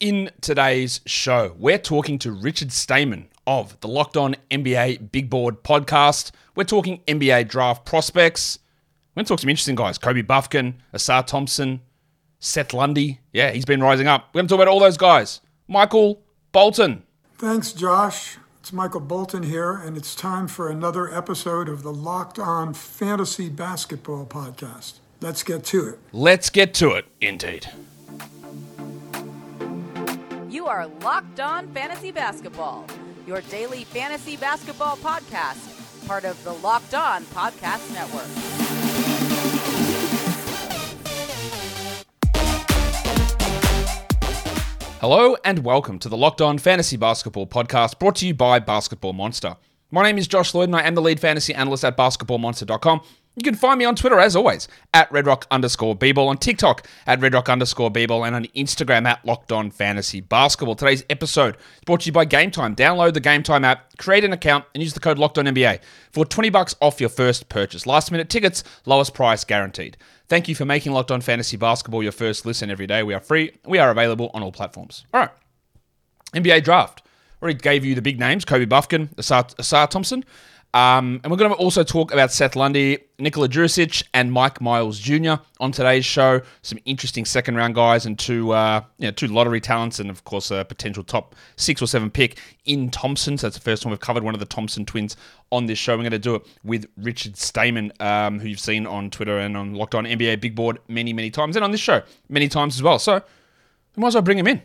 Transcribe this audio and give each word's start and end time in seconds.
In 0.00 0.30
today's 0.40 1.02
show, 1.04 1.54
we're 1.58 1.76
talking 1.76 2.18
to 2.20 2.32
Richard 2.32 2.72
Stayman 2.72 3.28
of 3.46 3.78
the 3.80 3.88
Locked 3.88 4.16
On 4.16 4.34
NBA 4.50 5.12
Big 5.12 5.28
Board 5.28 5.62
podcast. 5.62 6.30
We're 6.54 6.64
talking 6.64 7.02
NBA 7.06 7.48
draft 7.48 7.84
prospects. 7.84 8.60
We're 9.10 9.20
going 9.20 9.26
to 9.26 9.28
talk 9.28 9.40
some 9.40 9.50
interesting 9.50 9.74
guys 9.74 9.98
Kobe 9.98 10.22
Bufkin, 10.22 10.76
Ausar 10.94 11.26
Thompson, 11.26 11.82
Seth 12.38 12.72
Lundy. 12.72 13.20
Yeah, 13.34 13.50
he's 13.50 13.66
been 13.66 13.82
rising 13.82 14.06
up. 14.06 14.30
We're 14.32 14.38
going 14.38 14.48
to 14.48 14.52
talk 14.54 14.62
about 14.62 14.68
all 14.68 14.80
those 14.80 14.96
guys. 14.96 15.42
Michael 15.68 16.22
Bolton. 16.52 17.02
Thanks, 17.36 17.74
Josh. 17.74 18.38
It's 18.60 18.72
Michael 18.72 19.00
Bolton 19.00 19.42
here, 19.42 19.74
and 19.74 19.98
it's 19.98 20.14
time 20.14 20.48
for 20.48 20.70
another 20.70 21.14
episode 21.14 21.68
of 21.68 21.82
the 21.82 21.92
Locked 21.92 22.38
On 22.38 22.72
Fantasy 22.72 23.50
Basketball 23.50 24.24
Podcast. 24.24 24.94
Let's 25.20 25.42
get 25.42 25.62
to 25.64 25.88
it. 25.88 25.98
Let's 26.10 26.48
get 26.48 26.72
to 26.74 26.92
it, 26.92 27.04
indeed. 27.20 27.68
You 30.50 30.66
are 30.66 30.88
Locked 31.04 31.38
On 31.38 31.68
Fantasy 31.68 32.10
Basketball, 32.10 32.84
your 33.24 33.40
daily 33.42 33.84
fantasy 33.84 34.36
basketball 34.36 34.96
podcast, 34.96 36.08
part 36.08 36.24
of 36.24 36.42
the 36.42 36.54
Locked 36.54 36.92
On 36.92 37.22
Podcast 37.26 37.94
Network. 37.94 38.26
Hello 45.00 45.36
and 45.44 45.60
welcome 45.60 46.00
to 46.00 46.08
the 46.08 46.16
Locked 46.16 46.40
On 46.40 46.58
Fantasy 46.58 46.96
Basketball 46.96 47.46
podcast 47.46 48.00
brought 48.00 48.16
to 48.16 48.26
you 48.26 48.34
by 48.34 48.58
Basketball 48.58 49.12
Monster. 49.12 49.54
My 49.90 50.04
name 50.04 50.18
is 50.18 50.28
Josh 50.28 50.54
Lloyd 50.54 50.68
and 50.68 50.76
I 50.76 50.82
am 50.82 50.94
the 50.94 51.02
lead 51.02 51.18
fantasy 51.18 51.52
analyst 51.52 51.84
at 51.84 51.96
basketballmonster.com. 51.96 53.00
You 53.36 53.44
can 53.44 53.54
find 53.54 53.78
me 53.78 53.84
on 53.84 53.94
Twitter 53.94 54.18
as 54.18 54.36
always 54.36 54.68
at 54.92 55.10
redrock 55.10 55.44
underscore 55.50 55.96
bball, 55.96 56.28
on 56.28 56.36
TikTok 56.36 56.86
at 57.06 57.20
redrock 57.20 57.48
underscore 57.48 57.90
bball, 57.90 58.26
and 58.26 58.34
on 58.34 58.44
Instagram 58.56 59.06
at 59.06 59.24
locked 59.24 59.52
on 59.52 59.70
fantasy 59.70 60.20
basketball. 60.20 60.74
Today's 60.74 61.04
episode 61.08 61.56
is 61.56 61.62
brought 61.86 62.00
to 62.00 62.06
you 62.06 62.12
by 62.12 62.24
Game 62.24 62.50
Time. 62.50 62.74
Download 62.74 63.14
the 63.14 63.20
Game 63.20 63.42
Time 63.42 63.64
app, 63.64 63.96
create 63.98 64.24
an 64.24 64.32
account, 64.32 64.64
and 64.74 64.82
use 64.82 64.94
the 64.94 65.00
code 65.00 65.18
locked 65.18 65.38
on 65.38 65.44
NBA 65.46 65.80
for 66.12 66.24
20 66.24 66.50
bucks 66.50 66.74
off 66.80 67.00
your 67.00 67.08
first 67.08 67.48
purchase. 67.48 67.86
Last 67.86 68.10
minute 68.10 68.28
tickets, 68.28 68.64
lowest 68.84 69.14
price 69.14 69.44
guaranteed. 69.44 69.96
Thank 70.28 70.48
you 70.48 70.54
for 70.54 70.64
making 70.64 70.92
Locked 70.92 71.10
On 71.10 71.20
Fantasy 71.20 71.56
Basketball 71.56 72.02
your 72.02 72.12
first 72.12 72.44
listen 72.44 72.70
every 72.70 72.86
day. 72.86 73.02
We 73.02 73.14
are 73.14 73.20
free. 73.20 73.52
We 73.64 73.78
are 73.78 73.90
available 73.90 74.30
on 74.34 74.42
all 74.42 74.52
platforms. 74.52 75.04
All 75.14 75.20
right. 75.20 75.30
NBA 76.34 76.62
draft. 76.62 77.02
Already 77.42 77.58
gave 77.58 77.84
you 77.84 77.94
the 77.94 78.02
big 78.02 78.18
names 78.18 78.44
Kobe 78.44 78.66
Bufkin, 78.66 79.14
Ausar, 79.16 79.54
Ausar 79.56 79.88
Thompson. 79.88 80.24
Um, 80.72 81.20
and 81.24 81.30
we're 81.32 81.36
going 81.36 81.50
to 81.50 81.56
also 81.56 81.82
talk 81.82 82.12
about 82.12 82.30
Seth 82.30 82.54
Lundy, 82.54 82.98
Nikola 83.18 83.48
Durisic, 83.48 84.04
and 84.14 84.30
Mike 84.30 84.60
Miles 84.60 85.00
Jr. 85.00 85.34
on 85.58 85.72
today's 85.72 86.04
show. 86.04 86.42
Some 86.62 86.78
interesting 86.84 87.24
second 87.24 87.56
round 87.56 87.74
guys 87.74 88.06
and 88.06 88.16
two, 88.16 88.52
uh, 88.52 88.82
you 88.98 89.08
know, 89.08 89.10
two 89.10 89.26
lottery 89.26 89.60
talents, 89.60 89.98
and 89.98 90.10
of 90.10 90.22
course 90.22 90.52
a 90.52 90.64
potential 90.64 91.02
top 91.02 91.34
six 91.56 91.82
or 91.82 91.86
seven 91.86 92.08
pick 92.08 92.38
in 92.66 92.88
Thompson. 92.88 93.36
So 93.36 93.48
that's 93.48 93.56
the 93.56 93.62
first 93.62 93.82
time 93.82 93.90
we've 93.90 93.98
covered 93.98 94.22
one 94.22 94.34
of 94.34 94.40
the 94.40 94.46
Thompson 94.46 94.86
twins 94.86 95.16
on 95.50 95.66
this 95.66 95.78
show. 95.78 95.94
We're 95.94 96.02
going 96.02 96.12
to 96.12 96.18
do 96.20 96.36
it 96.36 96.46
with 96.62 96.86
Richard 96.96 97.36
Stayman, 97.36 97.90
um, 98.00 98.38
who 98.38 98.46
you've 98.46 98.60
seen 98.60 98.86
on 98.86 99.10
Twitter 99.10 99.38
and 99.40 99.56
on 99.56 99.74
Locked 99.74 99.96
On 99.96 100.04
NBA 100.04 100.40
Big 100.40 100.54
Board 100.54 100.78
many, 100.86 101.12
many 101.12 101.30
times, 101.30 101.56
and 101.56 101.64
on 101.64 101.72
this 101.72 101.80
show 101.80 102.02
many 102.28 102.48
times 102.48 102.76
as 102.76 102.82
well. 102.82 103.00
So 103.00 103.20
we 103.96 104.00
might 104.00 104.08
as 104.08 104.14
well 104.14 104.22
bring 104.22 104.38
him 104.38 104.46
in. 104.46 104.62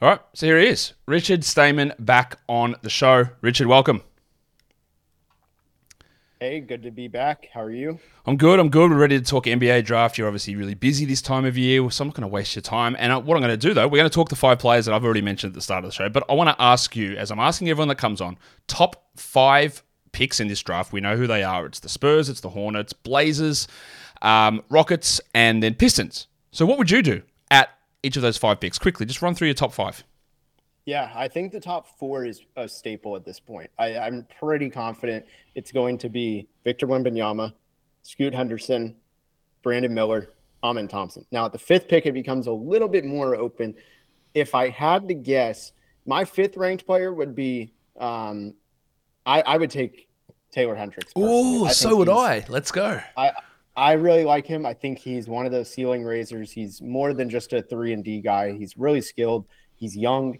All 0.00 0.08
right, 0.08 0.20
so 0.32 0.46
here 0.46 0.60
he 0.60 0.68
is, 0.68 0.92
Richard 1.06 1.40
Stayman, 1.40 1.92
back 1.98 2.38
on 2.48 2.76
the 2.82 2.88
show. 2.88 3.30
Richard, 3.40 3.66
welcome. 3.66 4.02
Hey, 6.38 6.60
good 6.60 6.84
to 6.84 6.92
be 6.92 7.08
back. 7.08 7.48
How 7.52 7.62
are 7.62 7.70
you? 7.72 7.98
I'm 8.24 8.36
good. 8.36 8.60
I'm 8.60 8.68
good. 8.68 8.92
We're 8.92 8.96
ready 8.96 9.18
to 9.18 9.24
talk 9.24 9.46
NBA 9.46 9.84
draft. 9.84 10.16
You're 10.16 10.28
obviously 10.28 10.54
really 10.54 10.74
busy 10.74 11.04
this 11.04 11.20
time 11.20 11.44
of 11.44 11.58
year, 11.58 11.90
so 11.90 12.02
I'm 12.02 12.08
not 12.08 12.14
going 12.14 12.22
to 12.22 12.28
waste 12.28 12.54
your 12.54 12.62
time. 12.62 12.94
And 12.96 13.12
uh, 13.12 13.20
what 13.20 13.34
I'm 13.34 13.42
going 13.42 13.50
to 13.50 13.56
do, 13.56 13.74
though, 13.74 13.88
we're 13.88 13.98
going 13.98 14.08
to 14.08 14.14
talk 14.14 14.28
the 14.28 14.36
five 14.36 14.60
players 14.60 14.86
that 14.86 14.94
I've 14.94 15.04
already 15.04 15.20
mentioned 15.20 15.50
at 15.50 15.54
the 15.56 15.60
start 15.60 15.82
of 15.82 15.90
the 15.90 15.94
show. 15.94 16.08
But 16.08 16.22
I 16.30 16.34
want 16.34 16.48
to 16.48 16.62
ask 16.62 16.94
you, 16.94 17.16
as 17.16 17.32
I'm 17.32 17.40
asking 17.40 17.68
everyone 17.68 17.88
that 17.88 17.98
comes 17.98 18.20
on, 18.20 18.38
top 18.68 19.04
five 19.16 19.82
picks 20.12 20.38
in 20.38 20.46
this 20.46 20.62
draft. 20.62 20.92
We 20.92 21.00
know 21.00 21.16
who 21.16 21.26
they 21.26 21.42
are. 21.42 21.66
It's 21.66 21.80
the 21.80 21.88
Spurs, 21.88 22.28
it's 22.28 22.40
the 22.40 22.50
Hornets, 22.50 22.92
Blazers, 22.92 23.66
um, 24.22 24.62
Rockets, 24.68 25.20
and 25.34 25.60
then 25.60 25.74
Pistons. 25.74 26.28
So 26.52 26.66
what 26.66 26.78
would 26.78 26.88
you 26.92 27.02
do 27.02 27.22
at 27.50 27.70
each 28.08 28.16
of 28.16 28.22
those 28.22 28.36
five 28.36 28.58
picks? 28.60 28.78
Quickly, 28.78 29.06
just 29.06 29.22
run 29.22 29.34
through 29.34 29.48
your 29.48 29.54
top 29.54 29.72
five. 29.72 30.02
Yeah, 30.86 31.12
I 31.14 31.28
think 31.28 31.52
the 31.52 31.60
top 31.60 31.98
four 31.98 32.24
is 32.24 32.40
a 32.56 32.66
staple 32.66 33.14
at 33.14 33.24
this 33.24 33.38
point. 33.38 33.70
I, 33.78 33.90
am 33.90 34.26
pretty 34.40 34.70
confident 34.70 35.26
it's 35.54 35.70
going 35.70 35.98
to 35.98 36.08
be 36.08 36.48
Victor 36.64 36.86
Wembanyama, 36.86 37.52
Scoot 38.02 38.34
Henderson, 38.34 38.96
Brandon 39.62 39.92
Miller, 39.92 40.32
Amen 40.64 40.88
Thompson. 40.88 41.26
Now 41.30 41.44
at 41.44 41.52
the 41.52 41.58
fifth 41.58 41.88
pick, 41.88 42.06
it 42.06 42.12
becomes 42.12 42.46
a 42.46 42.52
little 42.52 42.88
bit 42.88 43.04
more 43.04 43.36
open. 43.36 43.74
If 44.32 44.54
I 44.54 44.70
had 44.70 45.06
to 45.08 45.14
guess, 45.14 45.72
my 46.06 46.24
fifth 46.24 46.56
ranked 46.56 46.86
player 46.86 47.12
would 47.12 47.34
be 47.34 47.74
um, 48.00 48.54
I, 49.26 49.42
I 49.42 49.56
would 49.58 49.70
take 49.70 50.08
Taylor 50.50 50.74
Hendricks. 50.74 51.12
Oh, 51.14 51.68
so 51.68 51.96
would 51.96 52.08
I. 52.08 52.46
Let's 52.48 52.72
go. 52.72 52.98
I 53.16 53.32
I 53.78 53.92
really 53.92 54.24
like 54.24 54.46
him. 54.46 54.66
I 54.66 54.74
think 54.74 54.98
he's 54.98 55.28
one 55.28 55.46
of 55.46 55.52
those 55.52 55.70
ceiling 55.70 56.02
raisers. 56.04 56.50
He's 56.50 56.82
more 56.82 57.14
than 57.14 57.30
just 57.30 57.52
a 57.52 57.62
three 57.62 57.92
and 57.92 58.04
D 58.04 58.20
guy. 58.20 58.52
He's 58.52 58.76
really 58.76 59.00
skilled. 59.00 59.46
He's 59.76 59.96
young 59.96 60.38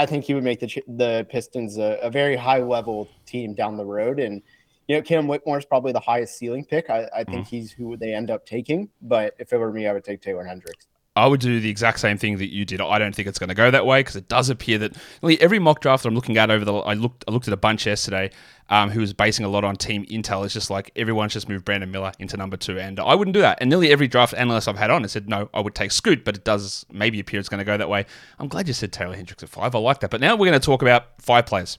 I 0.00 0.06
think 0.06 0.24
he 0.24 0.34
would 0.34 0.44
make 0.44 0.60
the 0.60 0.82
the 0.88 1.26
Pistons 1.28 1.76
a, 1.76 1.98
a, 2.00 2.10
very 2.10 2.34
high 2.34 2.62
level 2.62 3.08
team 3.26 3.54
down 3.54 3.76
the 3.76 3.84
road. 3.84 4.18
And 4.18 4.40
you 4.88 4.96
know, 4.96 5.02
Cam 5.02 5.28
Whitmore 5.28 5.58
is 5.58 5.66
probably 5.66 5.92
the 5.92 6.00
highest 6.00 6.38
ceiling 6.38 6.64
pick. 6.64 6.88
I, 6.88 7.06
I 7.14 7.24
think 7.24 7.46
mm. 7.46 7.48
he's 7.48 7.70
who 7.70 7.98
they 7.98 8.14
end 8.14 8.30
up 8.30 8.46
taking. 8.46 8.88
But 9.02 9.34
if 9.38 9.52
it 9.52 9.58
were 9.58 9.70
me, 9.70 9.86
I 9.86 9.92
would 9.92 10.04
take 10.04 10.22
Taylor 10.22 10.44
Hendricks. 10.44 10.86
I 11.16 11.26
would 11.26 11.40
do 11.40 11.58
the 11.58 11.68
exact 11.68 11.98
same 11.98 12.18
thing 12.18 12.38
that 12.38 12.52
you 12.52 12.64
did. 12.64 12.80
I 12.80 12.98
don't 12.98 13.12
think 13.14 13.26
it's 13.26 13.38
going 13.38 13.48
to 13.48 13.54
go 13.54 13.68
that 13.70 13.84
way 13.84 13.98
because 14.00 14.14
it 14.14 14.28
does 14.28 14.48
appear 14.48 14.78
that 14.78 14.96
every 15.40 15.58
mock 15.58 15.80
draft 15.80 16.04
that 16.04 16.08
I'm 16.08 16.14
looking 16.14 16.38
at 16.38 16.50
over 16.50 16.64
the 16.64 16.72
I 16.72 16.94
looked 16.94 17.24
I 17.26 17.32
looked 17.32 17.48
at 17.48 17.52
a 17.52 17.56
bunch 17.56 17.84
yesterday 17.84 18.30
um, 18.68 18.90
who 18.90 19.00
was 19.00 19.12
basing 19.12 19.44
a 19.44 19.48
lot 19.48 19.64
on 19.64 19.74
team 19.74 20.06
intel. 20.06 20.44
It's 20.44 20.54
just 20.54 20.70
like 20.70 20.92
everyone's 20.94 21.32
just 21.32 21.48
moved 21.48 21.64
Brandon 21.64 21.90
Miller 21.90 22.12
into 22.20 22.36
number 22.36 22.56
two, 22.56 22.78
and 22.78 23.00
I 23.00 23.16
wouldn't 23.16 23.34
do 23.34 23.40
that. 23.40 23.58
And 23.60 23.68
nearly 23.68 23.90
every 23.90 24.06
draft 24.06 24.34
analyst 24.34 24.68
I've 24.68 24.78
had 24.78 24.90
on 24.90 25.02
has 25.02 25.10
said 25.10 25.28
no, 25.28 25.50
I 25.52 25.60
would 25.60 25.74
take 25.74 25.90
Scoot, 25.90 26.24
but 26.24 26.36
it 26.36 26.44
does 26.44 26.86
maybe 26.92 27.18
appear 27.18 27.40
it's 27.40 27.48
going 27.48 27.58
to 27.58 27.64
go 27.64 27.76
that 27.76 27.88
way. 27.88 28.06
I'm 28.38 28.46
glad 28.46 28.68
you 28.68 28.74
said 28.74 28.92
Taylor 28.92 29.16
Hendricks 29.16 29.42
at 29.42 29.48
five. 29.48 29.74
I 29.74 29.78
like 29.80 29.98
that. 30.00 30.10
But 30.10 30.20
now 30.20 30.36
we're 30.36 30.48
going 30.48 30.60
to 30.60 30.64
talk 30.64 30.80
about 30.80 31.20
five 31.20 31.44
players. 31.44 31.76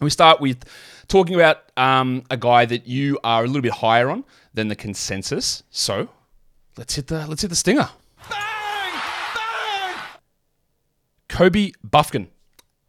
We 0.00 0.10
start 0.10 0.40
with 0.40 0.64
talking 1.08 1.34
about 1.34 1.58
um, 1.76 2.22
a 2.30 2.36
guy 2.36 2.64
that 2.66 2.86
you 2.86 3.18
are 3.24 3.42
a 3.42 3.46
little 3.46 3.62
bit 3.62 3.72
higher 3.72 4.08
on 4.08 4.24
than 4.54 4.68
the 4.68 4.76
consensus. 4.76 5.64
So 5.70 6.08
let's 6.76 6.94
hit 6.94 7.08
the 7.08 7.26
let's 7.26 7.42
hit 7.42 7.48
the 7.48 7.56
stinger. 7.56 7.90
Kobe 11.32 11.70
Bufkin, 11.88 12.28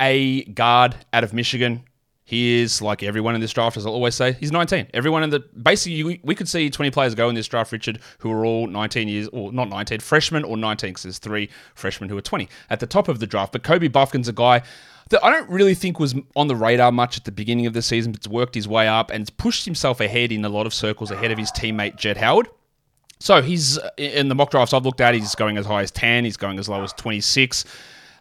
a 0.02 0.44
guard 0.44 0.98
out 1.14 1.24
of 1.24 1.34
Michigan. 1.34 1.86
He 2.26 2.62
is 2.62 2.82
like 2.82 3.02
everyone 3.02 3.36
in 3.36 3.42
this 3.42 3.54
draft, 3.54 3.78
as 3.78 3.86
I 3.86 3.90
always 3.90 4.16
say. 4.16 4.34
He's 4.34 4.52
19. 4.52 4.88
Everyone 4.94 5.24
in 5.24 5.30
the 5.30 5.40
basically, 5.40 6.20
we 6.24 6.36
could 6.36 6.50
see 6.50 6.70
20 6.70 6.92
players 6.92 7.16
go 7.16 7.30
in 7.30 7.36
this 7.36 7.48
draft, 7.48 7.72
Richard, 7.72 8.00
who 8.20 8.30
are 8.34 8.46
all 8.46 8.68
19 8.68 9.08
years, 9.08 9.30
or 9.30 9.54
not 9.54 9.70
19, 9.70 10.02
freshmen 10.02 10.44
or 10.44 10.58
19, 10.58 10.90
because 10.90 11.04
there's 11.04 11.20
three 11.20 11.50
freshmen 11.74 12.10
who 12.10 12.18
are 12.18 12.22
20 12.22 12.50
at 12.70 12.82
the 12.82 12.86
top 12.86 13.08
of 13.08 13.20
the 13.20 13.28
draft. 13.28 13.54
But 13.54 13.64
Kobe 13.64 13.88
Bufkin's 13.88 14.28
a 14.28 14.34
guy 14.34 14.62
that 15.10 15.24
I 15.24 15.30
don't 15.30 15.50
really 15.50 15.74
think 15.74 15.98
was 15.98 16.14
on 16.36 16.48
the 16.48 16.56
radar 16.56 16.92
much 16.92 17.16
at 17.16 17.24
the 17.24 17.32
beginning 17.32 17.66
of 17.66 17.74
the 17.74 17.82
season, 17.82 18.12
but 18.12 18.20
it's 18.20 18.28
worked 18.28 18.56
his 18.56 18.68
way 18.68 18.90
up 18.90 19.10
and 19.10 19.36
pushed 19.38 19.64
himself 19.64 20.02
ahead 20.02 20.34
in 20.34 20.44
a 20.44 20.50
lot 20.50 20.66
of 20.66 20.74
circles 20.74 21.12
ahead 21.12 21.32
of 21.32 21.38
his 21.38 21.50
teammate 21.52 21.96
Jett 21.96 22.18
Howard. 22.18 22.50
So 23.20 23.42
he's 23.42 23.78
uh, 23.78 23.90
in 23.96 24.28
the 24.28 24.36
mock 24.36 24.52
drafts 24.52 24.74
I've 24.74 24.84
looked 24.84 25.00
at, 25.00 25.14
he's 25.14 25.34
going 25.34 25.58
as 25.58 25.66
high 25.66 25.82
as 25.82 25.92
10, 25.92 26.26
he's 26.26 26.36
going 26.36 26.60
as 26.60 26.68
low 26.68 26.84
as 26.84 26.92
26. 26.92 27.64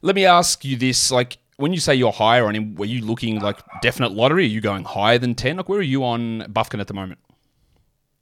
Let 0.03 0.15
me 0.17 0.27
ask 0.27 0.65
you 0.65 0.77
this: 0.77 1.11
like, 1.11 1.39
when 1.57 1.73
you 1.73 1.81
say 1.81 1.95
you're 1.95 2.13
higher 2.13 2.47
on 2.47 2.55
him, 2.55 2.75
were 2.75 2.85
you 2.85 3.05
looking 3.05 3.41
like 3.41 3.59
definite 3.81 4.13
lottery? 4.13 4.45
Are 4.45 4.49
you 4.49 4.61
going 4.61 4.85
higher 4.85 5.19
than 5.19 5.35
ten? 5.35 5.57
Like, 5.57 5.69
where 5.69 5.79
are 5.79 5.83
you 5.83 6.05
on 6.05 6.41
Bufkin 6.53 6.81
at 6.81 6.89
the 6.89 6.95
moment? 6.95 7.19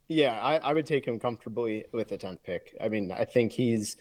Yeah, 0.07 0.39
I, 0.41 0.57
I 0.57 0.73
would 0.73 0.85
take 0.85 1.05
him 1.05 1.19
comfortably 1.19 1.85
with 1.93 2.09
the 2.09 2.17
tenth 2.17 2.43
pick. 2.43 2.75
I 2.81 2.89
mean, 2.89 3.11
I 3.11 3.25
think 3.25 3.51
he's 3.51 3.97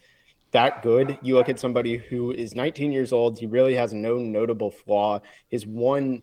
that 0.51 0.83
good. 0.83 1.19
You 1.23 1.37
look 1.37 1.49
at 1.49 1.61
somebody 1.61 1.97
who 1.97 2.33
is 2.33 2.55
19 2.55 2.93
years 2.93 3.13
old. 3.13 3.39
He 3.39 3.47
really 3.47 3.75
has 3.75 3.93
no 3.93 4.17
notable 4.17 4.71
flaw. 4.71 5.21
His 5.49 5.67
one 5.67 6.23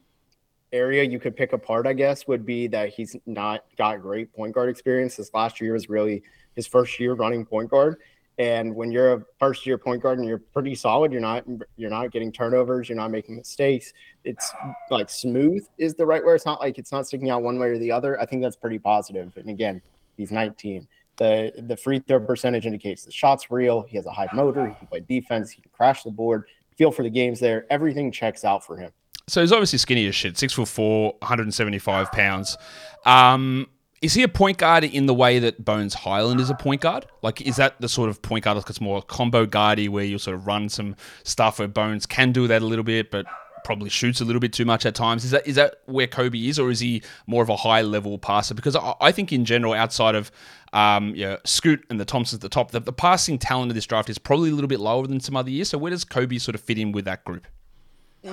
area 0.73 1.03
you 1.03 1.19
could 1.19 1.35
pick 1.35 1.53
apart, 1.53 1.87
I 1.87 1.93
guess, 1.93 2.27
would 2.27 2.45
be 2.45 2.67
that 2.67 2.89
he's 2.89 3.15
not 3.25 3.63
got 3.77 4.01
great 4.01 4.33
point 4.33 4.53
guard 4.53 4.69
experience. 4.69 5.15
This 5.15 5.33
last 5.33 5.61
year 5.61 5.73
was 5.73 5.89
really 5.89 6.23
his 6.55 6.67
first 6.67 6.99
year 6.99 7.13
running 7.13 7.45
point 7.45 7.69
guard. 7.69 7.97
And 8.39 8.75
when 8.75 8.91
you're 8.91 9.13
a 9.13 9.25
first 9.39 9.65
year 9.65 9.77
point 9.79 10.03
guard 10.03 10.19
and 10.19 10.27
you're 10.27 10.37
pretty 10.37 10.75
solid, 10.75 11.11
you're 11.11 11.21
not 11.21 11.43
you're 11.75 11.89
not 11.89 12.11
getting 12.11 12.31
turnovers, 12.31 12.87
you're 12.87 12.95
not 12.95 13.09
making 13.09 13.35
mistakes. 13.35 13.93
It's 14.23 14.53
like 14.91 15.09
smooth 15.09 15.65
is 15.79 15.95
the 15.95 16.05
right 16.05 16.23
word. 16.23 16.35
It's 16.35 16.45
not 16.45 16.59
like 16.59 16.77
it's 16.77 16.91
not 16.91 17.07
sticking 17.07 17.31
out 17.31 17.41
one 17.41 17.57
way 17.57 17.69
or 17.69 17.79
the 17.79 17.91
other. 17.91 18.19
I 18.21 18.25
think 18.25 18.43
that's 18.43 18.55
pretty 18.55 18.77
positive. 18.77 19.35
And 19.37 19.49
again, 19.49 19.81
he's 20.17 20.31
19. 20.31 20.87
The 21.15 21.51
the 21.67 21.75
free 21.75 21.99
throw 21.99 22.19
percentage 22.19 22.67
indicates 22.67 23.03
the 23.03 23.11
shot's 23.11 23.49
real. 23.49 23.81
He 23.81 23.97
has 23.97 24.05
a 24.05 24.11
high 24.11 24.29
motor. 24.33 24.67
He 24.67 24.75
can 24.75 24.87
play 24.87 24.99
defense. 24.99 25.49
He 25.49 25.61
can 25.61 25.71
crash 25.71 26.03
the 26.03 26.11
board. 26.11 26.43
Feel 26.77 26.91
for 26.91 27.01
the 27.01 27.09
games 27.09 27.39
there. 27.39 27.65
Everything 27.71 28.11
checks 28.11 28.45
out 28.45 28.63
for 28.63 28.77
him. 28.77 28.91
So 29.27 29.41
he's 29.41 29.51
obviously 29.51 29.79
skinny 29.79 30.07
as 30.07 30.15
shit. 30.15 30.37
Six 30.37 30.53
foot 30.53 30.67
four, 30.67 31.15
175 31.19 32.11
pounds. 32.11 32.55
Um, 33.03 33.67
is 34.01 34.13
he 34.13 34.23
a 34.23 34.27
point 34.27 34.57
guard 34.57 34.83
in 34.83 35.07
the 35.07 35.13
way 35.13 35.39
that 35.39 35.63
Bones 35.63 35.93
Hyland 35.93 36.39
is 36.39 36.49
a 36.49 36.55
point 36.55 36.81
guard? 36.81 37.05
Like, 37.23 37.41
is 37.41 37.55
that 37.55 37.79
the 37.81 37.89
sort 37.89 38.09
of 38.09 38.21
point 38.21 38.43
guard 38.43 38.57
that's 38.57 38.81
more 38.81 39.01
combo 39.01 39.45
guardy 39.45 39.89
where 39.89 40.03
you 40.03 40.17
sort 40.17 40.35
of 40.35 40.45
run 40.45 40.69
some 40.69 40.95
stuff 41.23 41.59
where 41.59 41.67
Bones 41.67 42.05
can 42.05 42.31
do 42.31 42.47
that 42.47 42.61
a 42.61 42.65
little 42.65 42.83
bit, 42.83 43.09
but 43.09 43.25
probably 43.63 43.89
shoots 43.89 44.21
a 44.21 44.25
little 44.25 44.39
bit 44.39 44.53
too 44.53 44.65
much 44.65 44.85
at 44.85 44.95
times? 44.95 45.25
Is 45.25 45.31
that 45.31 45.45
is 45.45 45.55
that 45.55 45.81
where 45.85 46.07
Kobe 46.07 46.39
is, 46.39 46.57
or 46.57 46.69
is 46.69 46.79
he 46.79 47.01
more 47.25 47.43
of 47.43 47.49
a 47.49 47.57
high 47.57 47.81
level 47.81 48.17
passer? 48.17 48.53
Because 48.53 48.75
I, 48.75 48.93
I 49.01 49.11
think 49.11 49.33
in 49.33 49.45
general, 49.45 49.73
outside 49.73 50.15
of 50.15 50.31
um, 50.73 51.15
Scoot 51.43 51.85
and 51.89 51.99
the 51.99 52.05
Thompsons 52.05 52.37
at 52.37 52.41
the 52.41 52.49
top, 52.49 52.71
the, 52.71 52.79
the 52.79 52.93
passing 52.93 53.37
talent 53.37 53.71
of 53.71 53.75
this 53.75 53.85
draft 53.85 54.09
is 54.09 54.17
probably 54.17 54.51
a 54.51 54.53
little 54.53 54.69
bit 54.69 54.79
lower 54.79 55.05
than 55.07 55.19
some 55.19 55.35
other 55.35 55.49
years. 55.49 55.69
So 55.69 55.77
where 55.77 55.89
does 55.89 56.05
Kobe 56.05 56.37
sort 56.37 56.55
of 56.55 56.61
fit 56.61 56.77
in 56.77 56.91
with 56.91 57.05
that 57.05 57.25
group? 57.25 57.47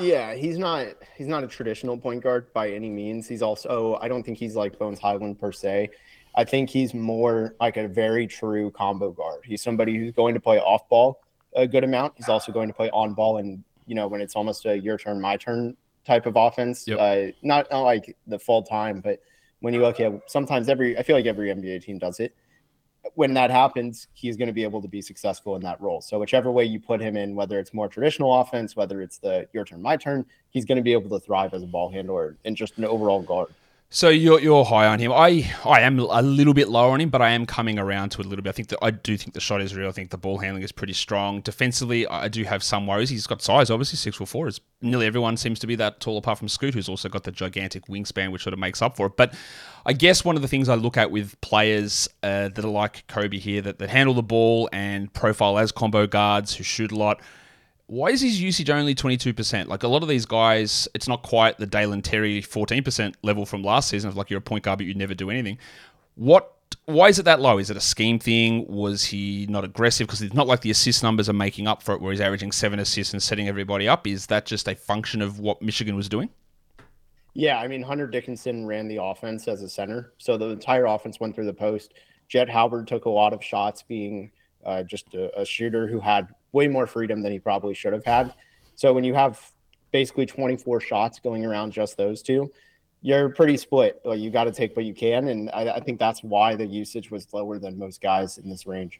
Yeah, 0.01 0.35
he's 0.35 0.59
not 0.59 0.89
he's 1.17 1.27
not 1.27 1.45
a 1.45 1.47
traditional 1.47 1.97
point 1.97 2.23
guard 2.23 2.53
by 2.53 2.71
any 2.71 2.91
means. 2.91 3.29
He's 3.29 3.43
also 3.43 3.99
I 4.01 4.09
don't 4.09 4.23
think 4.23 4.39
he's 4.39 4.57
like 4.57 4.79
Bones 4.79 4.99
Hyland 4.99 5.39
per 5.39 5.53
se. 5.53 5.91
I 6.35 6.45
think 6.45 6.71
he's 6.71 6.95
more 6.95 7.55
like 7.61 7.77
a 7.77 7.87
very 7.87 8.27
true 8.27 8.71
combo 8.73 9.13
guard. 9.13 9.41
He's 9.45 9.63
somebody 9.63 9.97
who's 9.97 10.13
going 10.13 10.35
to 10.35 10.41
play 10.41 10.59
off 10.59 10.89
ball 10.89 11.21
a 11.55 11.67
good 11.67 11.85
amount. 11.85 12.15
He's 12.17 12.29
also 12.29 12.51
going 12.51 12.69
to 12.69 12.75
play 12.75 12.91
on 12.91 13.15
ball 13.15 13.39
and 13.39 13.63
you 13.87 13.95
know 13.95 14.09
when 14.09 14.21
it's 14.21 14.35
almost 14.35 14.67
a 14.67 14.79
your 14.79 14.99
turn 14.99 15.21
my 15.21 15.37
turn 15.37 15.77
type 16.05 16.27
of 16.27 16.37
offense. 16.37 16.87
Yep. 16.87 16.99
Uh, 16.99 17.33
not, 17.43 17.71
not 17.71 17.83
like 17.83 18.17
the 18.27 18.39
full 18.39 18.63
time, 18.63 19.01
but 19.01 19.21
when 19.61 19.73
you 19.73 19.81
look 19.81 20.01
at 20.01 20.13
sometimes 20.27 20.69
every 20.69 20.99
I 20.99 21.03
feel 21.03 21.17
like 21.17 21.27
every 21.27 21.49
NBA 21.49 21.83
team 21.83 21.99
does 21.99 22.21
it 22.21 22.35
when 23.15 23.35
that 23.35 23.51
happens, 23.51 24.09
he's 24.15 24.37
going 24.37 24.47
to 24.47 24.53
be 24.53 24.63
able 24.63 24.81
to 24.83 24.89
be 24.89 25.03
successful 25.03 25.57
in 25.57 25.63
that 25.63 25.81
role. 25.81 26.01
So 26.01 26.19
whichever 26.19 26.51
way 26.51 26.65
you 26.65 26.81
put 26.81 27.01
him 27.01 27.17
in, 27.17 27.35
whether 27.35 27.59
it's 27.59 27.75
more 27.75 27.89
traditional 27.89 28.41
offense, 28.41 28.77
whether 28.77 29.03
it's 29.03 29.19
the 29.19 29.47
your 29.53 29.65
turn, 29.65 29.83
my 29.83 29.97
turn, 29.97 30.25
he's 30.51 30.65
going 30.65 30.77
to 30.77 30.83
be 30.83 30.93
able 30.93 31.11
to 31.11 31.25
thrive 31.25 31.55
as 31.55 31.63
a 31.63 31.67
ball 31.67 31.91
handler 31.91 32.37
and 32.45 32.57
just 32.57 32.79
an 32.79 32.85
overall 32.85 33.23
guard. 33.23 33.55
So 33.95 34.09
you're 34.09 34.41
you're 34.41 34.65
high 34.65 34.89
on 34.89 34.99
him. 34.99 35.13
I 35.13 35.49
I 35.65 35.83
am 35.83 36.01
a 36.01 36.21
little 36.21 36.53
bit 36.53 36.69
lower 36.69 36.91
on 36.91 37.01
him, 37.01 37.11
but 37.11 37.23
I 37.23 37.31
am 37.31 37.47
coming 37.47 37.79
around 37.79 38.09
to 38.09 38.23
it 38.23 38.27
a 38.27 38.29
little 38.29 38.43
bit. 38.43 38.51
I 38.51 38.53
think 38.53 38.67
that 38.71 38.81
I 38.83 38.91
do 38.91 39.17
think 39.17 39.35
the 39.35 39.41
shot 39.41 39.61
is 39.61 39.77
real. 39.77 39.89
I 39.89 39.93
think 39.93 40.11
the 40.11 40.19
ball 40.19 40.39
handling 40.39 40.65
is 40.65 40.73
pretty 40.73 40.95
strong. 40.95 41.43
Defensively, 41.43 42.05
I 42.09 42.27
do 42.27 42.43
have 42.43 42.65
some 42.65 42.89
worries. 42.89 43.11
He's 43.11 43.29
got 43.29 43.41
size, 43.41 43.71
obviously 43.71 43.97
six 43.99 44.17
foot 44.17 44.27
four. 44.27 44.49
Is 44.49 44.61
nearly 44.83 45.07
everyone 45.07 45.37
seems 45.37 45.61
to 45.61 45.69
be 45.69 45.77
that 45.77 46.01
tall, 46.01 46.19
apart 46.19 46.39
from 46.39 46.49
Scoot, 46.49 46.75
who's 46.75 46.89
also 46.89 47.09
got 47.09 47.23
the 47.23 47.31
gigantic 47.31 47.87
wingspan, 47.87 48.33
which 48.33 48.43
sort 48.43 48.53
of 48.53 48.59
makes 48.59 48.83
up 48.83 48.97
for 48.97 49.07
it. 49.07 49.17
But 49.17 49.33
I 49.87 49.93
guess 49.93 50.25
one 50.25 50.35
of 50.35 50.43
the 50.43 50.49
things 50.49 50.69
I 50.69 50.75
look 50.75 50.97
at 50.97 51.13
with 51.13 51.41
players 51.41 52.09
uh, 52.25 52.49
that 52.49 52.65
are 52.65 52.69
like 52.69 53.07
Kobe 53.07 53.39
here, 53.39 53.63
that 53.63 53.79
that 53.79 53.91
handle 53.91 54.15
the 54.15 54.25
ball 54.25 54.69
and 54.73 55.13
profile 55.13 55.57
as 55.57 55.71
combo 55.71 56.09
guards 56.09 56.57
who 56.57 56.65
shoot 56.65 56.91
a 56.91 56.97
lot 56.97 57.21
why 57.87 58.09
is 58.09 58.21
his 58.23 58.41
usage 58.41 58.71
only 58.71 58.95
22%? 58.95 59.67
Like 59.67 59.83
a 59.83 59.89
lot 59.89 60.03
of 60.03 60.09
these 60.09 60.27
guys, 60.27 60.89
it's 60.95 61.07
not 61.07 61.23
quite 61.23 61.59
the 61.59 61.67
Dalen 61.67 62.03
Terry 62.03 62.41
14% 62.41 63.15
level 63.23 63.45
from 63.45 63.63
last 63.63 63.91
season 63.91 64.09
of 64.09 64.17
like 64.17 64.31
you're 64.31 64.39
a 64.39 64.43
point 64.43 64.65
guard 64.65 64.79
but 64.79 64.87
you 64.87 64.95
never 64.95 65.15
do 65.15 65.31
anything. 65.31 65.59
What 66.15 66.51
why 66.87 67.09
is 67.09 67.19
it 67.19 67.25
that 67.25 67.41
low? 67.41 67.59
Is 67.59 67.71
it 67.71 67.77
a 67.77 67.81
scheme 67.81 68.19
thing? 68.19 68.67
Was 68.69 69.05
he 69.05 69.47
not 69.49 69.65
aggressive? 69.65 70.07
Because 70.07 70.21
it's 70.23 70.35
not 70.35 70.47
like 70.47 70.61
the 70.61 70.71
assist 70.71 71.03
numbers 71.03 71.29
are 71.29 71.35
making 71.35 71.67
up 71.67 71.83
for 71.83 71.95
it, 71.95 72.01
where 72.01 72.13
he's 72.13 72.21
averaging 72.21 72.53
seven 72.53 72.79
assists 72.79 73.13
and 73.15 73.23
setting 73.23 73.49
everybody 73.49 73.89
up. 73.89 74.07
Is 74.07 74.27
that 74.27 74.45
just 74.45 74.69
a 74.69 74.75
function 74.75 75.23
of 75.23 75.39
what 75.39 75.63
Michigan 75.63 75.97
was 75.97 76.09
doing? 76.09 76.29
Yeah, 77.33 77.59
I 77.59 77.69
mean, 77.69 77.83
Hunter 77.83 78.07
Dickinson 78.07 78.67
ran 78.67 78.87
the 78.87 79.03
offense 79.03 79.49
as 79.49 79.63
a 79.63 79.69
center, 79.69 80.13
so 80.19 80.37
the 80.37 80.51
entire 80.51 80.85
offense 80.85 81.19
went 81.21 81.35
through 81.35 81.47
the 81.47 81.55
post. 81.55 81.95
Jett 82.29 82.49
Howard 82.49 82.87
took 82.87 83.07
a 83.07 83.11
lot 83.11 83.33
of 83.33 83.43
shots, 83.43 83.83
being 83.83 84.31
uh, 84.65 84.83
just 84.83 85.15
a, 85.15 85.41
a 85.41 85.45
shooter 85.45 85.87
who 85.87 86.01
had 86.01 86.29
way 86.55 86.69
more 86.69 86.87
freedom 86.87 87.23
than 87.23 87.33
he 87.33 87.39
probably 87.39 87.75
should 87.75 87.93
have 87.93 88.05
had. 88.05 88.33
So 88.77 88.93
when 88.93 89.05
you 89.05 89.15
have 89.15 89.53
basically 89.91 90.27
24 90.27 90.81
shots 90.81 91.19
going 91.19 91.45
around 91.45 91.73
just 91.73 91.97
those 91.97 92.23
two, 92.23 92.51
you're 93.03 93.29
pretty 93.29 93.59
split. 93.59 94.01
Like 94.05 94.21
you 94.21 94.31
got 94.31 94.45
to 94.45 94.53
take 94.53 94.75
what 94.75 94.87
you 94.87 94.95
can, 94.95 95.29
and 95.29 95.51
I, 95.53 95.75
I, 95.75 95.81
think 95.81 95.99
that's 95.99 96.23
why 96.23 96.55
the 96.55 96.65
usage 96.65 97.11
was 97.11 97.27
lower 97.35 97.59
than 97.59 97.79
most 97.79 98.01
guys 98.01 98.39
in 98.39 98.49
this 98.49 98.67
range. 98.67 98.99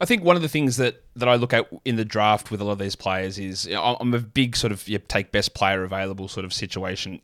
I 0.00 0.04
think 0.04 0.22
one 0.22 0.36
of 0.36 0.42
the 0.42 0.48
things 0.48 0.76
that, 0.76 1.02
that 1.16 1.28
I 1.28 1.34
look 1.34 1.52
at 1.52 1.68
in 1.84 1.96
the 1.96 2.04
draft 2.04 2.52
with 2.52 2.60
a 2.60 2.64
lot 2.64 2.72
of 2.72 2.78
these 2.78 2.94
players 2.94 3.36
is 3.36 3.66
you 3.66 3.74
know, 3.74 3.96
I'm 3.98 4.14
a 4.14 4.20
big 4.20 4.54
sort 4.54 4.72
of 4.72 4.86
you 4.88 4.98
take 4.98 5.32
best 5.32 5.54
player 5.54 5.82
available 5.82 6.28
sort 6.28 6.44
of 6.44 6.52
situation 6.52 7.20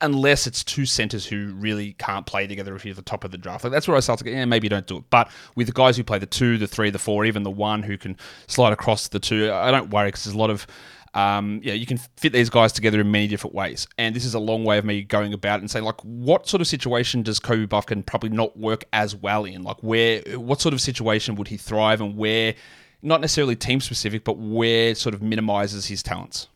unless 0.00 0.46
it's 0.46 0.62
two 0.62 0.86
centers 0.86 1.26
who 1.26 1.52
really 1.54 1.94
can't 1.94 2.26
play 2.26 2.46
together 2.46 2.74
if 2.74 2.84
you're 2.84 2.92
at 2.92 2.96
the 2.96 3.02
top 3.02 3.24
of 3.24 3.30
the 3.30 3.38
draft. 3.38 3.64
Like 3.64 3.72
that's 3.72 3.88
where 3.88 3.96
I 3.96 4.00
start 4.00 4.18
to 4.20 4.24
go, 4.24 4.30
yeah, 4.30 4.44
maybe 4.44 4.68
don't 4.68 4.86
do 4.86 4.98
it. 4.98 5.04
But 5.10 5.30
with 5.56 5.66
the 5.66 5.72
guys 5.72 5.96
who 5.96 6.04
play 6.04 6.18
the 6.18 6.26
two, 6.26 6.58
the 6.58 6.66
three, 6.66 6.90
the 6.90 6.98
four, 6.98 7.24
even 7.24 7.42
the 7.42 7.50
one 7.50 7.82
who 7.82 7.98
can 7.98 8.16
slide 8.46 8.72
across 8.72 9.08
the 9.08 9.18
two, 9.18 9.52
I 9.52 9.70
don't 9.70 9.90
worry 9.90 10.08
because 10.08 10.24
there's 10.24 10.34
a 10.36 10.38
lot 10.38 10.50
of 10.50 10.66
um, 11.14 11.60
yeah, 11.62 11.74
you 11.74 11.84
can 11.84 11.98
fit 12.16 12.32
these 12.32 12.48
guys 12.48 12.72
together 12.72 13.00
in 13.00 13.10
many 13.10 13.28
different 13.28 13.54
ways. 13.54 13.86
And 13.98 14.16
this 14.16 14.24
is 14.24 14.34
a 14.34 14.38
long 14.38 14.64
way 14.64 14.78
of 14.78 14.84
me 14.84 15.02
going 15.02 15.34
about 15.34 15.60
and 15.60 15.70
saying, 15.70 15.84
like, 15.84 16.00
what 16.02 16.48
sort 16.48 16.60
of 16.60 16.66
situation 16.66 17.22
does 17.22 17.38
Kobe 17.38 17.66
Bufkin 17.66 18.04
probably 18.04 18.30
not 18.30 18.58
work 18.58 18.84
as 18.92 19.14
well 19.14 19.44
in? 19.44 19.62
Like, 19.62 19.76
where, 19.82 20.22
what 20.38 20.60
sort 20.60 20.72
of 20.72 20.80
situation 20.80 21.34
would 21.34 21.48
he 21.48 21.58
thrive 21.58 22.00
and 22.00 22.16
where, 22.16 22.54
not 23.02 23.20
necessarily 23.20 23.56
team 23.56 23.80
specific, 23.80 24.24
but 24.24 24.38
where 24.38 24.94
sort 24.94 25.14
of 25.14 25.20
minimizes 25.20 25.86
his 25.86 26.02
talents? 26.02 26.48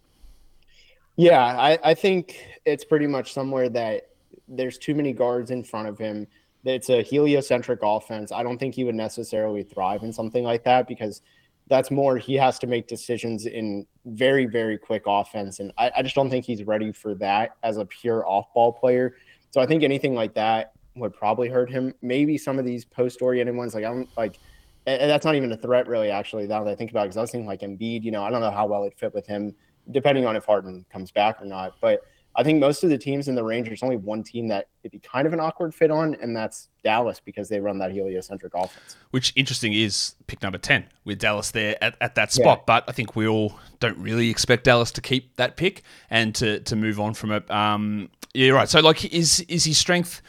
Yeah, 1.16 1.42
I, 1.42 1.78
I 1.82 1.94
think 1.94 2.46
it's 2.64 2.84
pretty 2.84 3.06
much 3.06 3.32
somewhere 3.32 3.68
that 3.70 4.10
there's 4.48 4.78
too 4.78 4.94
many 4.94 5.12
guards 5.12 5.50
in 5.50 5.64
front 5.64 5.88
of 5.88 5.98
him. 5.98 6.26
It's 6.64 6.90
a 6.90 7.02
heliocentric 7.02 7.80
offense. 7.82 8.32
I 8.32 8.42
don't 8.42 8.58
think 8.58 8.74
he 8.74 8.84
would 8.84 8.94
necessarily 8.94 9.62
thrive 9.62 10.02
in 10.02 10.12
something 10.12 10.44
like 10.44 10.64
that 10.64 10.86
because 10.86 11.22
that's 11.68 11.90
more 11.90 12.16
he 12.18 12.34
has 12.34 12.58
to 12.60 12.66
make 12.66 12.86
decisions 12.86 13.46
in 13.46 13.86
very, 14.04 14.46
very 14.46 14.76
quick 14.76 15.04
offense. 15.06 15.58
And 15.58 15.72
I, 15.78 15.90
I 15.96 16.02
just 16.02 16.14
don't 16.14 16.28
think 16.28 16.44
he's 16.44 16.64
ready 16.64 16.92
for 16.92 17.14
that 17.16 17.56
as 17.62 17.78
a 17.78 17.84
pure 17.84 18.26
off 18.26 18.52
ball 18.52 18.72
player. 18.72 19.16
So 19.50 19.60
I 19.60 19.66
think 19.66 19.82
anything 19.82 20.14
like 20.14 20.34
that 20.34 20.72
would 20.96 21.14
probably 21.14 21.48
hurt 21.48 21.70
him. 21.70 21.94
Maybe 22.02 22.36
some 22.36 22.58
of 22.58 22.64
these 22.64 22.84
post 22.84 23.22
oriented 23.22 23.56
ones, 23.56 23.74
like 23.74 23.84
I 23.84 23.88
don't 23.88 24.08
like 24.16 24.38
and 24.86 25.10
that's 25.10 25.24
not 25.24 25.34
even 25.34 25.50
a 25.50 25.56
threat 25.56 25.88
really 25.88 26.10
actually 26.10 26.46
now 26.46 26.62
that 26.62 26.70
I 26.70 26.76
think 26.76 26.92
about 26.92 27.02
it 27.02 27.06
because 27.06 27.16
I 27.16 27.20
was 27.22 27.30
thinking 27.32 27.48
like 27.48 27.60
Embiid, 27.60 28.04
you 28.04 28.12
know, 28.12 28.22
I 28.22 28.30
don't 28.30 28.40
know 28.40 28.52
how 28.52 28.66
well 28.66 28.84
it 28.84 28.94
fit 28.96 29.12
with 29.12 29.26
him 29.26 29.54
depending 29.90 30.26
on 30.26 30.36
if 30.36 30.44
Harden 30.44 30.84
comes 30.92 31.10
back 31.10 31.40
or 31.40 31.46
not. 31.46 31.74
But 31.80 32.02
I 32.38 32.42
think 32.42 32.60
most 32.60 32.84
of 32.84 32.90
the 32.90 32.98
teams 32.98 33.28
in 33.28 33.34
the 33.34 33.42
range, 33.42 33.66
there's 33.66 33.82
only 33.82 33.96
one 33.96 34.22
team 34.22 34.48
that 34.48 34.68
it'd 34.82 34.92
be 34.92 34.98
kind 34.98 35.26
of 35.26 35.32
an 35.32 35.40
awkward 35.40 35.74
fit 35.74 35.90
on, 35.90 36.14
and 36.16 36.36
that's 36.36 36.68
Dallas 36.84 37.18
because 37.18 37.48
they 37.48 37.60
run 37.60 37.78
that 37.78 37.92
heliocentric 37.92 38.52
offense. 38.54 38.96
Which 39.10 39.32
interesting 39.36 39.72
is 39.72 40.14
pick 40.26 40.42
number 40.42 40.58
10 40.58 40.84
with 41.04 41.18
Dallas 41.18 41.50
there 41.50 41.82
at, 41.82 41.96
at 42.00 42.14
that 42.16 42.32
spot. 42.32 42.58
Yeah. 42.58 42.64
But 42.66 42.84
I 42.88 42.92
think 42.92 43.16
we 43.16 43.26
all 43.26 43.58
don't 43.80 43.96
really 43.98 44.28
expect 44.28 44.64
Dallas 44.64 44.90
to 44.92 45.00
keep 45.00 45.36
that 45.36 45.56
pick 45.56 45.82
and 46.10 46.34
to, 46.34 46.60
to 46.60 46.76
move 46.76 47.00
on 47.00 47.14
from 47.14 47.32
it. 47.32 47.50
Um, 47.50 48.10
yeah, 48.34 48.50
right. 48.50 48.68
So, 48.68 48.80
like, 48.80 49.06
is 49.06 49.40
is 49.48 49.64
his 49.64 49.78
strength 49.78 50.20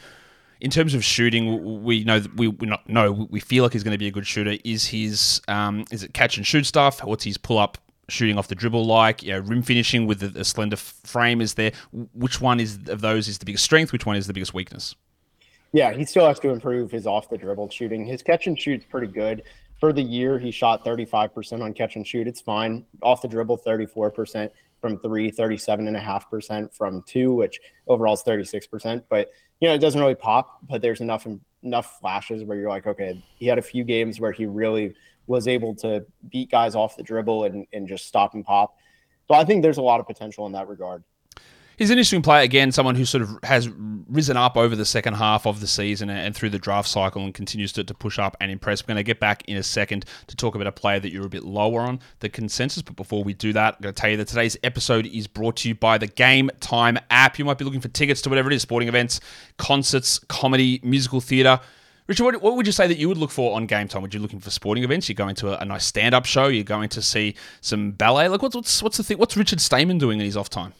in 0.62 0.70
terms 0.70 0.94
of 0.94 1.04
shooting? 1.04 1.84
We 1.84 2.04
know 2.04 2.22
we 2.36 2.48
we 2.48 2.66
not 2.66 2.88
know 2.88 3.28
we 3.28 3.38
feel 3.38 3.64
like 3.64 3.74
he's 3.74 3.84
going 3.84 3.92
to 3.92 3.98
be 3.98 4.06
a 4.06 4.10
good 4.10 4.26
shooter. 4.26 4.56
Is 4.64 4.86
his 4.86 5.42
um, 5.46 5.84
is 5.90 6.02
it 6.02 6.14
catch 6.14 6.38
and 6.38 6.46
shoot 6.46 6.64
stuff? 6.64 7.04
What's 7.04 7.24
his 7.24 7.36
pull 7.36 7.58
up 7.58 7.76
shooting 8.08 8.38
off 8.38 8.48
the 8.48 8.54
dribble 8.54 8.86
like, 8.86 9.22
you 9.22 9.32
know, 9.32 9.40
rim 9.40 9.62
finishing 9.62 10.06
with 10.06 10.22
a, 10.22 10.44
slender 10.44 10.76
frame 10.76 11.40
is 11.40 11.54
there. 11.54 11.72
Which 12.14 12.40
one 12.40 12.60
is 12.60 12.78
of 12.88 13.00
those 13.00 13.28
is 13.28 13.38
the 13.38 13.44
biggest 13.44 13.64
strength? 13.64 13.92
Which 13.92 14.06
one 14.06 14.16
is 14.16 14.26
the 14.26 14.32
biggest 14.32 14.54
weakness? 14.54 14.94
Yeah, 15.72 15.92
he 15.92 16.04
still 16.04 16.26
has 16.26 16.40
to 16.40 16.48
improve 16.48 16.90
his 16.90 17.06
off 17.06 17.28
the 17.28 17.36
dribble 17.36 17.68
shooting. 17.70 18.06
His 18.06 18.22
catch 18.22 18.46
and 18.46 18.58
shoot's 18.58 18.86
pretty 18.86 19.08
good. 19.08 19.42
For 19.78 19.92
the 19.92 20.02
year, 20.02 20.38
he 20.38 20.50
shot 20.50 20.84
35% 20.84 21.62
on 21.62 21.72
catch 21.74 21.96
and 21.96 22.06
shoot. 22.06 22.26
It's 22.26 22.40
fine. 22.40 22.84
Off 23.02 23.22
the 23.22 23.28
dribble, 23.28 23.58
34% 23.58 24.50
from 24.80 24.98
three, 24.98 25.30
37.5% 25.30 26.74
from 26.74 27.02
two, 27.02 27.34
which 27.34 27.60
overall 27.86 28.14
is 28.14 28.22
36%. 28.22 29.04
But, 29.08 29.30
you 29.60 29.68
know, 29.68 29.74
it 29.74 29.78
doesn't 29.78 30.00
really 30.00 30.14
pop, 30.14 30.58
but 30.68 30.82
there's 30.82 31.00
enough 31.00 31.26
enough 31.62 31.98
flashes 32.00 32.44
where 32.44 32.56
you're 32.56 32.68
like, 32.68 32.86
okay, 32.86 33.22
he 33.36 33.46
had 33.46 33.58
a 33.58 33.62
few 33.62 33.84
games 33.84 34.20
where 34.20 34.32
he 34.32 34.46
really 34.46 34.94
was 35.28 35.46
able 35.46 35.74
to 35.76 36.04
beat 36.30 36.50
guys 36.50 36.74
off 36.74 36.96
the 36.96 37.02
dribble 37.02 37.44
and, 37.44 37.66
and 37.72 37.86
just 37.86 38.06
stop 38.06 38.34
and 38.34 38.44
pop. 38.44 38.76
So 39.28 39.34
I 39.34 39.44
think 39.44 39.62
there's 39.62 39.78
a 39.78 39.82
lot 39.82 40.00
of 40.00 40.06
potential 40.06 40.46
in 40.46 40.52
that 40.52 40.66
regard. 40.66 41.04
He's 41.76 41.90
an 41.90 41.98
interesting 41.98 42.22
player 42.22 42.42
again, 42.42 42.72
someone 42.72 42.96
who 42.96 43.04
sort 43.04 43.22
of 43.22 43.38
has 43.44 43.68
risen 43.68 44.36
up 44.36 44.56
over 44.56 44.74
the 44.74 44.84
second 44.84 45.14
half 45.14 45.46
of 45.46 45.60
the 45.60 45.68
season 45.68 46.10
and 46.10 46.34
through 46.34 46.50
the 46.50 46.58
draft 46.58 46.88
cycle 46.88 47.22
and 47.22 47.32
continues 47.32 47.72
to, 47.74 47.84
to 47.84 47.94
push 47.94 48.18
up 48.18 48.36
and 48.40 48.50
impress. 48.50 48.82
We're 48.82 48.88
going 48.88 48.96
to 48.96 49.04
get 49.04 49.20
back 49.20 49.44
in 49.46 49.56
a 49.56 49.62
second 49.62 50.04
to 50.26 50.34
talk 50.34 50.56
about 50.56 50.66
a 50.66 50.72
player 50.72 50.98
that 50.98 51.12
you're 51.12 51.26
a 51.26 51.28
bit 51.28 51.44
lower 51.44 51.82
on 51.82 52.00
the 52.18 52.28
consensus. 52.28 52.82
But 52.82 52.96
before 52.96 53.22
we 53.22 53.32
do 53.32 53.52
that, 53.52 53.74
I'm 53.76 53.80
going 53.80 53.94
to 53.94 54.00
tell 54.00 54.10
you 54.10 54.16
that 54.16 54.26
today's 54.26 54.56
episode 54.64 55.06
is 55.06 55.28
brought 55.28 55.54
to 55.58 55.68
you 55.68 55.76
by 55.76 55.98
the 55.98 56.08
Game 56.08 56.50
Time 56.58 56.98
app. 57.10 57.38
You 57.38 57.44
might 57.44 57.58
be 57.58 57.64
looking 57.64 57.80
for 57.80 57.88
tickets 57.88 58.22
to 58.22 58.28
whatever 58.28 58.50
it 58.50 58.54
is 58.54 58.62
sporting 58.62 58.88
events, 58.88 59.20
concerts, 59.56 60.18
comedy, 60.18 60.80
musical 60.82 61.20
theatre 61.20 61.60
Richard, 62.08 62.24
what, 62.24 62.42
what, 62.42 62.56
would 62.56 62.66
you 62.66 62.72
say 62.72 62.86
that 62.86 62.96
you 62.96 63.06
would 63.08 63.18
look 63.18 63.30
for 63.30 63.54
on 63.54 63.66
game 63.66 63.86
time? 63.86 64.00
Would 64.00 64.14
you 64.14 64.20
looking 64.20 64.40
for 64.40 64.50
sporting 64.50 64.82
events? 64.82 65.08
You're 65.10 65.14
going 65.14 65.34
to 65.36 65.52
a, 65.52 65.58
a 65.58 65.64
nice 65.66 65.84
stand-up 65.84 66.24
show. 66.24 66.48
You're 66.48 66.64
going 66.64 66.88
to 66.90 67.02
see 67.02 67.34
some 67.60 67.90
ballet. 67.90 68.28
Like, 68.28 68.40
what's 68.40 68.56
what's 68.56 68.82
what's 68.82 68.96
the 68.96 69.04
thing? 69.04 69.18
What's 69.18 69.36
Richard 69.36 69.60
Stayman 69.60 69.98
doing 69.98 70.18
in 70.18 70.24
his 70.24 70.36
off 70.36 70.48
time? 70.48 70.72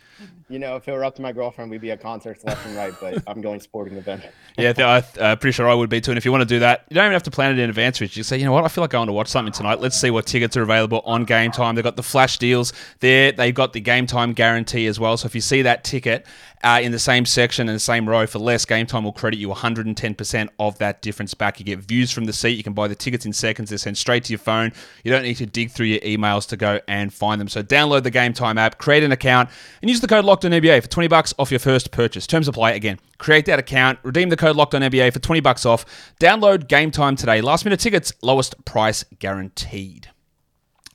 You 0.51 0.60
know, 0.60 0.75
if 0.75 0.86
it 0.86 0.91
were 0.91 1.05
up 1.05 1.15
to 1.15 1.22
my 1.22 1.31
girlfriend, 1.31 1.72
we'd 1.72 1.79
be 1.79 1.91
at 1.91 2.01
concerts 2.01 2.43
left 2.43 2.65
and 2.65 2.75
right, 2.75 2.93
but 3.00 3.24
I'm 3.25 3.39
going 3.39 3.62
sporting 3.62 3.98
event. 3.98 4.22
Yeah, 4.58 4.74
I'm 4.77 5.03
uh, 5.17 5.36
pretty 5.38 5.53
sure 5.53 5.70
I 5.70 5.74
would 5.74 5.89
be 5.89 6.01
too. 6.01 6.12
And 6.12 6.17
if 6.17 6.25
you 6.25 6.31
want 6.31 6.41
to 6.41 6.46
do 6.46 6.60
that, 6.60 6.86
you 6.89 6.96
don't 6.96 7.05
even 7.05 7.13
have 7.13 7.24
to 7.24 7.31
plan 7.31 7.53
it 7.53 7.60
in 7.60 7.70
advance, 7.70 8.01
Rich. 8.01 8.17
You 8.17 8.24
say, 8.24 8.38
you 8.38 8.43
know 8.43 8.51
what, 8.51 8.65
I 8.65 8.67
feel 8.67 8.81
like 8.81 8.93
I 8.93 8.98
want 8.98 9.08
to 9.08 9.13
watch 9.13 9.29
something 9.29 9.53
tonight. 9.53 9.79
Let's 9.79 10.00
see 10.00 10.12
what 10.12 10.25
tickets 10.25 10.58
are 10.58 10.62
available 10.62 11.01
on 11.05 11.24
game 11.24 11.51
time. 11.51 11.75
They've 11.75 11.84
got 11.86 11.96
the 11.96 12.03
flash 12.03 12.38
deals 12.38 12.74
there. 13.00 13.31
They've 13.31 13.55
got 13.55 13.72
the 13.72 13.79
game 13.79 14.08
time 14.08 14.34
guarantee 14.34 14.88
as 14.88 15.00
well. 15.00 15.15
So 15.15 15.25
if 15.25 15.36
you 15.36 15.39
see 15.39 15.62
that 15.62 15.86
ticket 15.86 16.25
uh, 16.63 16.81
in 16.84 16.91
the 16.91 17.00
same 17.00 17.25
section 17.25 17.70
and 17.70 17.75
the 17.75 17.79
same 17.79 18.08
row 18.08 18.27
for 18.27 18.39
less, 18.39 18.65
game 18.65 18.86
time 18.86 19.05
will 19.05 19.13
credit 19.13 19.38
you 19.38 19.48
110% 19.48 20.50
of 20.60 20.77
that 20.79 21.01
difference 21.01 21.34
back. 21.34 21.60
You 21.60 21.65
get 21.65 21.79
views 21.79 22.12
from 22.12 22.25
the 22.25 22.34
seat. 22.34 22.58
You 22.58 22.63
can 22.63 22.74
buy 22.74 22.89
the 22.89 22.96
tickets 22.96 23.25
in 23.25 23.31
seconds. 23.31 23.70
They're 23.70 23.77
sent 23.77 23.98
straight 23.98 24.25
to 24.25 24.34
your 24.34 24.39
phone. 24.39 24.74
You 25.05 25.12
don't 25.12 25.24
need 25.24 25.36
to 25.36 25.46
dig 25.46 25.72
through 25.72 25.88
your 25.88 26.01
emails 26.01 26.46
to 26.50 26.58
go 26.58 26.81
and 26.89 27.13
find 27.13 27.39
them. 27.39 27.48
So 27.48 27.63
download 27.63 28.03
the 28.03 28.12
game 28.12 28.34
time 28.34 28.58
app, 28.58 28.77
create 28.79 29.03
an 29.03 29.13
account, 29.13 29.50
and 29.81 29.89
use 29.89 30.01
the 30.01 30.08
code 30.08 30.25
Locked 30.25 30.40
on 30.45 30.51
NBA 30.51 30.81
for 30.81 30.88
20 30.88 31.07
bucks 31.07 31.33
off 31.39 31.51
your 31.51 31.60
first 31.60 31.91
purchase. 31.91 32.27
Terms 32.27 32.48
apply 32.48 32.71
again. 32.71 33.00
Create 33.17 33.45
that 33.45 33.60
account, 33.60 34.00
redeem 34.03 34.29
the 34.29 34.38
code 34.38 34.55
Locked 34.55 34.75
on 34.75 34.81
NBA 34.81 35.13
for 35.13 35.19
20 35.19 35.41
bucks 35.41 35.65
off. 35.65 35.86
Download 36.19 36.67
Game 36.67 36.91
Time 36.91 37.15
today. 37.15 37.41
Last 37.41 37.65
minute 37.65 37.79
tickets, 37.79 38.13
lowest 38.21 38.63
price 38.65 39.03
guaranteed. 39.19 40.10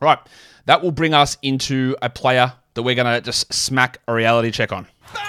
All 0.00 0.06
right, 0.06 0.18
that 0.66 0.82
will 0.82 0.92
bring 0.92 1.14
us 1.14 1.38
into 1.42 1.96
a 2.02 2.10
player 2.10 2.52
that 2.74 2.82
we're 2.82 2.94
going 2.94 3.12
to 3.12 3.20
just 3.20 3.52
smack 3.52 3.98
a 4.06 4.12
reality 4.12 4.50
check 4.50 4.72
on. 4.72 4.86
Bang! 5.14 5.24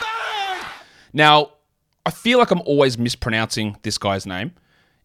Bang! 0.00 0.64
Now, 1.12 1.52
I 2.04 2.10
feel 2.10 2.38
like 2.38 2.50
I'm 2.50 2.62
always 2.62 2.98
mispronouncing 2.98 3.76
this 3.82 3.98
guy's 3.98 4.26
name. 4.26 4.52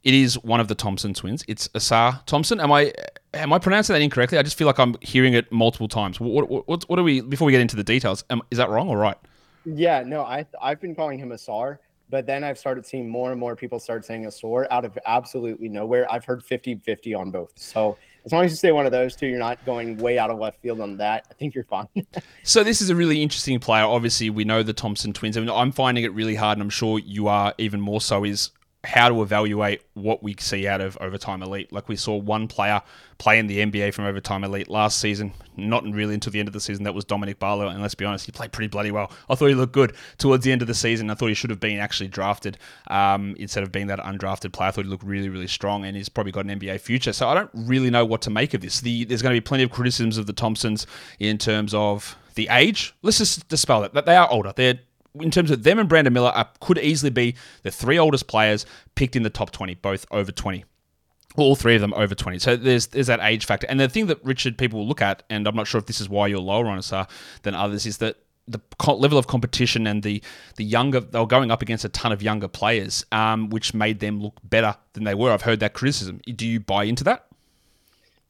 It 0.03 0.13
is 0.13 0.41
one 0.43 0.59
of 0.59 0.67
the 0.67 0.75
Thompson 0.75 1.13
twins. 1.13 1.43
It's 1.47 1.67
Ausar 1.69 2.25
Thompson. 2.25 2.59
Am 2.59 2.71
I 2.71 2.93
am 3.33 3.53
I 3.53 3.59
pronouncing 3.59 3.93
that 3.93 4.01
incorrectly? 4.01 4.37
I 4.37 4.43
just 4.43 4.57
feel 4.57 4.67
like 4.67 4.79
I'm 4.79 4.95
hearing 5.01 5.33
it 5.33 5.51
multiple 5.51 5.87
times. 5.87 6.19
What 6.19 6.49
what, 6.49 6.89
what, 6.89 6.99
are 6.99 7.03
we 7.03 7.21
before 7.21 7.45
we 7.45 7.51
get 7.51 7.61
into 7.61 7.75
the 7.75 7.83
details? 7.83 8.23
Am, 8.29 8.41
is 8.51 8.57
that 8.57 8.69
wrong 8.69 8.89
or 8.89 8.97
right? 8.97 9.17
Yeah, 9.65 10.03
no, 10.05 10.23
I 10.23 10.45
I've 10.61 10.81
been 10.81 10.95
calling 10.95 11.19
him 11.19 11.31
Asar, 11.31 11.79
but 12.09 12.25
then 12.25 12.43
I've 12.43 12.57
started 12.57 12.85
seeing 12.85 13.09
more 13.09 13.31
and 13.31 13.39
more 13.39 13.55
people 13.55 13.79
start 13.79 14.05
saying 14.05 14.25
Asar 14.25 14.67
out 14.71 14.85
of 14.85 14.97
absolutely 15.05 15.69
nowhere. 15.69 16.11
I've 16.11 16.25
heard 16.25 16.43
50-50 16.43 17.17
on 17.17 17.31
both. 17.31 17.53
So 17.55 17.97
as 18.25 18.31
long 18.31 18.45
as 18.45 18.51
you 18.51 18.57
say 18.57 18.71
one 18.71 18.85
of 18.85 18.91
those 18.91 19.15
two, 19.15 19.27
you're 19.27 19.39
not 19.39 19.63
going 19.65 19.97
way 19.97 20.17
out 20.17 20.29
of 20.29 20.39
left 20.39 20.61
field 20.61 20.79
on 20.79 20.97
that. 20.97 21.25
I 21.29 21.33
think 21.33 21.55
you're 21.55 21.63
fine. 21.65 21.87
so 22.43 22.63
this 22.63 22.81
is 22.81 22.89
a 22.89 22.95
really 22.95 23.21
interesting 23.21 23.59
player. 23.59 23.83
Obviously, 23.83 24.29
we 24.29 24.45
know 24.45 24.63
the 24.63 24.73
Thompson 24.73 25.11
twins. 25.11 25.37
I 25.37 25.41
mean, 25.41 25.49
I'm 25.49 25.71
finding 25.71 26.03
it 26.03 26.13
really 26.13 26.35
hard, 26.35 26.57
and 26.57 26.63
I'm 26.63 26.69
sure 26.69 26.99
you 26.99 27.27
are 27.27 27.53
even 27.57 27.81
more 27.81 27.99
so. 27.99 28.23
Is 28.23 28.51
how 28.85 29.07
to 29.07 29.21
evaluate 29.21 29.81
what 29.93 30.21
we 30.21 30.35
see 30.39 30.67
out 30.67 30.81
of 30.81 30.97
Overtime 30.99 31.41
Elite. 31.41 31.71
Like 31.71 31.87
we 31.87 31.95
saw 31.95 32.17
one 32.17 32.49
player 32.49 32.81
play 33.17 33.39
in 33.39 33.47
the 33.47 33.59
NBA 33.59 33.93
from 33.93 34.03
Overtime 34.05 34.43
Elite 34.43 34.69
last 34.69 34.99
season, 34.99 35.31
not 35.55 35.85
really 35.85 36.13
until 36.13 36.33
the 36.33 36.39
end 36.39 36.49
of 36.49 36.53
the 36.53 36.59
season. 36.59 36.83
That 36.83 36.93
was 36.93 37.05
Dominick 37.05 37.39
Barlow, 37.39 37.69
and 37.69 37.81
let's 37.81 37.95
be 37.95 38.03
honest, 38.03 38.25
he 38.25 38.33
played 38.33 38.51
pretty 38.51 38.67
bloody 38.67 38.91
well. 38.91 39.09
I 39.29 39.35
thought 39.35 39.47
he 39.47 39.55
looked 39.55 39.71
good 39.71 39.95
towards 40.17 40.43
the 40.43 40.51
end 40.51 40.61
of 40.61 40.67
the 40.67 40.73
season. 40.73 41.09
I 41.09 41.13
thought 41.13 41.27
he 41.27 41.33
should 41.33 41.49
have 41.49 41.61
been 41.61 41.79
actually 41.79 42.09
drafted 42.09 42.57
um, 42.87 43.35
instead 43.39 43.63
of 43.63 43.71
being 43.71 43.87
that 43.87 43.99
undrafted 43.99 44.51
player. 44.51 44.67
I 44.67 44.71
thought 44.71 44.83
he 44.83 44.91
looked 44.91 45.05
really, 45.05 45.29
really 45.29 45.47
strong, 45.47 45.85
and 45.85 45.95
he's 45.95 46.09
probably 46.09 46.33
got 46.33 46.45
an 46.45 46.59
NBA 46.59 46.81
future. 46.81 47.13
So 47.13 47.29
I 47.29 47.33
don't 47.33 47.51
really 47.53 47.89
know 47.89 48.03
what 48.03 48.21
to 48.23 48.29
make 48.29 48.53
of 48.53 48.59
this. 48.59 48.81
The, 48.81 49.05
there's 49.05 49.21
going 49.21 49.33
to 49.33 49.39
be 49.39 49.45
plenty 49.45 49.63
of 49.63 49.71
criticisms 49.71 50.17
of 50.17 50.25
the 50.25 50.33
Thompsons 50.33 50.85
in 51.19 51.37
terms 51.37 51.73
of 51.73 52.17
the 52.35 52.49
age. 52.51 52.93
Let's 53.01 53.19
just 53.19 53.47
dispel 53.47 53.81
that. 53.81 53.93
That 53.93 54.05
they 54.05 54.17
are 54.17 54.29
older. 54.29 54.51
They're 54.53 54.79
in 55.19 55.31
terms 55.31 55.51
of 55.51 55.63
them 55.63 55.79
and 55.79 55.87
Brandon 55.87 56.13
Miller, 56.13 56.29
are, 56.29 56.49
could 56.59 56.77
easily 56.77 57.09
be 57.09 57.35
the 57.63 57.71
three 57.71 57.97
oldest 57.97 58.27
players 58.27 58.65
picked 58.95 59.15
in 59.15 59.23
the 59.23 59.29
top 59.29 59.51
20, 59.51 59.75
both 59.75 60.05
over 60.11 60.31
20 60.31 60.65
all 61.35 61.55
three 61.55 61.73
of 61.73 61.81
them 61.81 61.93
over 61.95 62.13
20. 62.13 62.39
So 62.39 62.55
there's 62.55 62.87
there's 62.87 63.07
that 63.07 63.19
age 63.23 63.45
factor. 63.45 63.65
And 63.67 63.79
the 63.79 63.89
thing 63.89 64.07
that 64.07 64.23
Richard 64.23 64.57
people 64.57 64.79
will 64.79 64.87
look 64.87 65.01
at, 65.01 65.23
and 65.29 65.47
I'm 65.47 65.55
not 65.55 65.67
sure 65.67 65.79
if 65.79 65.87
this 65.87 65.99
is 65.99 66.07
why 66.07 66.27
you're 66.27 66.39
lower 66.39 66.67
on 66.67 66.77
Ausar 66.77 67.09
than 67.41 67.55
others, 67.55 67.85
is 67.85 67.97
that 67.97 68.17
the 68.47 68.59
level 68.87 69.17
of 69.17 69.27
competition 69.27 69.87
and 69.87 70.03
the 70.03 70.21
the 70.57 70.63
younger 70.63 70.99
they 70.99 71.19
were 71.19 71.25
going 71.25 71.49
up 71.49 71.61
against 71.61 71.85
a 71.85 71.89
ton 71.89 72.11
of 72.11 72.21
younger 72.21 72.47
players, 72.47 73.05
um, 73.11 73.49
which 73.49 73.73
made 73.73 73.99
them 73.99 74.21
look 74.21 74.37
better 74.43 74.75
than 74.93 75.05
they 75.05 75.15
were. 75.15 75.31
I've 75.31 75.43
heard 75.43 75.59
that 75.61 75.73
criticism. 75.73 76.21
Do 76.35 76.45
you 76.45 76.59
buy 76.59 76.83
into 76.83 77.03
that? 77.05 77.25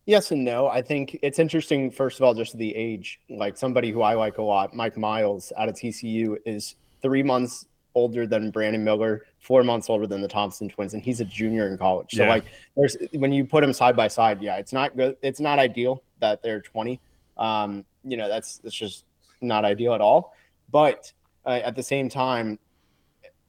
Yes 0.05 0.31
and 0.31 0.43
no. 0.43 0.67
I 0.67 0.81
think 0.81 1.17
it's 1.21 1.39
interesting. 1.39 1.89
First 1.89 2.19
of 2.19 2.23
all, 2.23 2.33
just 2.33 2.57
the 2.57 2.75
age. 2.75 3.19
Like 3.29 3.57
somebody 3.57 3.91
who 3.91 4.01
I 4.01 4.15
like 4.15 4.37
a 4.37 4.41
lot, 4.41 4.75
Mike 4.75 4.97
Miles 4.97 5.53
out 5.57 5.69
of 5.69 5.75
TCU, 5.75 6.37
is 6.45 6.75
three 7.01 7.23
months 7.23 7.65
older 7.95 8.27
than 8.27 8.51
Brandon 8.51 8.83
Miller, 8.83 9.25
four 9.39 9.63
months 9.63 9.89
older 9.89 10.07
than 10.07 10.21
the 10.21 10.27
Thompson 10.27 10.67
twins, 10.67 10.93
and 10.93 11.01
he's 11.01 11.21
a 11.21 11.25
junior 11.25 11.67
in 11.67 11.77
college. 11.77 12.11
So 12.11 12.23
yeah. 12.23 12.29
like, 12.29 12.45
there's 12.75 12.97
when 13.13 13.31
you 13.31 13.45
put 13.45 13.61
them 13.61 13.71
side 13.71 13.95
by 13.95 14.07
side, 14.07 14.41
yeah, 14.41 14.57
it's 14.57 14.73
not 14.73 14.97
good. 14.97 15.15
It's 15.21 15.39
not 15.39 15.59
ideal 15.59 16.03
that 16.19 16.41
they're 16.41 16.61
20. 16.61 16.99
Um, 17.37 17.85
you 18.03 18.17
know, 18.17 18.27
that's 18.27 18.57
that's 18.57 18.75
just 18.75 19.05
not 19.41 19.63
ideal 19.63 19.93
at 19.93 20.01
all. 20.01 20.33
But 20.69 21.13
uh, 21.45 21.61
at 21.63 21.75
the 21.75 21.83
same 21.83 22.09
time, 22.09 22.59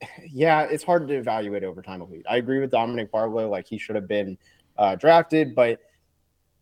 yeah, 0.31 0.61
it's 0.61 0.83
hard 0.83 1.07
to 1.07 1.13
evaluate 1.15 1.63
overtime 1.63 2.01
elite. 2.01 2.25
I 2.29 2.37
agree 2.37 2.59
with 2.59 2.71
Dominick 2.71 3.11
Barlow, 3.11 3.49
like 3.49 3.67
he 3.67 3.77
should 3.77 3.95
have 3.95 4.07
been 4.07 4.37
uh, 4.77 4.95
drafted, 4.95 5.55
but 5.55 5.79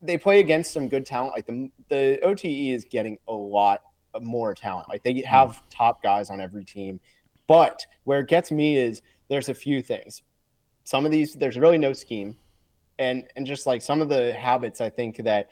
they 0.03 0.17
play 0.17 0.39
against 0.39 0.73
some 0.73 0.89
good 0.89 1.05
talent. 1.05 1.33
Like 1.33 1.47
the 1.47 1.71
the 1.89 2.19
OTE 2.23 2.45
is 2.45 2.85
getting 2.85 3.17
a 3.27 3.33
lot 3.33 3.81
more 4.21 4.53
talent. 4.53 4.89
Like 4.89 5.03
they 5.03 5.21
have 5.21 5.49
mm. 5.49 5.59
top 5.69 6.03
guys 6.03 6.29
on 6.29 6.39
every 6.39 6.65
team. 6.65 6.99
But 7.47 7.85
where 8.03 8.19
it 8.19 8.27
gets 8.27 8.51
me 8.51 8.77
is 8.77 9.01
there's 9.29 9.49
a 9.49 9.53
few 9.53 9.81
things. 9.81 10.21
Some 10.83 11.05
of 11.05 11.11
these 11.11 11.33
there's 11.33 11.57
really 11.57 11.77
no 11.77 11.93
scheme, 11.93 12.35
and 12.99 13.23
and 13.35 13.47
just 13.47 13.65
like 13.65 13.81
some 13.81 14.01
of 14.01 14.09
the 14.09 14.33
habits 14.33 14.81
I 14.81 14.89
think 14.89 15.17
that 15.23 15.49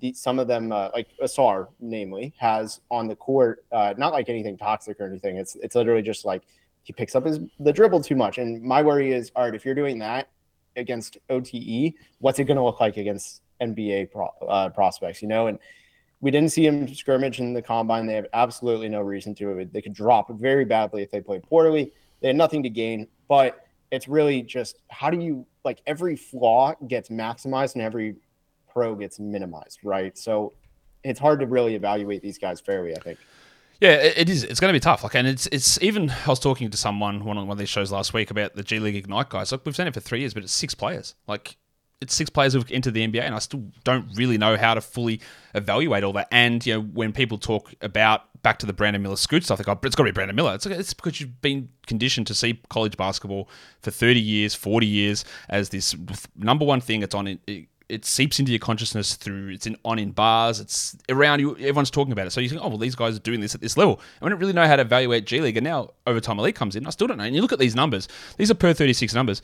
the, 0.00 0.12
some 0.12 0.38
of 0.38 0.48
them 0.48 0.72
uh, 0.72 0.88
like 0.94 1.08
Ausar 1.22 1.68
namely 1.78 2.34
has 2.38 2.80
on 2.90 3.06
the 3.06 3.16
court. 3.16 3.64
Uh, 3.70 3.94
not 3.98 4.12
like 4.12 4.28
anything 4.28 4.56
toxic 4.56 5.00
or 5.00 5.06
anything. 5.06 5.36
It's 5.36 5.56
it's 5.56 5.74
literally 5.74 6.02
just 6.02 6.24
like 6.24 6.42
he 6.82 6.92
picks 6.92 7.14
up 7.14 7.26
his 7.26 7.40
the 7.58 7.72
dribble 7.72 8.02
too 8.02 8.16
much. 8.16 8.38
And 8.38 8.62
my 8.62 8.82
worry 8.82 9.12
is, 9.12 9.30
all 9.36 9.44
right, 9.44 9.54
if 9.54 9.64
you're 9.64 9.74
doing 9.74 9.98
that 9.98 10.28
against 10.76 11.18
OTE, 11.28 11.94
what's 12.20 12.38
it 12.38 12.44
going 12.44 12.56
to 12.56 12.62
look 12.62 12.80
like 12.80 12.96
against 12.96 13.42
NBA 13.60 14.10
pro, 14.10 14.26
uh, 14.48 14.68
prospects, 14.70 15.22
you 15.22 15.28
know, 15.28 15.46
and 15.46 15.58
we 16.20 16.30
didn't 16.30 16.52
see 16.52 16.66
him 16.66 16.92
scrimmage 16.94 17.40
in 17.40 17.52
the 17.52 17.62
combine. 17.62 18.06
They 18.06 18.14
have 18.14 18.26
absolutely 18.32 18.88
no 18.88 19.00
reason 19.00 19.34
to. 19.36 19.68
They 19.72 19.82
could 19.82 19.94
drop 19.94 20.30
very 20.38 20.64
badly 20.64 21.02
if 21.02 21.10
they 21.10 21.20
play 21.20 21.40
poorly. 21.40 21.92
They 22.20 22.28
had 22.28 22.36
nothing 22.36 22.62
to 22.62 22.70
gain, 22.70 23.08
but 23.28 23.66
it's 23.90 24.06
really 24.06 24.42
just 24.42 24.78
how 24.88 25.10
do 25.10 25.18
you 25.18 25.46
like 25.64 25.80
every 25.86 26.16
flaw 26.16 26.74
gets 26.86 27.08
maximized 27.08 27.74
and 27.74 27.82
every 27.82 28.16
pro 28.68 28.94
gets 28.94 29.18
minimized, 29.18 29.80
right? 29.82 30.16
So 30.16 30.52
it's 31.02 31.18
hard 31.18 31.40
to 31.40 31.46
really 31.46 31.74
evaluate 31.74 32.22
these 32.22 32.38
guys 32.38 32.60
fairly, 32.60 32.94
I 32.94 33.00
think. 33.00 33.18
Yeah, 33.80 33.92
it 33.92 34.28
is. 34.28 34.44
It's 34.44 34.60
going 34.60 34.68
to 34.68 34.76
be 34.76 34.80
tough. 34.80 35.02
Like, 35.02 35.14
and 35.14 35.26
it's 35.26 35.46
it's 35.46 35.80
even. 35.82 36.10
I 36.10 36.28
was 36.28 36.38
talking 36.38 36.70
to 36.70 36.76
someone 36.76 37.24
one 37.24 37.38
on 37.38 37.46
one 37.46 37.54
of 37.54 37.58
these 37.58 37.70
shows 37.70 37.90
last 37.90 38.12
week 38.12 38.30
about 38.30 38.54
the 38.54 38.62
G 38.62 38.78
League 38.78 38.96
Ignite 38.96 39.30
guys. 39.30 39.52
Like, 39.52 39.64
we've 39.64 39.74
seen 39.74 39.86
it 39.86 39.94
for 39.94 40.00
three 40.00 40.20
years, 40.20 40.34
but 40.34 40.42
it's 40.42 40.52
six 40.52 40.74
players. 40.74 41.14
Like, 41.26 41.56
it's 42.00 42.14
six 42.14 42.30
players 42.30 42.54
who've 42.54 42.70
entered 42.70 42.94
the 42.94 43.06
NBA, 43.06 43.22
and 43.22 43.34
I 43.34 43.38
still 43.38 43.64
don't 43.84 44.06
really 44.14 44.38
know 44.38 44.56
how 44.56 44.74
to 44.74 44.80
fully 44.80 45.20
evaluate 45.54 46.02
all 46.02 46.12
that. 46.14 46.28
And 46.30 46.64
you 46.64 46.74
know, 46.74 46.80
when 46.80 47.12
people 47.12 47.38
talk 47.38 47.72
about 47.82 48.22
back 48.42 48.58
to 48.60 48.66
the 48.66 48.72
Brandon 48.72 49.02
Miller 49.02 49.16
scoot 49.16 49.44
stuff, 49.44 49.58
they 49.58 49.64
go, 49.64 49.78
"It's 49.82 49.94
got 49.94 50.04
to 50.04 50.08
be 50.08 50.12
Brandon 50.12 50.34
Miller." 50.34 50.54
It's, 50.54 50.66
it's 50.66 50.94
because 50.94 51.20
you've 51.20 51.40
been 51.42 51.68
conditioned 51.86 52.26
to 52.28 52.34
see 52.34 52.60
college 52.70 52.96
basketball 52.96 53.48
for 53.82 53.90
thirty 53.90 54.20
years, 54.20 54.54
forty 54.54 54.86
years 54.86 55.24
as 55.48 55.68
this 55.68 55.94
number 56.36 56.64
one 56.64 56.80
thing. 56.80 57.02
It's 57.02 57.14
on 57.14 57.26
it, 57.26 57.68
it 57.90 58.04
seeps 58.04 58.38
into 58.38 58.52
your 58.52 58.60
consciousness 58.60 59.14
through 59.14 59.48
it's 59.50 59.66
in 59.66 59.76
on 59.84 59.98
in 59.98 60.12
bars. 60.12 60.60
It's 60.60 60.96
around 61.08 61.40
you. 61.40 61.56
Everyone's 61.56 61.90
talking 61.90 62.12
about 62.12 62.26
it. 62.26 62.30
So 62.30 62.40
you 62.40 62.48
think, 62.48 62.62
oh 62.64 62.68
well, 62.68 62.78
these 62.78 62.94
guys 62.94 63.16
are 63.16 63.20
doing 63.20 63.40
this 63.40 63.54
at 63.54 63.60
this 63.60 63.76
level. 63.76 64.00
I 64.22 64.28
don't 64.28 64.38
really 64.38 64.52
know 64.52 64.66
how 64.66 64.76
to 64.76 64.82
evaluate 64.82 65.26
G 65.26 65.40
League. 65.40 65.56
And 65.56 65.64
now 65.64 65.90
overtime 66.06 66.38
elite 66.38 66.54
comes 66.54 66.76
in. 66.76 66.86
I 66.86 66.90
still 66.90 67.08
don't 67.08 67.18
know. 67.18 67.24
And 67.24 67.34
you 67.34 67.42
look 67.42 67.52
at 67.52 67.58
these 67.58 67.74
numbers. 67.74 68.08
These 68.38 68.50
are 68.50 68.54
per 68.54 68.72
thirty 68.72 68.94
six 68.94 69.12
numbers. 69.12 69.42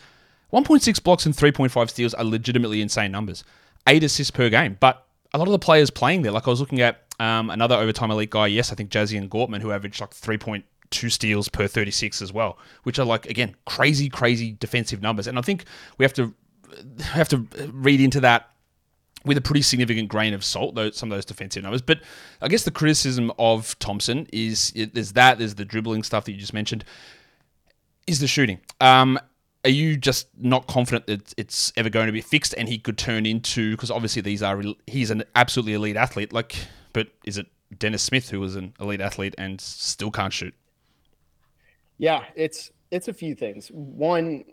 1.6 0.52 1.02
blocks 1.02 1.26
and 1.26 1.34
3.5 1.34 1.90
steals 1.90 2.14
are 2.14 2.24
legitimately 2.24 2.80
insane 2.80 3.10
numbers. 3.10 3.44
Eight 3.86 4.04
assists 4.04 4.30
per 4.30 4.48
game. 4.48 4.76
But 4.78 5.04
a 5.34 5.38
lot 5.38 5.48
of 5.48 5.52
the 5.52 5.58
players 5.58 5.90
playing 5.90 6.22
there, 6.22 6.32
like 6.32 6.46
I 6.46 6.50
was 6.50 6.60
looking 6.60 6.80
at 6.80 7.02
um, 7.18 7.50
another 7.50 7.74
overtime 7.74 8.10
elite 8.10 8.30
guy, 8.30 8.46
yes, 8.46 8.72
I 8.72 8.74
think 8.74 8.90
Jazian 8.90 9.28
Gortman, 9.28 9.60
who 9.60 9.72
averaged 9.72 10.00
like 10.00 10.10
3.2 10.10 11.10
steals 11.10 11.48
per 11.48 11.66
36 11.66 12.22
as 12.22 12.32
well, 12.32 12.58
which 12.84 12.98
are 12.98 13.04
like, 13.04 13.26
again, 13.26 13.54
crazy, 13.64 14.08
crazy 14.08 14.56
defensive 14.58 15.02
numbers. 15.02 15.26
And 15.26 15.38
I 15.38 15.42
think 15.42 15.64
we 15.98 16.04
have 16.04 16.12
to 16.14 16.34
have 17.00 17.28
to 17.28 17.46
read 17.72 18.00
into 18.00 18.20
that 18.20 18.50
with 19.24 19.36
a 19.36 19.40
pretty 19.40 19.62
significant 19.62 20.08
grain 20.08 20.34
of 20.34 20.44
salt, 20.44 20.74
though 20.74 20.90
some 20.90 21.10
of 21.10 21.16
those 21.16 21.24
defensive 21.24 21.62
numbers. 21.62 21.82
But 21.82 22.00
I 22.40 22.48
guess 22.48 22.62
the 22.62 22.70
criticism 22.70 23.32
of 23.38 23.76
Thompson 23.78 24.28
is 24.32 24.72
there's 24.92 25.12
that, 25.12 25.38
there's 25.38 25.56
the 25.56 25.64
dribbling 25.64 26.04
stuff 26.04 26.24
that 26.26 26.32
you 26.32 26.38
just 26.38 26.54
mentioned, 26.54 26.84
is 28.06 28.20
the 28.20 28.28
shooting. 28.28 28.60
Um, 28.80 29.18
are 29.66 29.70
you 29.70 29.96
just 29.96 30.28
not 30.38 30.68
confident 30.68 31.08
that 31.08 31.34
it's 31.36 31.72
ever 31.76 31.90
going 31.90 32.06
to 32.06 32.12
be 32.12 32.20
fixed 32.20 32.54
and 32.56 32.68
he 32.68 32.78
could 32.78 32.96
turn 32.96 33.26
into 33.26 33.72
because 33.72 33.90
obviously 33.90 34.22
these 34.22 34.40
are 34.42 34.62
he's 34.86 35.10
an 35.10 35.24
absolutely 35.34 35.74
elite 35.74 35.96
athlete 35.96 36.32
like 36.32 36.56
but 36.92 37.08
is 37.24 37.36
it 37.36 37.48
Dennis 37.76 38.02
Smith 38.02 38.30
who 38.30 38.38
was 38.38 38.54
an 38.54 38.74
elite 38.78 39.00
athlete 39.00 39.34
and 39.36 39.60
still 39.60 40.12
can't 40.12 40.32
shoot 40.32 40.54
yeah 41.98 42.24
it's 42.36 42.70
it's 42.92 43.08
a 43.08 43.12
few 43.12 43.34
things 43.34 43.68
one 43.72 44.44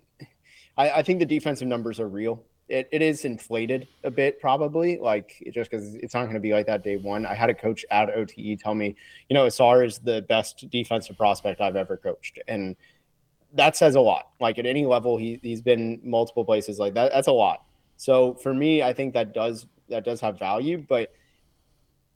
I, 0.78 0.90
I 0.90 1.04
think 1.04 1.20
the 1.20 1.28
defensive 1.28 1.68
numbers 1.68 2.00
are 2.00 2.10
real 2.10 2.44
it, 2.70 2.88
it 2.92 3.02
is 3.02 3.26
inflated 3.26 3.88
a 4.04 4.10
bit, 4.10 4.40
probably, 4.40 4.98
like 4.98 5.44
just 5.54 5.70
because 5.70 5.96
it's 5.96 6.14
not 6.14 6.24
going 6.24 6.34
to 6.34 6.40
be 6.40 6.54
like 6.54 6.66
that 6.68 6.84
day 6.84 6.96
one. 6.96 7.26
I 7.26 7.34
had 7.34 7.50
a 7.50 7.54
coach 7.54 7.86
at 7.92 8.10
OTE 8.10 8.58
tell 8.58 8.74
me, 8.74 8.96
you 9.30 9.34
know, 9.34 9.46
Ausar 9.46 9.86
is 9.86 10.00
the 10.00 10.22
best 10.24 10.70
defensive 10.70 11.18
prospect 11.18 11.60
I've 11.60 11.76
ever 11.76 11.98
coached. 11.98 12.40
And 12.48 12.76
that 13.54 13.78
says 13.78 13.96
a 13.96 14.00
lot. 14.00 14.30
Like 14.40 14.60
at 14.60 14.66
any 14.66 14.86
level, 14.86 15.18
he, 15.18 15.40
he's 15.42 15.62
been 15.62 16.00
multiple 16.04 16.44
places 16.44 16.80
like 16.80 16.94
that. 16.96 17.12
That's 17.12 17.28
a 17.28 17.32
lot. 17.32 17.64
So 17.98 18.34
for 18.36 18.54
me, 18.54 18.84
I 18.84 18.94
think 18.94 19.14
that 19.14 19.34
does 19.34 19.68
that 19.90 20.04
does 20.06 20.20
have 20.22 20.40
value, 20.40 20.84
but 20.88 21.14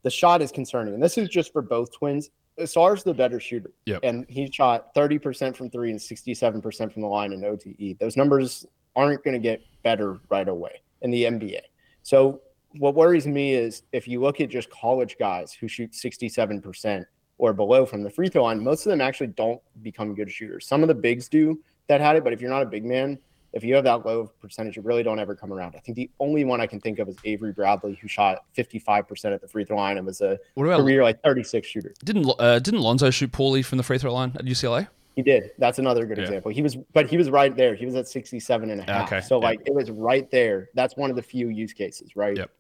the 0.03 0.09
shot 0.09 0.41
is 0.41 0.51
concerning. 0.51 0.93
And 0.93 1.03
this 1.03 1.17
is 1.17 1.29
just 1.29 1.51
for 1.51 1.61
both 1.61 1.93
twins. 1.93 2.29
Ausar's 2.59 3.03
the 3.03 3.13
better 3.13 3.39
shooter. 3.39 3.71
Yep. 3.85 3.99
And 4.03 4.25
he 4.29 4.49
shot 4.51 4.95
30% 4.95 5.55
from 5.55 5.69
three 5.69 5.91
and 5.91 5.99
67% 5.99 6.91
from 6.91 7.01
the 7.01 7.07
line 7.07 7.33
in 7.33 7.43
OTE. 7.43 7.99
Those 7.99 8.17
numbers 8.17 8.65
aren't 8.95 9.23
going 9.23 9.35
to 9.35 9.39
get 9.39 9.61
better 9.83 10.19
right 10.29 10.47
away 10.47 10.81
in 11.01 11.11
the 11.11 11.25
NBA. 11.25 11.59
So 12.01 12.41
what 12.77 12.95
worries 12.95 13.27
me 13.27 13.53
is 13.53 13.83
if 13.91 14.07
you 14.07 14.21
look 14.21 14.41
at 14.41 14.49
just 14.49 14.69
college 14.71 15.17
guys 15.19 15.53
who 15.53 15.67
shoot 15.67 15.91
67% 15.91 17.05
or 17.37 17.53
below 17.53 17.85
from 17.85 18.03
the 18.03 18.09
free 18.09 18.29
throw 18.29 18.43
line, 18.43 18.63
most 18.63 18.85
of 18.85 18.89
them 18.89 19.01
actually 19.01 19.27
don't 19.27 19.61
become 19.81 20.15
good 20.15 20.31
shooters. 20.31 20.65
Some 20.67 20.81
of 20.81 20.87
the 20.87 20.95
bigs 20.95 21.27
do 21.29 21.59
that 21.87 22.01
had 22.01 22.15
it, 22.15 22.23
but 22.23 22.33
if 22.33 22.41
you're 22.41 22.49
not 22.49 22.63
a 22.63 22.65
big 22.65 22.83
man, 22.85 23.17
if 23.53 23.63
you 23.63 23.73
have 23.75 23.83
that 23.85 24.05
low 24.05 24.27
percentage, 24.41 24.75
you 24.75 24.81
really 24.81 25.03
don't 25.03 25.19
ever 25.19 25.33
come 25.35 25.53
around. 25.53 25.75
I 25.75 25.79
think 25.79 25.95
the 25.95 26.09
only 26.19 26.43
one 26.45 26.59
I 26.59 26.67
can 26.67 26.79
think 26.81 26.99
of 26.99 27.07
is 27.07 27.15
Avery 27.23 27.53
Bradley, 27.53 27.97
who 28.01 28.07
shot 28.07 28.43
55% 28.55 29.33
at 29.33 29.41
the 29.41 29.47
free 29.47 29.63
throw 29.63 29.77
line 29.77 29.97
and 29.97 30.05
was 30.05 30.21
a 30.21 30.37
What 30.55 30.65
about 30.65 30.81
career 30.81 31.01
like 31.03 31.21
36 31.23 31.67
shooter. 31.67 31.93
didn't 32.03 32.29
uh, 32.39 32.59
didn't 32.59 32.81
Lonzo 32.81 33.09
shoot 33.09 33.31
poorly 33.31 33.61
from 33.61 33.77
the 33.77 33.83
free 33.83 33.97
throw 33.97 34.13
line 34.13 34.33
at 34.35 34.45
UCLA? 34.45 34.87
He 35.15 35.23
did. 35.23 35.51
That's 35.57 35.79
another 35.79 36.05
good 36.05 36.17
Yeah. 36.19 36.25
example. 36.25 36.51
He 36.51 36.61
was, 36.61 36.75
but 36.93 37.09
he 37.09 37.17
was 37.17 37.31
right 37.31 37.55
there. 37.55 37.73
He 37.73 37.85
was 37.87 37.95
at 37.95 38.07
67 38.07 38.69
and 38.69 38.81
a 38.81 38.83
half. 38.83 39.07
Okay, 39.11 39.21
So 39.21 39.39
yeah. 39.39 39.47
like 39.47 39.61
it 39.65 39.73
was 39.73 39.89
right 39.89 40.29
there. 40.29 40.69
That's 40.75 40.95
one 40.95 41.09
of 41.09 41.15
the 41.15 41.23
few 41.23 41.47
use 41.49 41.73
cases, 41.73 42.15
right? 42.15 42.37
Yep. 42.37 42.51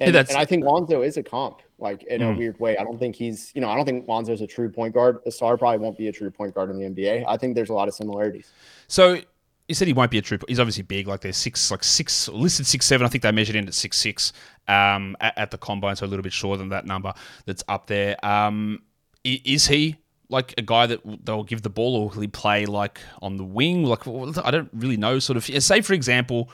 And, 0.00 0.14
and 0.16 0.30
I 0.32 0.44
think 0.44 0.64
Lonzo 0.64 1.02
is 1.02 1.16
a 1.16 1.22
comp, 1.22 1.62
like 1.78 2.02
in 2.04 2.20
a 2.20 2.26
Mm. 2.26 2.38
weird 2.38 2.58
way. 2.60 2.76
I 2.76 2.82
don't 2.84 2.98
think 2.98 3.14
he's, 3.14 3.52
you 3.54 3.60
know, 3.60 3.68
I 3.68 3.76
don't 3.76 3.84
think 3.84 4.08
Lonzo's 4.08 4.40
a 4.40 4.46
true 4.46 4.68
point 4.68 4.92
guard. 4.92 5.18
Asar 5.26 5.56
probably 5.56 5.78
won't 5.78 5.96
be 5.96 6.08
a 6.08 6.12
true 6.12 6.30
point 6.30 6.54
guard 6.54 6.70
in 6.70 6.78
the 6.78 6.84
NBA. 6.84 7.24
I 7.28 7.36
think 7.36 7.54
there's 7.54 7.70
a 7.70 7.74
lot 7.74 7.86
of 7.86 7.94
similarities. 7.94 8.50
So 8.88 9.20
you 9.68 9.74
said 9.74 9.86
he 9.86 9.94
won't 9.94 10.10
be 10.10 10.18
a 10.18 10.22
true. 10.22 10.38
He's 10.48 10.58
obviously 10.58 10.82
big. 10.82 11.06
Like 11.06 11.20
there's 11.20 11.36
six, 11.36 11.70
like 11.70 11.84
six 11.84 12.28
listed 12.28 12.66
six 12.66 12.86
seven. 12.86 13.06
I 13.06 13.08
think 13.08 13.22
they 13.22 13.30
measured 13.32 13.56
in 13.56 13.66
at 13.68 13.74
six 13.74 13.96
six 13.96 14.32
um, 14.68 15.16
at, 15.20 15.38
at 15.38 15.50
the 15.52 15.58
combine, 15.58 15.94
so 15.96 16.06
a 16.06 16.08
little 16.08 16.22
bit 16.24 16.32
shorter 16.32 16.58
than 16.58 16.70
that 16.70 16.86
number 16.86 17.12
that's 17.46 17.62
up 17.68 17.86
there. 17.86 18.16
Um, 18.24 18.82
is 19.22 19.68
he 19.68 19.96
like 20.28 20.54
a 20.58 20.62
guy 20.62 20.86
that 20.86 21.00
they'll 21.24 21.44
give 21.44 21.62
the 21.62 21.70
ball, 21.70 21.94
or 21.96 22.08
will 22.08 22.20
he 22.20 22.26
play 22.26 22.66
like 22.66 22.98
on 23.22 23.36
the 23.36 23.44
wing? 23.44 23.84
Like 23.84 24.06
I 24.08 24.50
don't 24.50 24.70
really 24.74 24.96
know. 24.96 25.18
Sort 25.20 25.36
of 25.36 25.44
say 25.44 25.80
for 25.82 25.92
example. 25.94 26.50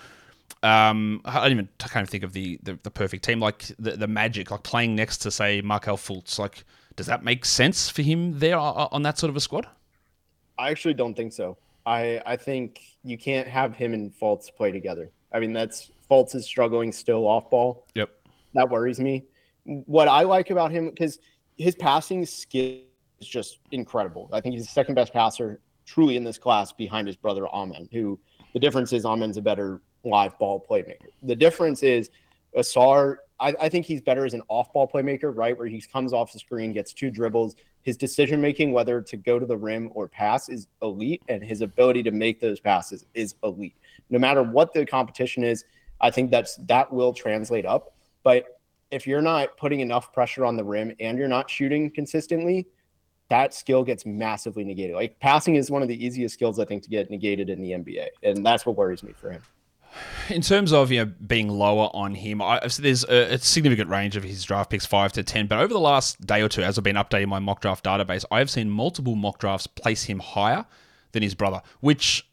Um, 0.62 1.22
I 1.24 1.40
don't 1.40 1.52
even 1.52 1.68
can't 1.78 1.96
even 1.96 2.06
think 2.06 2.24
of 2.24 2.32
the, 2.32 2.58
the, 2.62 2.78
the 2.82 2.90
perfect 2.90 3.24
team 3.24 3.40
like 3.40 3.70
the, 3.78 3.92
the 3.92 4.06
Magic 4.06 4.50
like 4.50 4.62
playing 4.62 4.94
next 4.94 5.18
to 5.18 5.30
say 5.30 5.62
Markelle 5.62 5.96
Fultz 5.96 6.38
like 6.38 6.64
does 6.96 7.06
that 7.06 7.24
make 7.24 7.46
sense 7.46 7.88
for 7.88 8.02
him 8.02 8.38
there 8.38 8.58
on 8.58 8.88
on 8.92 9.02
that 9.02 9.18
sort 9.18 9.30
of 9.30 9.36
a 9.36 9.40
squad? 9.40 9.66
I 10.58 10.70
actually 10.70 10.94
don't 10.94 11.14
think 11.14 11.32
so. 11.32 11.56
I 11.86 12.20
I 12.26 12.36
think 12.36 12.82
you 13.02 13.16
can't 13.16 13.48
have 13.48 13.74
him 13.74 13.94
and 13.94 14.12
Fultz 14.12 14.54
play 14.54 14.70
together. 14.70 15.10
I 15.32 15.40
mean, 15.40 15.52
that's 15.52 15.90
Fultz 16.10 16.34
is 16.34 16.44
struggling 16.44 16.92
still 16.92 17.26
off 17.26 17.48
ball. 17.48 17.86
Yep. 17.94 18.10
That 18.54 18.68
worries 18.68 19.00
me. 19.00 19.24
What 19.64 20.08
I 20.08 20.22
like 20.22 20.50
about 20.50 20.70
him 20.70 20.90
because 20.90 21.18
his 21.56 21.74
passing 21.74 22.26
skill 22.26 22.80
is 23.20 23.28
just 23.28 23.60
incredible. 23.70 24.28
I 24.32 24.40
think 24.40 24.54
he's 24.54 24.66
the 24.66 24.72
second 24.72 24.94
best 24.94 25.12
passer 25.12 25.60
truly 25.86 26.16
in 26.16 26.24
this 26.24 26.38
class 26.38 26.72
behind 26.72 27.06
his 27.06 27.16
brother 27.16 27.48
Amen, 27.48 27.88
who 27.92 28.18
the 28.52 28.60
difference 28.60 28.92
is 28.92 29.04
Amen's 29.04 29.36
a 29.36 29.42
better 29.42 29.80
live 30.04 30.38
ball 30.38 30.64
playmaker. 30.68 31.08
The 31.22 31.36
difference 31.36 31.82
is 31.82 32.10
Asar, 32.54 33.20
I, 33.38 33.54
I 33.60 33.68
think 33.68 33.86
he's 33.86 34.00
better 34.00 34.24
as 34.24 34.34
an 34.34 34.42
off 34.48 34.72
ball 34.72 34.88
playmaker, 34.88 35.34
right? 35.34 35.56
Where 35.56 35.66
he 35.66 35.80
comes 35.80 36.12
off 36.12 36.32
the 36.32 36.38
screen, 36.38 36.72
gets 36.72 36.92
two 36.92 37.10
dribbles. 37.10 37.56
His 37.82 37.96
decision 37.96 38.40
making, 38.40 38.72
whether 38.72 39.00
to 39.00 39.16
go 39.16 39.38
to 39.38 39.46
the 39.46 39.56
rim 39.56 39.90
or 39.94 40.08
pass, 40.08 40.48
is 40.48 40.66
elite, 40.82 41.22
and 41.28 41.42
his 41.42 41.62
ability 41.62 42.02
to 42.04 42.10
make 42.10 42.40
those 42.40 42.60
passes 42.60 43.06
is 43.14 43.34
elite. 43.42 43.76
No 44.10 44.18
matter 44.18 44.42
what 44.42 44.74
the 44.74 44.84
competition 44.84 45.44
is, 45.44 45.64
I 46.00 46.10
think 46.10 46.30
that's 46.30 46.56
that 46.56 46.92
will 46.92 47.12
translate 47.12 47.64
up. 47.64 47.94
But 48.22 48.60
if 48.90 49.06
you're 49.06 49.22
not 49.22 49.56
putting 49.56 49.80
enough 49.80 50.12
pressure 50.12 50.44
on 50.44 50.56
the 50.56 50.64
rim 50.64 50.94
and 51.00 51.16
you're 51.16 51.28
not 51.28 51.48
shooting 51.48 51.90
consistently, 51.90 52.66
that 53.28 53.54
skill 53.54 53.84
gets 53.84 54.04
massively 54.04 54.64
negated. 54.64 54.96
Like 54.96 55.18
passing 55.20 55.54
is 55.54 55.70
one 55.70 55.82
of 55.82 55.88
the 55.88 56.04
easiest 56.04 56.34
skills 56.34 56.58
I 56.58 56.64
think 56.64 56.82
to 56.82 56.90
get 56.90 57.10
negated 57.10 57.48
in 57.48 57.62
the 57.62 57.70
NBA, 57.70 58.08
and 58.22 58.44
that's 58.44 58.66
what 58.66 58.76
worries 58.76 59.02
me 59.02 59.12
for 59.12 59.30
him. 59.30 59.42
In 60.28 60.42
terms 60.42 60.72
of 60.72 60.90
you 60.92 61.04
know 61.04 61.12
being 61.26 61.48
lower 61.48 61.90
on 61.92 62.14
him, 62.14 62.40
I, 62.40 62.60
there's 62.78 63.04
a, 63.04 63.34
a 63.34 63.38
significant 63.38 63.90
range 63.90 64.16
of 64.16 64.22
his 64.22 64.44
draft 64.44 64.70
picks, 64.70 64.86
five 64.86 65.12
to 65.14 65.22
ten. 65.22 65.46
But 65.46 65.58
over 65.58 65.72
the 65.72 65.80
last 65.80 66.24
day 66.26 66.42
or 66.42 66.48
two, 66.48 66.62
as 66.62 66.78
I've 66.78 66.84
been 66.84 66.96
updating 66.96 67.28
my 67.28 67.38
mock 67.38 67.60
draft 67.60 67.84
database, 67.84 68.24
I 68.30 68.38
have 68.38 68.50
seen 68.50 68.70
multiple 68.70 69.16
mock 69.16 69.38
drafts 69.38 69.66
place 69.66 70.04
him 70.04 70.20
higher 70.20 70.64
than 71.12 71.22
his 71.22 71.34
brother, 71.34 71.62
which 71.80 72.26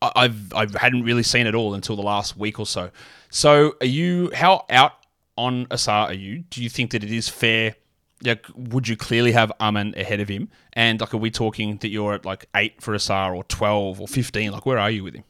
I- 0.00 0.12
I've 0.14 0.52
I 0.54 0.66
hadn't 0.78 1.02
really 1.04 1.22
seen 1.24 1.46
at 1.46 1.54
all 1.54 1.74
until 1.74 1.96
the 1.96 2.02
last 2.02 2.36
week 2.36 2.60
or 2.60 2.66
so. 2.66 2.90
So, 3.30 3.74
are 3.80 3.86
you 3.86 4.30
how 4.34 4.64
out 4.70 4.92
on 5.36 5.66
Asar 5.70 6.08
are 6.08 6.14
you? 6.14 6.44
Do 6.50 6.62
you 6.62 6.68
think 6.68 6.90
that 6.92 7.02
it 7.02 7.10
is 7.12 7.28
fair? 7.28 7.74
Would 8.54 8.86
you 8.86 8.96
clearly 8.96 9.32
have 9.32 9.50
Amen 9.60 9.94
ahead 9.96 10.20
of 10.20 10.28
him? 10.28 10.48
And 10.74 11.00
like, 11.00 11.12
are 11.12 11.16
we 11.18 11.32
talking 11.32 11.78
that 11.78 11.88
you're 11.88 12.14
at 12.14 12.24
like 12.24 12.46
eight 12.54 12.80
for 12.80 12.94
Asar 12.94 13.34
or 13.34 13.42
twelve 13.44 14.00
or 14.00 14.06
fifteen? 14.06 14.52
Like, 14.52 14.64
where 14.64 14.78
are 14.78 14.90
you 14.90 15.02
with 15.02 15.14
him? 15.16 15.24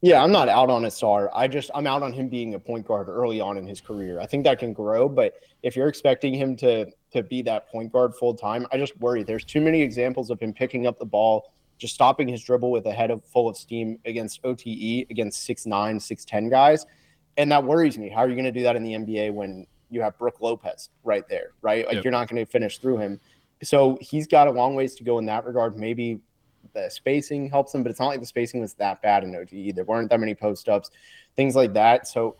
Yeah, 0.00 0.22
I'm 0.22 0.30
not 0.30 0.48
out 0.48 0.70
on 0.70 0.84
Asar. 0.84 1.28
I 1.34 1.48
just 1.48 1.70
I'm 1.74 1.86
out 1.86 2.02
on 2.02 2.12
him 2.12 2.28
being 2.28 2.54
a 2.54 2.58
point 2.58 2.86
guard 2.86 3.08
early 3.08 3.40
on 3.40 3.58
in 3.58 3.66
his 3.66 3.80
career. 3.80 4.20
I 4.20 4.26
think 4.26 4.44
that 4.44 4.60
can 4.60 4.72
grow, 4.72 5.08
but 5.08 5.34
if 5.62 5.74
you're 5.74 5.88
expecting 5.88 6.34
him 6.34 6.56
to 6.56 6.86
to 7.12 7.22
be 7.22 7.42
that 7.42 7.68
point 7.68 7.92
guard 7.92 8.14
full 8.14 8.34
time, 8.34 8.66
I 8.72 8.78
just 8.78 8.96
worry. 8.98 9.24
There's 9.24 9.44
too 9.44 9.60
many 9.60 9.82
examples 9.82 10.30
of 10.30 10.38
him 10.38 10.52
picking 10.52 10.86
up 10.86 10.98
the 11.00 11.04
ball, 11.04 11.52
just 11.78 11.94
stopping 11.94 12.28
his 12.28 12.42
dribble 12.44 12.70
with 12.70 12.86
a 12.86 12.92
head 12.92 13.10
of 13.10 13.24
full 13.24 13.48
of 13.48 13.56
steam 13.56 13.98
against 14.04 14.40
OTE 14.44 15.06
against 15.10 15.44
six 15.44 15.66
nine, 15.66 15.98
six 15.98 16.24
ten 16.24 16.48
guys, 16.48 16.86
and 17.36 17.50
that 17.50 17.64
worries 17.64 17.98
me. 17.98 18.08
How 18.08 18.20
are 18.20 18.28
you 18.28 18.36
going 18.36 18.44
to 18.44 18.52
do 18.52 18.62
that 18.62 18.76
in 18.76 18.84
the 18.84 18.92
NBA 18.92 19.32
when 19.34 19.66
you 19.90 20.00
have 20.02 20.16
Brook 20.16 20.40
Lopez 20.40 20.90
right 21.02 21.26
there, 21.28 21.52
right? 21.60 21.84
Like 21.86 21.96
Yep. 21.96 22.04
you're 22.04 22.12
not 22.12 22.28
going 22.28 22.44
to 22.44 22.50
finish 22.50 22.78
through 22.78 22.98
him. 22.98 23.18
So 23.64 23.98
he's 24.00 24.28
got 24.28 24.46
a 24.46 24.50
long 24.52 24.76
ways 24.76 24.94
to 24.96 25.02
go 25.02 25.18
in 25.18 25.26
that 25.26 25.44
regard. 25.44 25.76
Maybe 25.76 26.20
the 26.74 26.88
spacing 26.90 27.48
helps 27.48 27.74
him, 27.74 27.82
but 27.82 27.90
it's 27.90 28.00
not 28.00 28.06
like 28.06 28.20
the 28.20 28.26
spacing 28.26 28.60
was 28.60 28.74
that 28.74 29.02
bad 29.02 29.24
in 29.24 29.34
OTE. 29.34 29.74
There 29.74 29.84
weren't 29.84 30.10
that 30.10 30.20
many 30.20 30.34
post 30.34 30.68
ups, 30.68 30.90
things 31.36 31.54
like 31.56 31.72
that. 31.74 32.06
So 32.06 32.36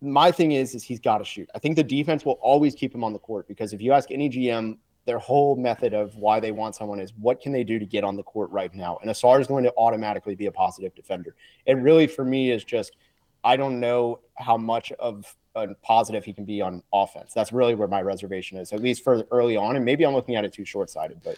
my 0.00 0.30
thing 0.30 0.52
is, 0.52 0.74
is 0.74 0.82
he's 0.82 1.00
got 1.00 1.18
to 1.18 1.24
shoot. 1.24 1.48
I 1.54 1.58
think 1.58 1.76
the 1.76 1.84
defense 1.84 2.24
will 2.24 2.38
always 2.40 2.74
keep 2.74 2.94
him 2.94 3.04
on 3.04 3.12
the 3.12 3.18
court 3.18 3.46
because 3.48 3.72
if 3.72 3.80
you 3.80 3.92
ask 3.92 4.10
any 4.10 4.28
GM, 4.28 4.78
their 5.06 5.18
whole 5.18 5.56
method 5.56 5.94
of 5.94 6.14
why 6.16 6.40
they 6.40 6.52
want 6.52 6.74
someone 6.74 7.00
is 7.00 7.12
what 7.18 7.40
can 7.40 7.52
they 7.52 7.64
do 7.64 7.78
to 7.78 7.86
get 7.86 8.04
on 8.04 8.16
the 8.16 8.22
court 8.22 8.50
right 8.50 8.74
now? 8.74 8.98
And 9.02 9.10
Asar 9.10 9.40
is 9.40 9.46
going 9.46 9.64
to 9.64 9.72
automatically 9.76 10.34
be 10.34 10.46
a 10.46 10.52
positive 10.52 10.94
defender. 10.94 11.34
It 11.66 11.74
really, 11.74 12.06
for 12.06 12.24
me, 12.24 12.50
is 12.50 12.64
just 12.64 12.96
I 13.42 13.56
don't 13.56 13.80
know 13.80 14.20
how 14.36 14.56
much 14.56 14.92
of 14.92 15.34
a 15.54 15.74
positive 15.82 16.24
he 16.24 16.32
can 16.32 16.44
be 16.44 16.60
on 16.60 16.82
offense. 16.92 17.32
That's 17.34 17.52
really 17.52 17.74
where 17.74 17.88
my 17.88 18.02
reservation 18.02 18.58
is, 18.58 18.72
at 18.72 18.80
least 18.80 19.02
for 19.02 19.24
early 19.30 19.56
on. 19.56 19.76
And 19.76 19.84
maybe 19.84 20.04
I'm 20.04 20.14
looking 20.14 20.36
at 20.36 20.44
it 20.44 20.52
too 20.52 20.64
short 20.64 20.90
sighted, 20.90 21.20
but 21.24 21.36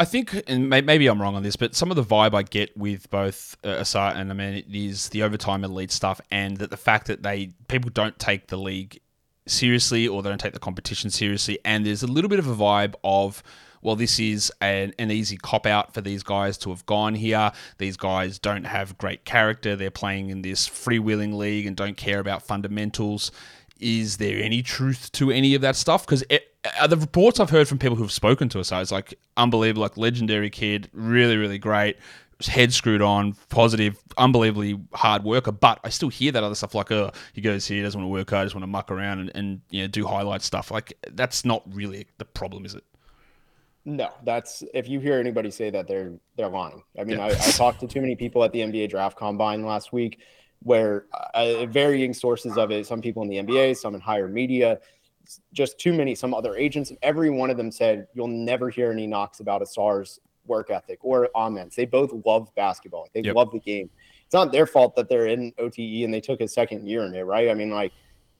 I 0.00 0.06
think, 0.06 0.42
and 0.46 0.70
may- 0.70 0.80
maybe 0.80 1.08
I'm 1.08 1.20
wrong 1.20 1.36
on 1.36 1.42
this, 1.42 1.56
but 1.56 1.74
some 1.74 1.90
of 1.90 1.96
the 1.96 2.02
vibe 2.02 2.32
I 2.32 2.42
get 2.42 2.74
with 2.74 3.10
both 3.10 3.54
uh, 3.62 3.84
and 3.94 4.34
mean, 4.34 4.54
it 4.54 4.64
is 4.74 5.10
the 5.10 5.22
overtime 5.22 5.62
elite 5.62 5.90
stuff, 5.90 6.22
and 6.30 6.56
that 6.56 6.70
the 6.70 6.78
fact 6.78 7.06
that 7.08 7.22
they 7.22 7.52
people 7.68 7.90
don't 7.90 8.18
take 8.18 8.46
the 8.46 8.56
league 8.56 8.98
seriously 9.46 10.08
or 10.08 10.22
they 10.22 10.30
don't 10.30 10.40
take 10.40 10.54
the 10.54 10.58
competition 10.58 11.10
seriously, 11.10 11.58
and 11.66 11.84
there's 11.84 12.02
a 12.02 12.06
little 12.06 12.30
bit 12.30 12.38
of 12.38 12.48
a 12.48 12.54
vibe 12.54 12.94
of. 13.04 13.42
Well, 13.82 13.96
this 13.96 14.18
is 14.18 14.52
an, 14.60 14.92
an 14.98 15.10
easy 15.10 15.38
cop 15.38 15.64
out 15.66 15.94
for 15.94 16.02
these 16.02 16.22
guys 16.22 16.58
to 16.58 16.70
have 16.70 16.84
gone 16.84 17.14
here. 17.14 17.50
These 17.78 17.96
guys 17.96 18.38
don't 18.38 18.64
have 18.64 18.98
great 18.98 19.24
character. 19.24 19.74
They're 19.74 19.90
playing 19.90 20.28
in 20.28 20.42
this 20.42 20.68
freewheeling 20.68 21.34
league 21.34 21.64
and 21.66 21.74
don't 21.74 21.96
care 21.96 22.20
about 22.20 22.42
fundamentals. 22.42 23.32
Is 23.78 24.18
there 24.18 24.42
any 24.42 24.62
truth 24.62 25.10
to 25.12 25.30
any 25.30 25.54
of 25.54 25.62
that 25.62 25.76
stuff? 25.76 26.04
Because 26.04 26.22
the 26.88 26.96
reports 26.96 27.40
I've 27.40 27.50
heard 27.50 27.68
from 27.68 27.78
people 27.78 27.96
who've 27.96 28.12
spoken 28.12 28.48
to 28.50 28.60
us 28.60 28.72
are 28.72 28.82
it's 28.82 28.92
like 28.92 29.18
unbelievable, 29.36 29.82
like 29.82 29.96
legendary 29.96 30.50
kid, 30.50 30.90
really, 30.92 31.36
really 31.36 31.58
great, 31.58 31.96
head 32.46 32.72
screwed 32.72 33.02
on, 33.02 33.34
positive, 33.48 33.96
unbelievably 34.18 34.78
hard 34.92 35.24
worker. 35.24 35.52
But 35.52 35.80
I 35.84 35.90
still 35.90 36.08
hear 36.08 36.32
that 36.32 36.42
other 36.42 36.54
stuff 36.54 36.74
like, 36.74 36.90
oh, 36.90 37.12
he 37.32 37.40
goes 37.40 37.66
here, 37.66 37.82
doesn't 37.82 37.98
want 37.98 38.08
to 38.08 38.12
work 38.12 38.30
hard, 38.30 38.46
just 38.46 38.54
want 38.54 38.62
to 38.62 38.68
muck 38.68 38.90
around 38.90 39.20
and, 39.20 39.32
and 39.34 39.60
you 39.70 39.82
know 39.82 39.88
do 39.88 40.06
highlight 40.06 40.42
stuff. 40.42 40.70
Like 40.70 40.92
that's 41.12 41.44
not 41.44 41.62
really 41.72 42.06
the 42.18 42.24
problem, 42.24 42.64
is 42.64 42.74
it? 42.74 42.84
No, 43.86 44.10
that's 44.24 44.62
if 44.74 44.88
you 44.88 45.00
hear 45.00 45.18
anybody 45.18 45.50
say 45.50 45.70
that 45.70 45.88
they're 45.88 46.12
they're 46.36 46.48
lying. 46.48 46.82
I 46.98 47.04
mean, 47.04 47.16
Yeah. 47.16 47.26
I, 47.26 47.28
I 47.30 47.50
talked 47.52 47.80
to 47.80 47.86
too 47.86 48.00
many 48.00 48.16
people 48.16 48.44
at 48.44 48.52
the 48.52 48.60
NBA 48.60 48.90
draft 48.90 49.16
combine 49.16 49.64
last 49.64 49.92
week, 49.92 50.20
where 50.62 51.06
uh, 51.34 51.64
varying 51.66 52.12
sources 52.12 52.58
of 52.58 52.70
it. 52.70 52.86
Some 52.86 53.00
people 53.00 53.22
in 53.22 53.28
the 53.28 53.36
NBA, 53.36 53.78
some 53.78 53.94
in 53.94 54.00
higher 54.00 54.28
media, 54.28 54.80
just 55.52 55.78
too 55.78 55.92
many. 55.92 56.14
Some 56.14 56.34
other 56.34 56.56
agents. 56.56 56.92
Every 57.02 57.30
one 57.30 57.50
of 57.50 57.56
them 57.56 57.70
said 57.70 58.08
you'll 58.14 58.26
never 58.28 58.70
hear 58.70 58.90
any 58.90 59.06
knocks 59.06 59.40
about 59.40 59.62
Asar's 59.62 60.20
work 60.46 60.70
ethic 60.70 60.98
or 61.02 61.28
Amen's. 61.36 61.76
They 61.76 61.84
both 61.84 62.12
love 62.24 62.52
basketball. 62.54 63.06
They 63.12 63.20
Yep. 63.22 63.34
love 63.36 63.50
the 63.52 63.60
game. 63.60 63.90
it's 64.24 64.34
not 64.34 64.52
their 64.52 64.66
fault 64.66 64.94
that 64.94 65.08
they're 65.08 65.26
in 65.26 65.52
OTE 65.58 66.04
and 66.04 66.14
they 66.14 66.20
took 66.20 66.40
a 66.40 66.46
second 66.46 66.86
year 66.88 67.04
in 67.04 67.14
it, 67.14 67.22
right? 67.22 67.48
I 67.50 67.54
mean, 67.54 67.70
like 67.70 67.92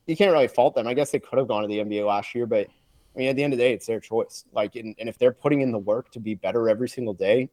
you 0.07 0.17
can't 0.17 0.33
really 0.33 0.47
fault 0.49 0.75
them. 0.77 0.87
I 0.87 0.95
guess 0.95 1.11
they 1.11 1.19
could 1.19 1.39
have 1.39 1.49
gone 1.49 1.63
to 1.63 1.69
the 1.69 1.79
NBA 1.81 2.07
last 2.07 2.33
year, 2.35 2.47
but 2.47 2.69
I 3.15 3.19
mean, 3.19 3.29
at 3.29 3.35
the 3.37 3.43
end 3.43 3.53
of 3.53 3.59
the 3.59 3.65
day, 3.65 3.73
it's 3.73 3.87
their 3.87 3.99
choice. 3.99 4.45
Like, 4.53 4.77
and, 4.77 4.95
and 5.01 5.09
if 5.09 5.19
they're 5.19 5.33
putting 5.33 5.63
in 5.63 5.73
the 5.73 5.79
work 5.79 6.11
to 6.13 6.21
be 6.21 6.35
better 6.37 6.69
every 6.69 6.89
single 6.89 7.13
day, 7.13 7.49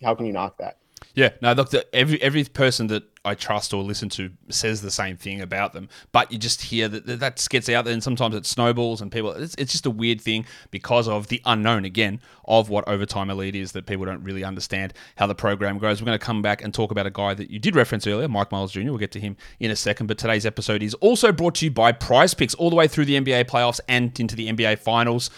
how 0.00 0.14
can 0.14 0.26
you 0.26 0.32
knock 0.32 0.58
that? 0.58 0.76
Yeah, 1.14 1.30
no, 1.40 1.52
look, 1.52 1.70
the, 1.70 1.86
every 1.94 2.20
every 2.22 2.44
person 2.44 2.86
that 2.88 3.04
I 3.24 3.34
trust 3.34 3.72
or 3.72 3.82
listen 3.82 4.08
to 4.10 4.30
says 4.48 4.82
the 4.82 4.90
same 4.90 5.16
thing 5.16 5.40
about 5.40 5.72
them, 5.72 5.88
but 6.10 6.32
you 6.32 6.38
just 6.38 6.62
hear 6.62 6.88
that 6.88 7.20
that 7.20 7.46
gets 7.50 7.68
out 7.68 7.84
there, 7.84 7.92
and 7.92 8.02
sometimes 8.02 8.34
it 8.34 8.46
snowballs, 8.46 9.00
and 9.00 9.12
people. 9.12 9.30
It's, 9.32 9.54
it's 9.56 9.72
just 9.72 9.86
a 9.86 9.90
weird 9.90 10.20
thing 10.20 10.44
because 10.70 11.08
of 11.08 11.28
the 11.28 11.40
unknown 11.44 11.84
again 11.84 12.20
of 12.46 12.68
what 12.68 12.86
overtime 12.88 13.30
elite 13.30 13.54
is 13.54 13.72
that 13.72 13.86
people 13.86 14.04
don't 14.04 14.22
really 14.22 14.42
understand 14.42 14.94
how 15.16 15.26
the 15.26 15.34
program 15.34 15.78
grows. 15.78 16.00
We're 16.00 16.06
going 16.06 16.18
to 16.18 16.24
come 16.24 16.42
back 16.42 16.62
and 16.62 16.74
talk 16.74 16.90
about 16.90 17.06
a 17.06 17.10
guy 17.10 17.34
that 17.34 17.50
you 17.50 17.58
did 17.58 17.76
reference 17.76 18.06
earlier, 18.06 18.28
Mike 18.28 18.50
Miles 18.50 18.72
Jr. 18.72 18.84
We'll 18.84 18.98
get 18.98 19.12
to 19.12 19.20
him 19.20 19.36
in 19.60 19.70
a 19.70 19.76
second, 19.76 20.06
but 20.06 20.18
today's 20.18 20.46
episode 20.46 20.82
is 20.82 20.94
also 20.94 21.30
brought 21.32 21.56
to 21.56 21.66
you 21.66 21.70
by 21.70 21.92
Prize 21.92 22.34
Picks, 22.34 22.54
all 22.54 22.70
the 22.70 22.76
way 22.76 22.88
through 22.88 23.04
the 23.04 23.20
NBA 23.20 23.44
playoffs 23.44 23.80
and 23.88 24.18
into 24.18 24.34
the 24.34 24.48
NBA 24.50 24.78
finals. 24.78 25.30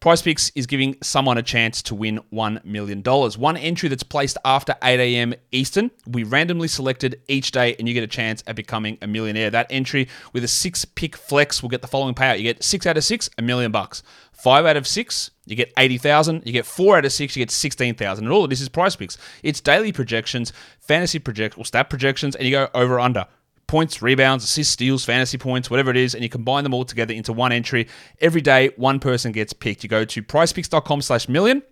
Prize 0.00 0.22
Picks 0.22 0.52
is 0.54 0.68
giving 0.68 0.96
someone 1.02 1.38
a 1.38 1.42
chance 1.42 1.82
to 1.82 1.94
win 1.94 2.20
$1 2.32 2.64
million. 2.64 3.02
One 3.02 3.56
entry 3.56 3.88
that's 3.88 4.04
placed 4.04 4.38
after 4.44 4.76
8 4.80 5.00
a.m. 5.00 5.34
Eastern 5.50 5.90
we 6.06 6.22
randomly 6.22 6.68
selected 6.68 7.20
each 7.26 7.50
day, 7.50 7.74
and 7.78 7.88
you 7.88 7.94
get 7.94 8.04
a 8.04 8.08
chance 8.08 8.44
at 8.46 8.54
becoming 8.54 8.96
a 9.02 9.08
millionaire. 9.08 9.50
That 9.50 9.66
entry 9.70 10.08
with 10.32 10.44
a 10.44 10.48
six 10.48 10.84
pick 10.84 11.16
flex 11.16 11.62
will 11.62 11.68
get 11.68 11.82
the 11.82 11.88
following 11.88 12.14
payout. 12.14 12.38
You 12.38 12.44
get 12.44 12.62
six 12.62 12.86
out 12.86 12.96
of 12.96 13.02
six, 13.02 13.28
a 13.38 13.42
million 13.42 13.72
bucks. 13.72 14.04
Five 14.32 14.66
out 14.66 14.76
of 14.76 14.86
six, 14.86 15.32
you 15.46 15.56
get 15.56 15.72
80,000. 15.76 16.42
You 16.46 16.52
get 16.52 16.64
four 16.64 16.96
out 16.96 17.04
of 17.04 17.12
six, 17.12 17.34
you 17.34 17.40
get 17.40 17.50
16,000. 17.50 18.24
And 18.24 18.32
all 18.32 18.44
of 18.44 18.50
this 18.50 18.60
is 18.60 18.68
Prize 18.68 18.94
Picks. 18.94 19.18
It's 19.42 19.60
daily 19.60 19.90
projections, 19.90 20.52
fantasy 20.78 21.18
project 21.18 21.58
or 21.58 21.64
stat 21.64 21.90
projections, 21.90 22.36
and 22.36 22.46
you 22.46 22.52
go 22.52 22.68
over 22.72 23.00
under 23.00 23.26
points, 23.68 24.02
rebounds, 24.02 24.42
assists, 24.42 24.72
steals, 24.72 25.04
fantasy 25.04 25.38
points, 25.38 25.70
whatever 25.70 25.90
it 25.90 25.96
is, 25.96 26.14
and 26.14 26.24
you 26.24 26.28
combine 26.28 26.64
them 26.64 26.74
all 26.74 26.84
together 26.84 27.14
into 27.14 27.32
one 27.32 27.52
entry. 27.52 27.86
Every 28.20 28.40
day, 28.40 28.70
one 28.76 28.98
person 28.98 29.30
gets 29.30 29.52
picked. 29.52 29.84
You 29.84 29.88
go 29.88 30.04
to 30.04 30.22
prizepicks.com 30.22 31.02
slash 31.02 31.28
million. 31.28 31.62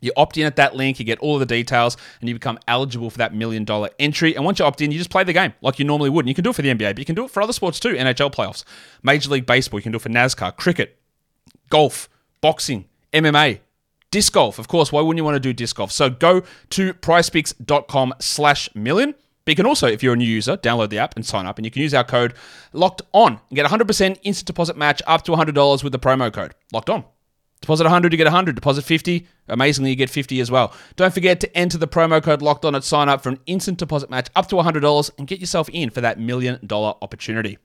You 0.00 0.12
opt 0.16 0.36
in 0.36 0.46
at 0.46 0.56
that 0.56 0.74
link, 0.76 0.98
you 0.98 1.04
get 1.04 1.18
all 1.18 1.34
of 1.34 1.40
the 1.40 1.46
details, 1.46 1.96
and 2.20 2.28
you 2.28 2.34
become 2.34 2.58
eligible 2.68 3.10
for 3.10 3.18
that 3.18 3.34
million 3.34 3.64
dollar 3.64 3.90
entry. 3.98 4.34
And 4.34 4.44
once 4.44 4.58
you 4.58 4.64
opt 4.64 4.80
in, 4.80 4.90
you 4.90 4.98
just 4.98 5.10
play 5.10 5.24
the 5.24 5.32
game 5.32 5.54
like 5.60 5.78
you 5.78 5.84
normally 5.84 6.10
would. 6.10 6.24
And 6.24 6.28
you 6.28 6.34
can 6.34 6.44
do 6.44 6.50
it 6.50 6.56
for 6.56 6.62
the 6.62 6.72
NBA, 6.72 6.90
but 6.90 6.98
you 6.98 7.04
can 7.04 7.14
do 7.14 7.24
it 7.24 7.30
for 7.30 7.42
other 7.42 7.52
sports 7.52 7.78
too 7.80 7.90
NHL 7.90 8.32
playoffs, 8.32 8.64
Major 9.02 9.30
League 9.30 9.46
Baseball, 9.46 9.78
you 9.78 9.82
can 9.82 9.92
do 9.92 9.96
it 9.96 10.02
for 10.02 10.08
NASCAR, 10.08 10.56
cricket, 10.56 10.98
golf, 11.68 12.08
boxing, 12.40 12.86
MMA, 13.12 13.60
disc 14.10 14.32
golf. 14.32 14.58
Of 14.58 14.68
course, 14.68 14.92
why 14.92 15.00
wouldn't 15.00 15.18
you 15.18 15.24
want 15.24 15.34
to 15.34 15.40
do 15.40 15.52
disc 15.52 15.76
golf? 15.76 15.92
So 15.92 16.08
go 16.10 16.42
to 16.70 16.94
prizepicks.com 16.94 18.14
slash 18.20 18.74
million. 18.74 19.14
But 19.48 19.52
you 19.52 19.56
can 19.56 19.64
also, 19.66 19.86
if 19.86 20.02
you're 20.02 20.12
a 20.12 20.16
new 20.16 20.28
user, 20.28 20.58
download 20.58 20.90
the 20.90 20.98
app 20.98 21.16
and 21.16 21.24
sign 21.24 21.46
up, 21.46 21.56
and 21.56 21.64
you 21.64 21.70
can 21.70 21.80
use 21.80 21.94
our 21.94 22.04
code 22.04 22.34
Locked 22.74 23.00
On 23.14 23.40
and 23.48 23.56
get 23.56 23.64
100% 23.64 24.18
instant 24.22 24.46
deposit 24.46 24.76
match 24.76 25.00
up 25.06 25.22
to 25.22 25.32
$100 25.32 25.82
with 25.82 25.90
the 25.90 25.98
promo 25.98 26.30
code 26.30 26.54
Locked 26.70 26.90
On. 26.90 27.02
Deposit 27.62 27.84
100, 27.84 28.12
you 28.12 28.18
get 28.18 28.24
100. 28.24 28.56
Deposit 28.56 28.82
50, 28.82 29.26
amazingly, 29.48 29.88
you 29.88 29.96
get 29.96 30.10
50 30.10 30.38
as 30.40 30.50
well. 30.50 30.74
Don't 30.96 31.14
forget 31.14 31.40
to 31.40 31.56
enter 31.56 31.78
the 31.78 31.88
promo 31.88 32.22
code 32.22 32.42
Locked 32.42 32.66
On 32.66 32.74
at 32.74 32.84
sign 32.84 33.08
up 33.08 33.22
for 33.22 33.30
an 33.30 33.40
instant 33.46 33.78
deposit 33.78 34.10
match 34.10 34.28
up 34.36 34.48
to 34.48 34.56
$100 34.56 35.10
and 35.16 35.26
get 35.26 35.40
yourself 35.40 35.70
in 35.70 35.88
for 35.88 36.02
that 36.02 36.20
million 36.20 36.60
dollar 36.66 36.96
opportunity. 37.00 37.56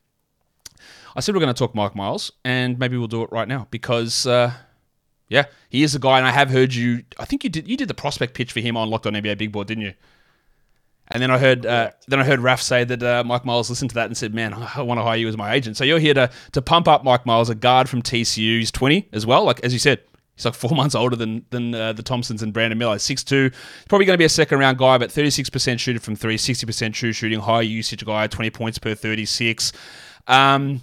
I 1.17 1.19
said 1.19 1.35
we're 1.35 1.41
going 1.41 1.53
to 1.53 1.59
talk 1.59 1.75
Mike 1.75 1.97
Miles, 1.97 2.31
and 2.45 2.79
maybe 2.79 2.95
we'll 2.95 3.09
do 3.09 3.23
it 3.23 3.29
right 3.33 3.49
now 3.49 3.67
because. 3.71 4.25
Uh, 4.25 4.53
yeah, 5.29 5.45
he 5.69 5.81
is 5.81 5.95
a 5.95 5.99
guy, 5.99 6.19
and 6.19 6.27
I 6.27 6.31
have 6.31 6.51
heard 6.51 6.75
you. 6.75 7.03
I 7.17 7.25
think 7.25 7.43
you 7.43 7.49
did. 7.49 7.67
You 7.67 7.75
did 7.75 7.87
the 7.87 7.95
prospect 7.95 8.35
pitch 8.35 8.51
for 8.51 8.59
him 8.59 8.77
on 8.77 8.89
Locked 8.89 9.07
On 9.07 9.13
NBA 9.13 9.37
Big 9.37 9.51
Board, 9.51 9.67
didn't 9.67 9.83
you? 9.83 9.93
And 11.09 11.21
then 11.21 11.31
I 11.31 11.37
heard 11.37 11.65
uh, 11.65 11.91
then 12.07 12.19
I 12.19 12.23
heard 12.23 12.39
Raf 12.39 12.61
say 12.61 12.83
that 12.85 13.03
uh, 13.03 13.23
Mike 13.25 13.45
Miles 13.45 13.69
listened 13.69 13.89
to 13.91 13.95
that 13.95 14.05
and 14.05 14.17
said, 14.17 14.33
"Man, 14.33 14.53
I 14.53 14.81
want 14.81 14.99
to 14.99 15.03
hire 15.03 15.17
you 15.17 15.27
as 15.27 15.37
my 15.37 15.53
agent." 15.53 15.77
So 15.77 15.83
you're 15.83 15.99
here 15.99 16.13
to 16.13 16.29
to 16.53 16.61
pump 16.61 16.87
up 16.87 17.03
Mike 17.03 17.25
Miles, 17.25 17.49
a 17.49 17.55
guard 17.55 17.89
from 17.89 18.01
TCU. 18.01 18.59
He's 18.59 18.71
20 18.71 19.09
as 19.11 19.25
well. 19.25 19.43
Like 19.43 19.59
as 19.61 19.73
you 19.73 19.79
said, 19.79 19.99
he's 20.35 20.45
like 20.45 20.53
four 20.53 20.71
months 20.75 20.95
older 20.95 21.15
than 21.15 21.45
than 21.49 21.75
uh, 21.75 21.93
the 21.93 22.03
Thompsons 22.03 22.41
and 22.41 22.53
Brandon 22.53 22.77
Miller. 22.77 22.95
6'2", 22.95 23.53
probably 23.89 24.05
going 24.05 24.15
to 24.15 24.17
be 24.17 24.25
a 24.25 24.29
second 24.29 24.59
round 24.59 24.77
guy, 24.77 24.97
but 24.97 25.09
36% 25.09 25.79
shooting 25.79 25.99
from 25.99 26.15
three, 26.15 26.37
60% 26.37 26.93
true 26.93 27.11
shooting, 27.11 27.39
high 27.39 27.61
usage 27.61 28.05
guy, 28.05 28.27
20 28.27 28.49
points 28.51 28.79
per 28.79 28.95
36. 28.95 29.73
Um, 30.27 30.81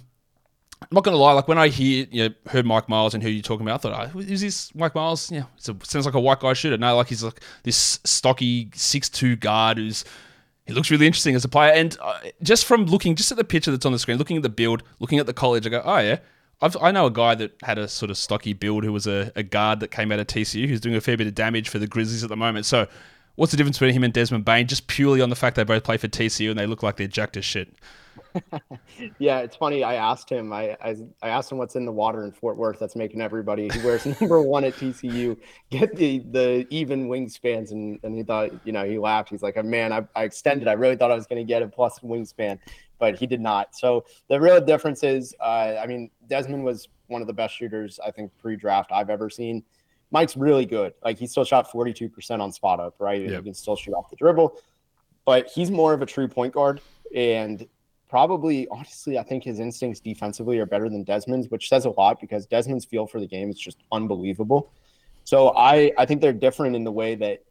I'm 0.81 0.87
not 0.91 1.03
gonna 1.03 1.17
lie. 1.17 1.33
Like 1.33 1.47
when 1.47 1.57
I 1.57 1.67
hear, 1.67 2.07
you 2.11 2.29
know, 2.29 2.35
heard 2.47 2.65
Mike 2.65 2.89
Miles 2.89 3.13
and 3.13 3.21
who 3.21 3.29
you're 3.29 3.43
talking 3.43 3.65
about, 3.65 3.75
I 3.85 3.89
thought, 3.89 4.11
oh, 4.15 4.19
is 4.19 4.41
this 4.41 4.73
Mike 4.73 4.95
Miles? 4.95 5.31
Yeah, 5.31 5.43
it 5.57 5.85
sounds 5.85 6.05
like 6.05 6.15
a 6.15 6.19
white 6.19 6.39
guy 6.39 6.53
shooter. 6.53 6.77
No, 6.77 6.95
like 6.95 7.07
he's 7.07 7.23
like 7.23 7.39
this 7.63 7.99
stocky 8.03 8.71
six 8.73 9.07
two 9.07 9.35
guard 9.35 9.77
who's 9.77 10.03
he 10.65 10.73
looks 10.73 10.89
really 10.91 11.05
interesting 11.05 11.35
as 11.35 11.45
a 11.45 11.49
player. 11.49 11.71
And 11.71 11.95
uh, 12.01 12.19
just 12.41 12.65
from 12.65 12.85
looking 12.85 13.15
just 13.15 13.31
at 13.31 13.37
the 13.37 13.43
picture 13.43 13.71
that's 13.71 13.85
on 13.85 13.91
the 13.91 13.99
screen, 13.99 14.17
looking 14.17 14.37
at 14.37 14.43
the 14.43 14.49
build, 14.49 14.83
looking 14.99 15.19
at 15.19 15.27
the 15.27 15.33
college, 15.33 15.65
I 15.65 15.69
go, 15.69 15.81
oh 15.85 15.97
yeah, 15.99 16.17
I've, 16.61 16.75
i 16.77 16.91
know 16.91 17.05
a 17.05 17.11
guy 17.11 17.35
that 17.35 17.55
had 17.63 17.77
a 17.77 17.87
sort 17.87 18.09
of 18.11 18.17
stocky 18.17 18.53
build 18.53 18.83
who 18.83 18.91
was 18.91 19.07
a, 19.07 19.31
a 19.35 19.43
guard 19.43 19.79
that 19.81 19.91
came 19.91 20.11
out 20.11 20.19
of 20.19 20.27
TCU 20.27 20.67
who's 20.67 20.81
doing 20.81 20.95
a 20.95 21.01
fair 21.01 21.15
bit 21.15 21.27
of 21.27 21.35
damage 21.35 21.69
for 21.69 21.79
the 21.79 21.87
Grizzlies 21.87 22.23
at 22.23 22.29
the 22.29 22.37
moment. 22.37 22.65
So. 22.65 22.87
What's 23.35 23.51
the 23.51 23.57
difference 23.57 23.79
between 23.79 23.93
him 23.93 24.03
and 24.03 24.13
Desmond 24.13 24.43
Bane? 24.43 24.67
Just 24.67 24.87
purely 24.87 25.21
on 25.21 25.29
the 25.29 25.37
fact 25.37 25.55
they 25.55 25.63
both 25.63 25.85
play 25.85 25.95
for 25.95 26.09
TCU 26.09 26.49
and 26.49 26.59
they 26.59 26.67
look 26.67 26.83
like 26.83 26.97
they're 26.97 27.07
jacked 27.07 27.37
as 27.37 27.45
shit. 27.45 27.73
yeah, 29.19 29.39
it's 29.39 29.55
funny. 29.55 29.83
I 29.83 29.95
asked 29.95 30.29
him. 30.29 30.53
I, 30.53 30.77
I, 30.81 30.95
I 31.21 31.29
asked 31.29 31.51
him 31.51 31.57
what's 31.57 31.75
in 31.75 31.85
the 31.85 31.91
water 31.91 32.23
in 32.25 32.31
Fort 32.31 32.57
Worth 32.57 32.79
that's 32.79 32.95
making 32.95 33.21
everybody 33.21 33.69
who 33.71 33.85
wears 33.85 34.05
number 34.21 34.41
one 34.41 34.63
at 34.63 34.73
TCU 34.73 35.37
get 35.69 35.95
the 35.95 36.19
the 36.31 36.67
even 36.69 37.09
wingspans, 37.09 37.71
and 37.71 37.99
and 38.03 38.15
he 38.15 38.23
thought, 38.23 38.51
you 38.65 38.71
know, 38.71 38.85
he 38.85 38.97
laughed. 38.97 39.29
He's 39.29 39.43
like, 39.43 39.63
man, 39.63 39.91
I, 39.91 40.05
I 40.15 40.23
extended. 40.23 40.67
I 40.67 40.73
really 40.73 40.95
thought 40.95 41.11
I 41.11 41.15
was 41.15 41.27
going 41.27 41.45
to 41.45 41.47
get 41.47 41.61
a 41.61 41.67
plus 41.67 41.99
wingspan, 41.99 42.59
but 42.99 43.15
he 43.15 43.27
did 43.27 43.41
not. 43.41 43.75
So 43.75 44.05
the 44.29 44.39
real 44.39 44.61
difference 44.61 45.03
is, 45.03 45.35
uh, 45.39 45.75
I 45.81 45.87
mean, 45.87 46.09
Desmond 46.27 46.63
was 46.63 46.87
one 47.07 47.21
of 47.21 47.27
the 47.27 47.33
best 47.33 47.55
shooters 47.55 47.99
I 48.05 48.11
think 48.11 48.31
pre-draft 48.39 48.91
I've 48.91 49.09
ever 49.09 49.29
seen. 49.29 49.63
Mike's 50.11 50.35
really 50.35 50.65
good. 50.65 50.93
Like 51.03 51.17
he 51.17 51.27
still 51.27 51.45
shot 51.45 51.71
42% 51.71 52.39
on 52.39 52.51
spot 52.51 52.79
up, 52.79 52.95
right? 52.99 53.21
Yep. 53.21 53.29
He 53.29 53.43
can 53.43 53.53
still 53.53 53.75
shoot 53.75 53.93
off 53.93 54.09
the 54.09 54.15
dribble, 54.15 54.57
but 55.25 55.47
he's 55.47 55.71
more 55.71 55.93
of 55.93 56.01
a 56.01 56.05
true 56.05 56.27
point 56.27 56.53
guard. 56.53 56.81
And 57.15 57.67
probably 58.11 58.67
honestly, 58.67 59.17
I 59.17 59.23
think 59.23 59.45
his 59.45 59.61
instincts 59.61 60.01
defensively 60.01 60.59
are 60.59 60.65
better 60.65 60.89
than 60.89 61.03
Desmond's, 61.03 61.49
which 61.49 61.69
says 61.69 61.85
a 61.85 61.91
lot 61.91 62.19
because 62.19 62.45
Desmond's 62.45 62.83
feel 62.83 63.07
for 63.07 63.21
the 63.21 63.25
game 63.25 63.49
is 63.49 63.57
just 63.57 63.77
unbelievable. 63.89 64.69
So 65.23 65.55
I 65.55 65.93
I 65.97 66.05
think 66.05 66.19
they're 66.19 66.33
different 66.33 66.75
in 66.75 66.83
the 66.83 66.91
way 66.91 67.15
that 67.15 67.41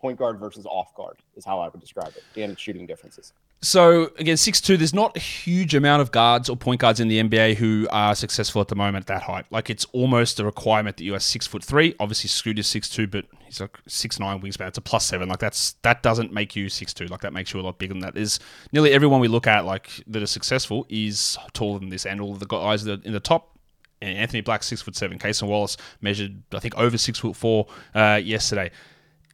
point 0.00 0.16
guard 0.16 0.38
versus 0.38 0.66
off 0.66 0.94
guard 0.94 1.16
is 1.34 1.44
how 1.44 1.58
I 1.58 1.68
would 1.68 1.80
describe 1.80 2.12
it, 2.16 2.40
and 2.40 2.56
shooting 2.58 2.86
differences. 2.86 3.32
So 3.60 4.10
again, 4.18 4.36
six 4.36 4.60
two. 4.60 4.76
There's 4.76 4.92
not 4.92 5.16
a 5.16 5.20
huge 5.20 5.74
amount 5.74 6.02
of 6.02 6.10
guards 6.10 6.50
or 6.50 6.56
point 6.56 6.80
guards 6.80 7.00
in 7.00 7.08
the 7.08 7.22
NBA 7.22 7.54
who 7.54 7.88
are 7.90 8.14
successful 8.14 8.60
at 8.60 8.68
the 8.68 8.74
moment 8.74 9.04
at 9.04 9.06
that 9.06 9.22
height. 9.22 9.46
Like 9.50 9.70
it's 9.70 9.86
almost 9.86 10.38
a 10.38 10.44
requirement 10.44 10.98
that 10.98 11.04
you 11.04 11.14
are 11.14 11.20
six 11.20 11.46
foot 11.46 11.64
three. 11.64 11.94
Obviously, 11.98 12.28
Scoot 12.28 12.58
is 12.58 12.66
six 12.66 12.90
two, 12.90 13.06
but 13.06 13.24
he's 13.46 13.60
like 13.60 13.78
six 13.88 14.20
nine 14.20 14.40
wingspan. 14.40 14.68
It's 14.68 14.76
a 14.76 14.82
plus 14.82 15.06
seven. 15.06 15.30
Like 15.30 15.38
that's 15.38 15.72
that 15.82 16.02
doesn't 16.02 16.30
make 16.30 16.54
you 16.54 16.68
six 16.68 16.92
two. 16.92 17.06
Like 17.06 17.22
that 17.22 17.32
makes 17.32 17.54
you 17.54 17.60
a 17.60 17.62
lot 17.62 17.78
bigger 17.78 17.94
than 17.94 18.00
that. 18.00 18.14
There's 18.14 18.38
nearly 18.72 18.92
everyone 18.92 19.20
we 19.20 19.28
look 19.28 19.46
at 19.46 19.64
like 19.64 19.88
that 20.08 20.22
are 20.22 20.26
successful 20.26 20.84
is 20.90 21.38
taller 21.54 21.78
than 21.78 21.88
this, 21.88 22.04
and 22.04 22.20
all 22.20 22.32
of 22.32 22.40
the 22.40 22.46
guys 22.46 22.84
that 22.84 23.04
in 23.06 23.14
the 23.14 23.20
top 23.20 23.58
Anthony 24.02 24.40
Black 24.40 24.62
six 24.62 24.82
foot 24.82 24.96
seven. 24.96 25.18
Cason 25.18 25.48
Wallace 25.48 25.76
measured 26.00 26.42
I 26.52 26.58
think 26.58 26.76
over 26.76 26.98
six 26.98 27.18
foot 27.18 27.36
four 27.36 27.66
uh, 27.94 28.20
yesterday 28.22 28.70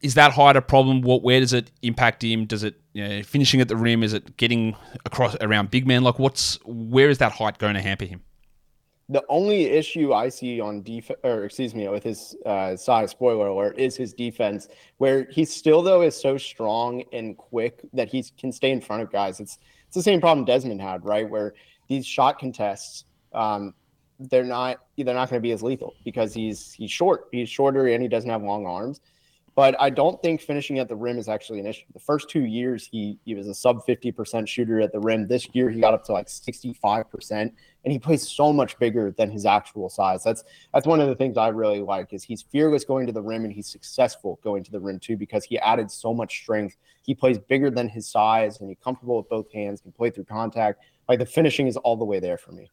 is 0.01 0.15
that 0.15 0.33
height 0.33 0.55
a 0.55 0.61
problem? 0.61 1.01
What 1.01 1.23
where 1.23 1.39
does 1.39 1.53
it 1.53 1.71
impact 1.81 2.23
him? 2.23 2.45
Does 2.45 2.63
it 2.63 2.75
you 2.93 3.07
know, 3.07 3.23
finishing 3.23 3.61
at 3.61 3.67
the 3.67 3.75
rim? 3.75 4.03
Is 4.03 4.13
it 4.13 4.37
getting 4.37 4.75
across 5.05 5.35
around 5.41 5.71
big 5.71 5.87
man? 5.87 6.03
Like 6.03 6.19
what's 6.19 6.59
where 6.65 7.09
is 7.09 7.19
that 7.19 7.31
height 7.31 7.57
going 7.57 7.75
to 7.75 7.81
hamper 7.81 8.05
him? 8.05 8.21
The 9.09 9.23
only 9.27 9.65
issue 9.65 10.13
I 10.13 10.29
see 10.29 10.61
on 10.61 10.83
defense, 10.83 11.19
or 11.23 11.43
excuse 11.43 11.75
me, 11.75 11.87
with 11.89 12.03
his 12.03 12.33
uh, 12.45 12.77
size, 12.77 13.11
spoiler 13.11 13.47
alert, 13.47 13.77
is 13.77 13.97
his 13.97 14.13
defense, 14.13 14.69
where 14.97 15.25
he 15.29 15.43
still 15.43 15.81
though 15.81 16.01
is 16.01 16.19
so 16.19 16.37
strong 16.37 17.03
and 17.11 17.37
quick 17.37 17.81
that 17.91 18.07
he 18.07 18.23
can 18.39 18.51
stay 18.51 18.71
in 18.71 18.79
front 18.79 19.03
of 19.03 19.11
guys. 19.11 19.39
It's 19.39 19.59
it's 19.87 19.95
the 19.95 20.03
same 20.03 20.21
problem 20.21 20.45
Desmond 20.45 20.81
had, 20.81 21.03
right? 21.03 21.29
Where 21.29 21.53
these 21.89 22.07
shot 22.07 22.39
contests, 22.39 23.03
um, 23.33 23.73
they're 24.17 24.45
not 24.45 24.79
they're 24.97 25.13
not 25.13 25.29
going 25.29 25.41
to 25.41 25.45
be 25.45 25.51
as 25.51 25.61
lethal 25.61 25.93
because 26.05 26.33
he's 26.33 26.71
he's 26.71 26.91
short, 26.91 27.27
he's 27.31 27.49
shorter, 27.49 27.87
and 27.87 28.01
he 28.01 28.07
doesn't 28.07 28.29
have 28.29 28.41
long 28.41 28.65
arms 28.65 29.01
but 29.53 29.75
I 29.81 29.89
don't 29.89 30.21
think 30.21 30.39
finishing 30.41 30.79
at 30.79 30.87
the 30.87 30.95
rim 30.95 31.17
is 31.17 31.27
actually 31.27 31.59
an 31.59 31.67
issue. 31.67 31.83
The 31.93 31.99
first 31.99 32.29
two 32.29 32.45
years, 32.45 32.87
he 32.89 33.19
he 33.25 33.35
was 33.35 33.47
a 33.47 33.53
sub 33.53 33.85
50% 33.85 34.47
shooter 34.47 34.79
at 34.79 34.93
the 34.93 34.99
rim. 34.99 35.27
This 35.27 35.47
year, 35.53 35.69
he 35.69 35.81
got 35.81 35.93
up 35.93 36.05
to 36.05 36.13
like 36.13 36.27
65%, 36.27 37.31
and 37.31 37.53
he 37.83 37.99
plays 37.99 38.27
so 38.27 38.53
much 38.53 38.79
bigger 38.79 39.11
than 39.11 39.29
his 39.29 39.45
actual 39.45 39.89
size. 39.89 40.23
That's 40.23 40.43
that's 40.73 40.87
one 40.87 41.01
of 41.01 41.09
the 41.09 41.15
things 41.15 41.37
I 41.37 41.49
really 41.49 41.81
like 41.81 42.13
is 42.13 42.23
he's 42.23 42.41
fearless 42.41 42.85
going 42.85 43.07
to 43.07 43.13
the 43.13 43.21
rim, 43.21 43.43
and 43.43 43.53
he's 43.53 43.67
successful 43.67 44.39
going 44.41 44.63
to 44.63 44.71
the 44.71 44.79
rim 44.79 44.99
too 44.99 45.17
because 45.17 45.43
he 45.43 45.59
added 45.59 45.91
so 45.91 46.13
much 46.13 46.41
strength. 46.41 46.77
He 47.01 47.13
plays 47.13 47.37
bigger 47.37 47.69
than 47.69 47.89
his 47.89 48.07
size, 48.07 48.61
and 48.61 48.69
he's 48.69 48.79
comfortable 48.81 49.17
with 49.17 49.27
both 49.27 49.51
hands, 49.51 49.81
can 49.81 49.91
play 49.91 50.11
through 50.11 50.25
contact. 50.25 50.81
Like 51.09 51.19
the 51.19 51.25
finishing 51.25 51.67
is 51.67 51.75
all 51.75 51.97
the 51.97 52.05
way 52.05 52.21
there 52.21 52.37
for 52.37 52.53
me. 52.53 52.69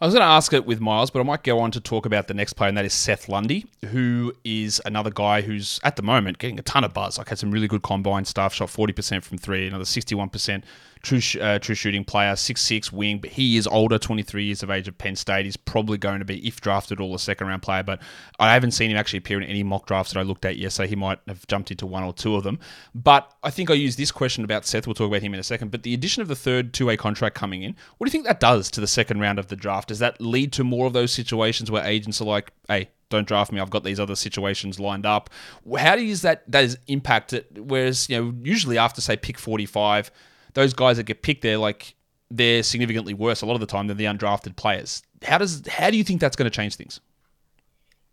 I 0.00 0.06
was 0.06 0.14
going 0.14 0.22
to 0.22 0.32
ask 0.32 0.52
it 0.52 0.66
with 0.66 0.80
Miles, 0.80 1.12
but 1.12 1.20
I 1.20 1.22
might 1.22 1.44
go 1.44 1.60
on 1.60 1.70
to 1.70 1.80
talk 1.80 2.06
about 2.06 2.26
the 2.26 2.34
next 2.34 2.54
player, 2.54 2.68
and 2.68 2.76
that 2.76 2.84
is 2.84 2.92
Seth 2.92 3.28
Lundy, 3.28 3.66
who 3.90 4.32
is 4.44 4.82
another 4.84 5.10
guy 5.10 5.42
who's 5.42 5.78
at 5.84 5.94
the 5.94 6.02
moment 6.02 6.38
getting 6.38 6.58
a 6.58 6.62
ton 6.62 6.82
of 6.82 6.92
buzz. 6.92 7.18
Like 7.18 7.28
had 7.28 7.38
some 7.38 7.52
really 7.52 7.68
good 7.68 7.82
combine 7.82 8.24
stuff, 8.24 8.52
shot 8.52 8.68
forty 8.68 8.92
percent 8.92 9.22
from 9.22 9.38
three, 9.38 9.68
another 9.68 9.84
sixty-one 9.84 10.28
percent 10.28 10.64
true 11.02 11.20
uh, 11.40 11.58
true 11.58 11.74
shooting 11.74 12.04
player, 12.04 12.34
six 12.36 12.60
six 12.60 12.92
wing, 12.92 13.18
but 13.18 13.30
he 13.30 13.56
is 13.56 13.66
older, 13.66 13.98
23 13.98 14.44
years 14.44 14.62
of 14.62 14.70
age 14.70 14.88
of 14.88 14.96
Penn 14.96 15.16
State. 15.16 15.44
He's 15.44 15.56
probably 15.56 15.98
going 15.98 16.20
to 16.20 16.24
be, 16.24 16.46
if 16.46 16.60
drafted, 16.60 17.00
all 17.00 17.14
a 17.14 17.18
second 17.18 17.48
round 17.48 17.62
player. 17.62 17.82
But 17.82 18.00
I 18.38 18.52
haven't 18.52 18.70
seen 18.72 18.90
him 18.90 18.96
actually 18.96 19.18
appear 19.18 19.40
in 19.40 19.48
any 19.48 19.62
mock 19.62 19.86
drafts 19.86 20.12
that 20.12 20.20
I 20.20 20.22
looked 20.22 20.44
at 20.44 20.56
yet, 20.56 20.72
so 20.72 20.86
he 20.86 20.96
might 20.96 21.18
have 21.26 21.46
jumped 21.48 21.70
into 21.70 21.86
one 21.86 22.04
or 22.04 22.12
two 22.12 22.36
of 22.36 22.44
them. 22.44 22.58
But 22.94 23.32
I 23.42 23.50
think 23.50 23.70
I 23.70 23.74
use 23.74 23.96
this 23.96 24.12
question 24.12 24.44
about 24.44 24.64
Seth. 24.64 24.86
We'll 24.86 24.94
talk 24.94 25.08
about 25.08 25.22
him 25.22 25.34
in 25.34 25.40
a 25.40 25.44
second. 25.44 25.70
But 25.70 25.82
the 25.82 25.94
addition 25.94 26.22
of 26.22 26.28
the 26.28 26.36
third 26.36 26.72
two 26.72 26.86
way 26.86 26.96
contract 26.96 27.34
coming 27.34 27.62
in, 27.62 27.76
what 27.98 28.06
do 28.06 28.08
you 28.08 28.12
think 28.12 28.26
that 28.26 28.40
does 28.40 28.70
to 28.70 28.80
the 28.80 28.86
second 28.86 29.20
round 29.20 29.38
of 29.38 29.48
the 29.48 29.56
draft? 29.56 29.88
Does 29.88 29.98
that 29.98 30.20
lead 30.20 30.52
to 30.54 30.64
more 30.64 30.86
of 30.86 30.92
those 30.92 31.12
situations 31.12 31.70
where 31.70 31.84
agents 31.84 32.20
are 32.20 32.26
like, 32.26 32.52
hey, 32.68 32.88
don't 33.12 33.28
draft 33.28 33.52
me. 33.52 33.60
I've 33.60 33.70
got 33.70 33.84
these 33.84 34.00
other 34.00 34.16
situations 34.16 34.80
lined 34.80 35.04
up. 35.04 35.30
How 35.78 35.94
do 35.96 36.02
you 36.02 36.08
use 36.08 36.22
that 36.22 36.50
that 36.50 36.64
is 36.64 36.78
impacted? 36.86 37.58
Whereas 37.58 38.08
you 38.08 38.18
know 38.18 38.34
usually 38.42 38.78
after 38.78 39.00
say 39.00 39.16
pick 39.16 39.38
forty 39.38 39.66
five, 39.66 40.10
those 40.54 40.72
guys 40.72 40.96
that 40.96 41.04
get 41.04 41.22
picked 41.22 41.42
there, 41.42 41.58
like 41.58 41.94
they're 42.30 42.62
significantly 42.62 43.14
worse 43.14 43.42
a 43.42 43.46
lot 43.46 43.54
of 43.54 43.60
the 43.60 43.66
time 43.66 43.86
than 43.86 43.96
the 43.96 44.04
undrafted 44.04 44.56
players. 44.56 45.02
How 45.22 45.38
does 45.38 45.66
how 45.66 45.90
do 45.90 45.96
you 45.96 46.04
think 46.04 46.20
that's 46.20 46.36
going 46.36 46.50
to 46.50 46.54
change 46.54 46.76
things? 46.76 47.00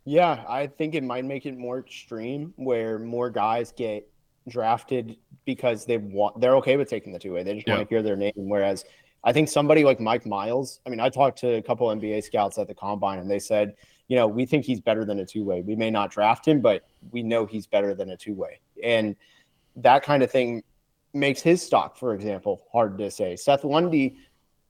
Yeah, 0.06 0.44
I 0.48 0.68
think 0.68 0.96
it 0.96 1.04
might 1.04 1.26
make 1.26 1.46
it 1.46 1.58
more 1.58 1.80
extreme 1.80 2.54
where 2.56 3.00
more 3.00 3.30
guys 3.30 3.72
get 3.72 4.08
drafted 4.48 5.18
because 5.46 5.86
they 5.86 5.98
want 5.98 6.40
they're 6.42 6.56
okay 6.56 6.78
with 6.78 6.90
taking 6.90 7.14
the 7.14 7.20
two 7.20 7.34
way. 7.34 7.44
They 7.44 7.56
just 7.56 7.68
yeah. 7.68 7.76
want 7.76 7.88
to 7.88 7.94
hear 7.94 8.02
their 8.02 8.16
name. 8.16 8.34
Whereas 8.36 8.86
I 9.24 9.34
think 9.34 9.50
somebody 9.50 9.84
like 9.84 10.00
Mike 10.00 10.26
Miles, 10.26 10.80
I 10.86 10.90
mean, 10.90 11.00
I 11.00 11.10
talked 11.10 11.40
to 11.40 11.56
a 11.56 11.62
couple 11.62 11.88
NBA 11.88 12.24
scouts 12.24 12.58
at 12.58 12.68
the 12.68 12.74
combine 12.76 13.20
and 13.20 13.30
they 13.30 13.40
said, 13.40 13.76
you 14.08 14.16
know, 14.16 14.28
we 14.28 14.46
think 14.46 14.66
he's 14.66 14.80
better 14.80 15.06
than 15.06 15.20
a 15.20 15.26
two 15.26 15.44
way. 15.44 15.62
We 15.62 15.76
may 15.76 15.92
not 15.92 16.12
draft 16.12 16.48
him, 16.48 16.62
but 16.62 16.88
we 17.12 17.22
know 17.22 17.46
he's 17.46 17.68
better 17.68 17.94
than 17.94 18.10
a 18.10 18.18
two 18.18 18.34
way. 18.34 18.60
And 18.84 19.16
that 19.76 20.04
kind 20.04 20.24
of 20.24 20.32
thing 20.32 20.64
makes 21.14 21.42
his 21.42 21.62
stock, 21.62 21.98
for 21.98 22.14
example, 22.14 22.68
hard 22.72 22.98
to 22.98 23.10
say. 23.10 23.36
Seth 23.36 23.64
Lundy 23.64 24.18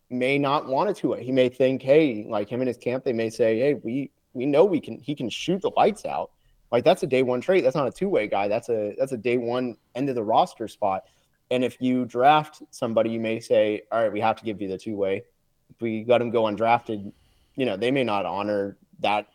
may 0.10 0.38
not 0.38 0.67
want 0.67 0.89
it 0.89 0.95
to 0.97 1.10
way. 1.10 1.23
He 1.23 1.32
may 1.32 1.49
think, 1.49 1.82
hey, 1.82 2.25
like 2.28 2.49
him 2.49 2.62
and 2.62 2.67
his 2.67 2.78
camp, 2.78 3.04
they 3.04 3.13
may 3.13 3.30
say, 3.30 3.60
hey, 3.60 3.73
we 3.75 4.12
we 4.34 4.45
know 4.45 4.65
we 4.65 4.80
can 4.80 4.99
he 4.99 5.15
can 5.15 5.30
shoot 5.30 5.62
the 5.62 5.71
lights 5.75 6.06
out. 6.06 6.32
Like 6.71 6.84
that's 6.84 7.04
a 7.04 7.08
day 7.08 7.23
one 7.23 7.41
trait. 7.41 7.63
That's 7.63 7.75
not 7.75 7.88
a 7.88 7.91
two 7.91 8.10
way 8.10 8.28
guy. 8.28 8.47
That's 8.47 8.69
a 8.69 8.95
that's 8.97 9.12
a 9.12 9.17
day 9.17 9.38
one 9.38 9.75
end 9.95 10.10
of 10.10 10.15
the 10.15 10.23
roster 10.23 10.67
spot. 10.67 11.04
And 11.52 11.63
if 11.63 11.82
you 11.82 12.06
draft 12.06 12.62
somebody, 12.69 13.10
you 13.10 13.19
may 13.19 13.39
say, 13.39 13.82
all 13.91 14.04
right, 14.04 14.12
we 14.12 14.19
have 14.19 14.36
to 14.36 14.45
give 14.45 14.62
you 14.62 14.67
the 14.67 14.78
two 14.78 14.95
way. 14.95 15.23
If 15.71 15.82
we 15.82 16.06
let 16.08 16.21
him 16.21 16.30
go 16.30 16.43
undrafted, 16.43 17.12
you 17.56 17.65
know, 17.65 17.75
they 17.75 17.89
may 17.89 18.04
not 18.04 18.25
honor 18.25 18.78
that 18.99 19.28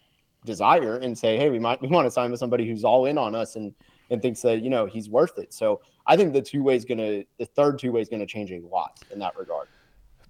desire 0.45 0.97
and 0.97 1.17
say, 1.19 1.37
hey, 1.37 1.51
we 1.51 1.59
might 1.59 1.81
we 1.81 1.89
want 1.89 2.07
to 2.07 2.11
sign 2.11 2.31
with 2.31 2.41
somebody 2.41 2.69
who's 2.69 2.85
all 2.85 3.07
in 3.07 3.19
on 3.19 3.35
us 3.35 3.57
and 3.57 3.75
and 4.11 4.23
thinks 4.23 4.43
that 4.43 4.63
you 4.63 4.71
know 4.71 4.87
he's 4.87 5.09
worth 5.09 5.39
it. 5.39 5.53
So 5.53 5.81
I 6.07 6.17
think 6.17 6.33
the 6.33 6.43
two 6.43 6.63
way 6.63 6.77
is 6.77 6.85
gonna 6.85 7.25
the 7.39 7.47
third 7.47 7.79
two 7.79 7.93
way 7.93 8.01
is 8.01 8.09
gonna 8.09 8.27
change 8.27 8.51
a 8.51 8.61
lot 8.61 9.01
in 9.11 9.19
that 9.21 9.37
regard. 9.37 9.69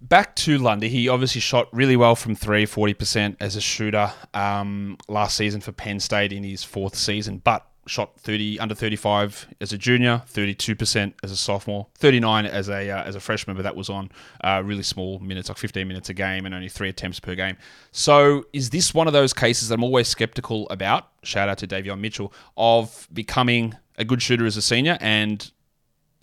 Back 0.01 0.35
to 0.37 0.57
Lundy, 0.57 0.89
he 0.89 1.07
obviously 1.07 1.41
shot 1.41 1.67
really 1.71 1.95
well 1.95 2.15
from 2.15 2.35
three, 2.35 2.65
40% 2.65 3.37
as 3.39 3.55
a 3.55 3.61
shooter 3.61 4.11
um, 4.33 4.97
last 5.07 5.37
season 5.37 5.61
for 5.61 5.71
Penn 5.71 5.99
State 5.99 6.33
in 6.33 6.43
his 6.43 6.63
fourth 6.63 6.95
season, 6.95 7.41
but 7.43 7.65
shot 7.87 8.19
30 8.19 8.59
under 8.59 8.75
35 8.75 9.47
as 9.61 9.71
a 9.71 9.77
junior, 9.77 10.23
32% 10.27 11.13
as 11.23 11.31
a 11.31 11.37
sophomore, 11.37 11.87
39 11.95 12.45
as 12.45 12.69
a 12.69 12.89
uh, 12.89 13.03
as 13.03 13.15
a 13.15 13.19
freshman, 13.19 13.55
but 13.55 13.63
that 13.63 13.75
was 13.75 13.89
on 13.89 14.11
uh, 14.43 14.61
really 14.65 14.83
small 14.83 15.19
minutes, 15.19 15.49
like 15.49 15.57
15 15.57 15.87
minutes 15.87 16.09
a 16.09 16.13
game, 16.13 16.45
and 16.45 16.53
only 16.53 16.69
three 16.69 16.89
attempts 16.89 17.19
per 17.19 17.35
game. 17.35 17.57
So, 17.91 18.45
is 18.53 18.71
this 18.71 18.93
one 18.93 19.07
of 19.07 19.13
those 19.13 19.33
cases 19.33 19.69
that 19.69 19.75
I'm 19.75 19.83
always 19.83 20.07
skeptical 20.07 20.67
about? 20.69 21.07
Shout 21.23 21.49
out 21.49 21.57
to 21.59 21.67
Davion 21.67 21.99
Mitchell 21.99 22.33
of 22.57 23.07
becoming 23.13 23.75
a 23.97 24.05
good 24.05 24.21
shooter 24.21 24.45
as 24.45 24.57
a 24.57 24.61
senior, 24.61 24.97
and 24.99 25.51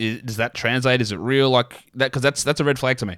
is, 0.03 0.23
does 0.23 0.37
that 0.37 0.55
translate? 0.55 1.01
Is 1.01 1.13
it 1.13 1.19
real? 1.19 1.51
Like 1.51 1.85
that? 1.95 2.07
Because 2.07 2.23
that's 2.23 2.45
that's 2.45 2.61
a 2.61 2.65
red 2.65 2.79
flag 2.79 2.99
to 2.99 3.07
me. 3.07 3.17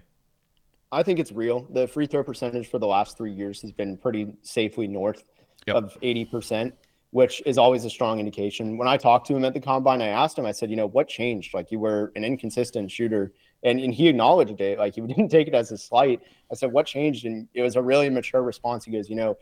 I 0.92 1.03
think 1.03 1.18
it's 1.18 1.33
real. 1.33 1.66
The 1.70 1.88
free 1.88 2.07
throw 2.07 2.23
percentage 2.23 2.68
for 2.68 2.79
the 2.79 2.87
last 2.87 3.16
three 3.16 3.33
years 3.33 3.61
has 3.62 3.73
been 3.73 3.97
pretty 3.97 4.33
safely 4.42 4.87
north 4.87 5.25
yep. 5.66 5.77
of 5.77 5.99
80% 6.03 6.73
which 7.14 7.40
is 7.47 7.59
always 7.59 7.85
a 7.85 7.90
strong 7.90 8.18
indication. 8.18 8.77
When 8.77 8.88
I 8.88 8.97
talked 8.97 9.29
to 9.29 9.37
him 9.37 9.44
at 9.44 9.55
the 9.55 9.61
combine, 9.61 10.03
I 10.03 10.09
asked 10.09 10.37
him, 10.37 10.47
I 10.47 10.51
said, 10.51 10.68
you 10.68 10.75
know, 10.75 10.88
what 10.88 11.07
changed? 11.07 11.55
Like 11.55 11.70
you 11.70 11.79
were 11.79 12.11
an 12.16 12.25
inconsistent 12.25 12.90
shooter. 12.90 13.33
And, 13.62 13.79
and 13.79 13.94
he 13.94 14.09
acknowledged 14.09 14.61
it. 14.61 14.81
Like 14.81 14.97
he 14.97 15.01
didn't 15.07 15.29
take 15.29 15.47
it 15.47 15.55
as 15.55 15.70
a 15.70 15.79
slight. 15.79 16.23
I 16.51 16.57
said, 16.57 16.73
what 16.73 16.87
changed? 16.87 17.25
And 17.25 17.47
it 17.55 17.62
was 17.62 17.77
a 17.77 17.83
really 17.83 18.11
mature 18.11 18.42
response. 18.42 18.85
He 18.85 18.90
goes, 18.90 19.09
you 19.09 19.14
know, 19.14 19.38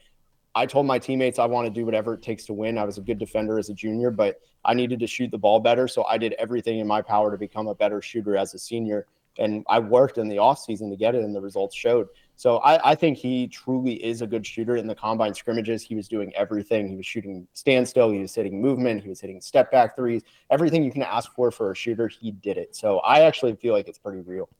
I 0.54 0.66
told 0.66 0.86
my 0.86 0.98
teammates 0.98 1.38
I 1.38 1.46
want 1.46 1.66
to 1.66 1.72
do 1.72 1.84
whatever 1.84 2.14
it 2.14 2.22
takes 2.22 2.44
to 2.46 2.52
win. 2.52 2.78
I 2.78 2.84
was 2.84 2.98
a 2.98 3.02
good 3.02 3.18
defender 3.18 3.58
as 3.58 3.68
a 3.70 3.74
junior, 3.74 4.10
but 4.10 4.40
I 4.64 4.74
needed 4.74 5.00
to 5.00 5.06
shoot 5.06 5.30
the 5.30 5.38
ball 5.38 5.60
better. 5.60 5.88
So 5.88 6.04
I 6.04 6.18
did 6.18 6.34
everything 6.34 6.78
in 6.78 6.86
my 6.86 7.02
power 7.02 7.30
to 7.30 7.38
become 7.38 7.68
a 7.68 7.74
better 7.74 8.02
shooter 8.02 8.36
as 8.36 8.54
a 8.54 8.58
senior. 8.58 9.06
And 9.38 9.64
I 9.68 9.78
worked 9.78 10.18
in 10.18 10.28
the 10.28 10.36
offseason 10.36 10.90
to 10.90 10.96
get 10.96 11.14
it, 11.14 11.24
and 11.24 11.34
the 11.34 11.40
results 11.40 11.74
showed. 11.74 12.08
So 12.36 12.58
I, 12.58 12.90
I, 12.90 12.94
think 12.94 13.16
he 13.16 13.48
truly 13.48 13.94
is 14.04 14.20
a 14.20 14.26
good 14.26 14.46
shooter 14.46 14.76
in 14.76 14.86
the 14.86 14.94
combine 14.94 15.32
scrimmages. 15.32 15.82
He 15.82 15.94
was 15.94 16.06
doing 16.06 16.34
everything. 16.34 16.86
He 16.86 16.96
was 16.96 17.06
shooting 17.06 17.46
standstill. 17.54 18.10
He 18.10 18.18
was 18.18 18.34
hitting 18.34 18.60
movement. 18.60 19.02
He 19.02 19.08
was 19.08 19.20
hitting 19.20 19.40
step 19.40 19.70
back 19.70 19.96
threes. 19.96 20.22
Everything 20.50 20.84
you 20.84 20.92
can 20.92 21.02
ask 21.02 21.32
for 21.34 21.50
for 21.50 21.70
a 21.70 21.74
shooter, 21.74 22.08
he 22.08 22.32
did 22.32 22.58
it. 22.58 22.76
So 22.76 22.98
I 22.98 23.20
actually 23.20 23.54
feel 23.56 23.72
like 23.72 23.88
it's 23.88 23.98
pretty 23.98 24.20
real. 24.20 24.50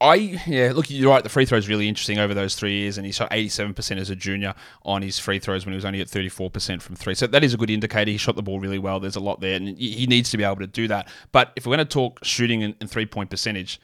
I 0.00 0.14
yeah, 0.46 0.72
look, 0.74 0.90
you're 0.90 1.10
right. 1.10 1.22
The 1.22 1.28
free 1.28 1.44
throw 1.44 1.56
is 1.56 1.68
really 1.68 1.88
interesting 1.88 2.18
over 2.18 2.34
those 2.34 2.54
three 2.54 2.72
years, 2.72 2.98
and 2.98 3.06
he 3.06 3.12
shot 3.12 3.30
87% 3.30 3.96
as 3.98 4.10
a 4.10 4.16
junior 4.16 4.54
on 4.82 5.02
his 5.02 5.18
free 5.18 5.38
throws 5.38 5.64
when 5.64 5.72
he 5.72 5.76
was 5.76 5.84
only 5.84 6.00
at 6.00 6.08
34% 6.08 6.82
from 6.82 6.96
three. 6.96 7.14
So 7.14 7.26
that 7.28 7.44
is 7.44 7.54
a 7.54 7.56
good 7.56 7.70
indicator. 7.70 8.10
He 8.10 8.16
shot 8.16 8.36
the 8.36 8.42
ball 8.42 8.60
really 8.60 8.78
well. 8.78 9.00
There's 9.00 9.16
a 9.16 9.20
lot 9.20 9.40
there, 9.40 9.54
and 9.56 9.78
he 9.78 10.06
needs 10.06 10.30
to 10.30 10.36
be 10.36 10.44
able 10.44 10.56
to 10.56 10.66
do 10.66 10.88
that. 10.88 11.08
But 11.32 11.52
if 11.56 11.66
we're 11.66 11.76
going 11.76 11.86
to 11.86 11.92
talk 11.92 12.24
shooting 12.24 12.62
and, 12.62 12.74
and 12.80 12.90
three 12.90 13.06
point 13.06 13.30
percentage, 13.30 13.80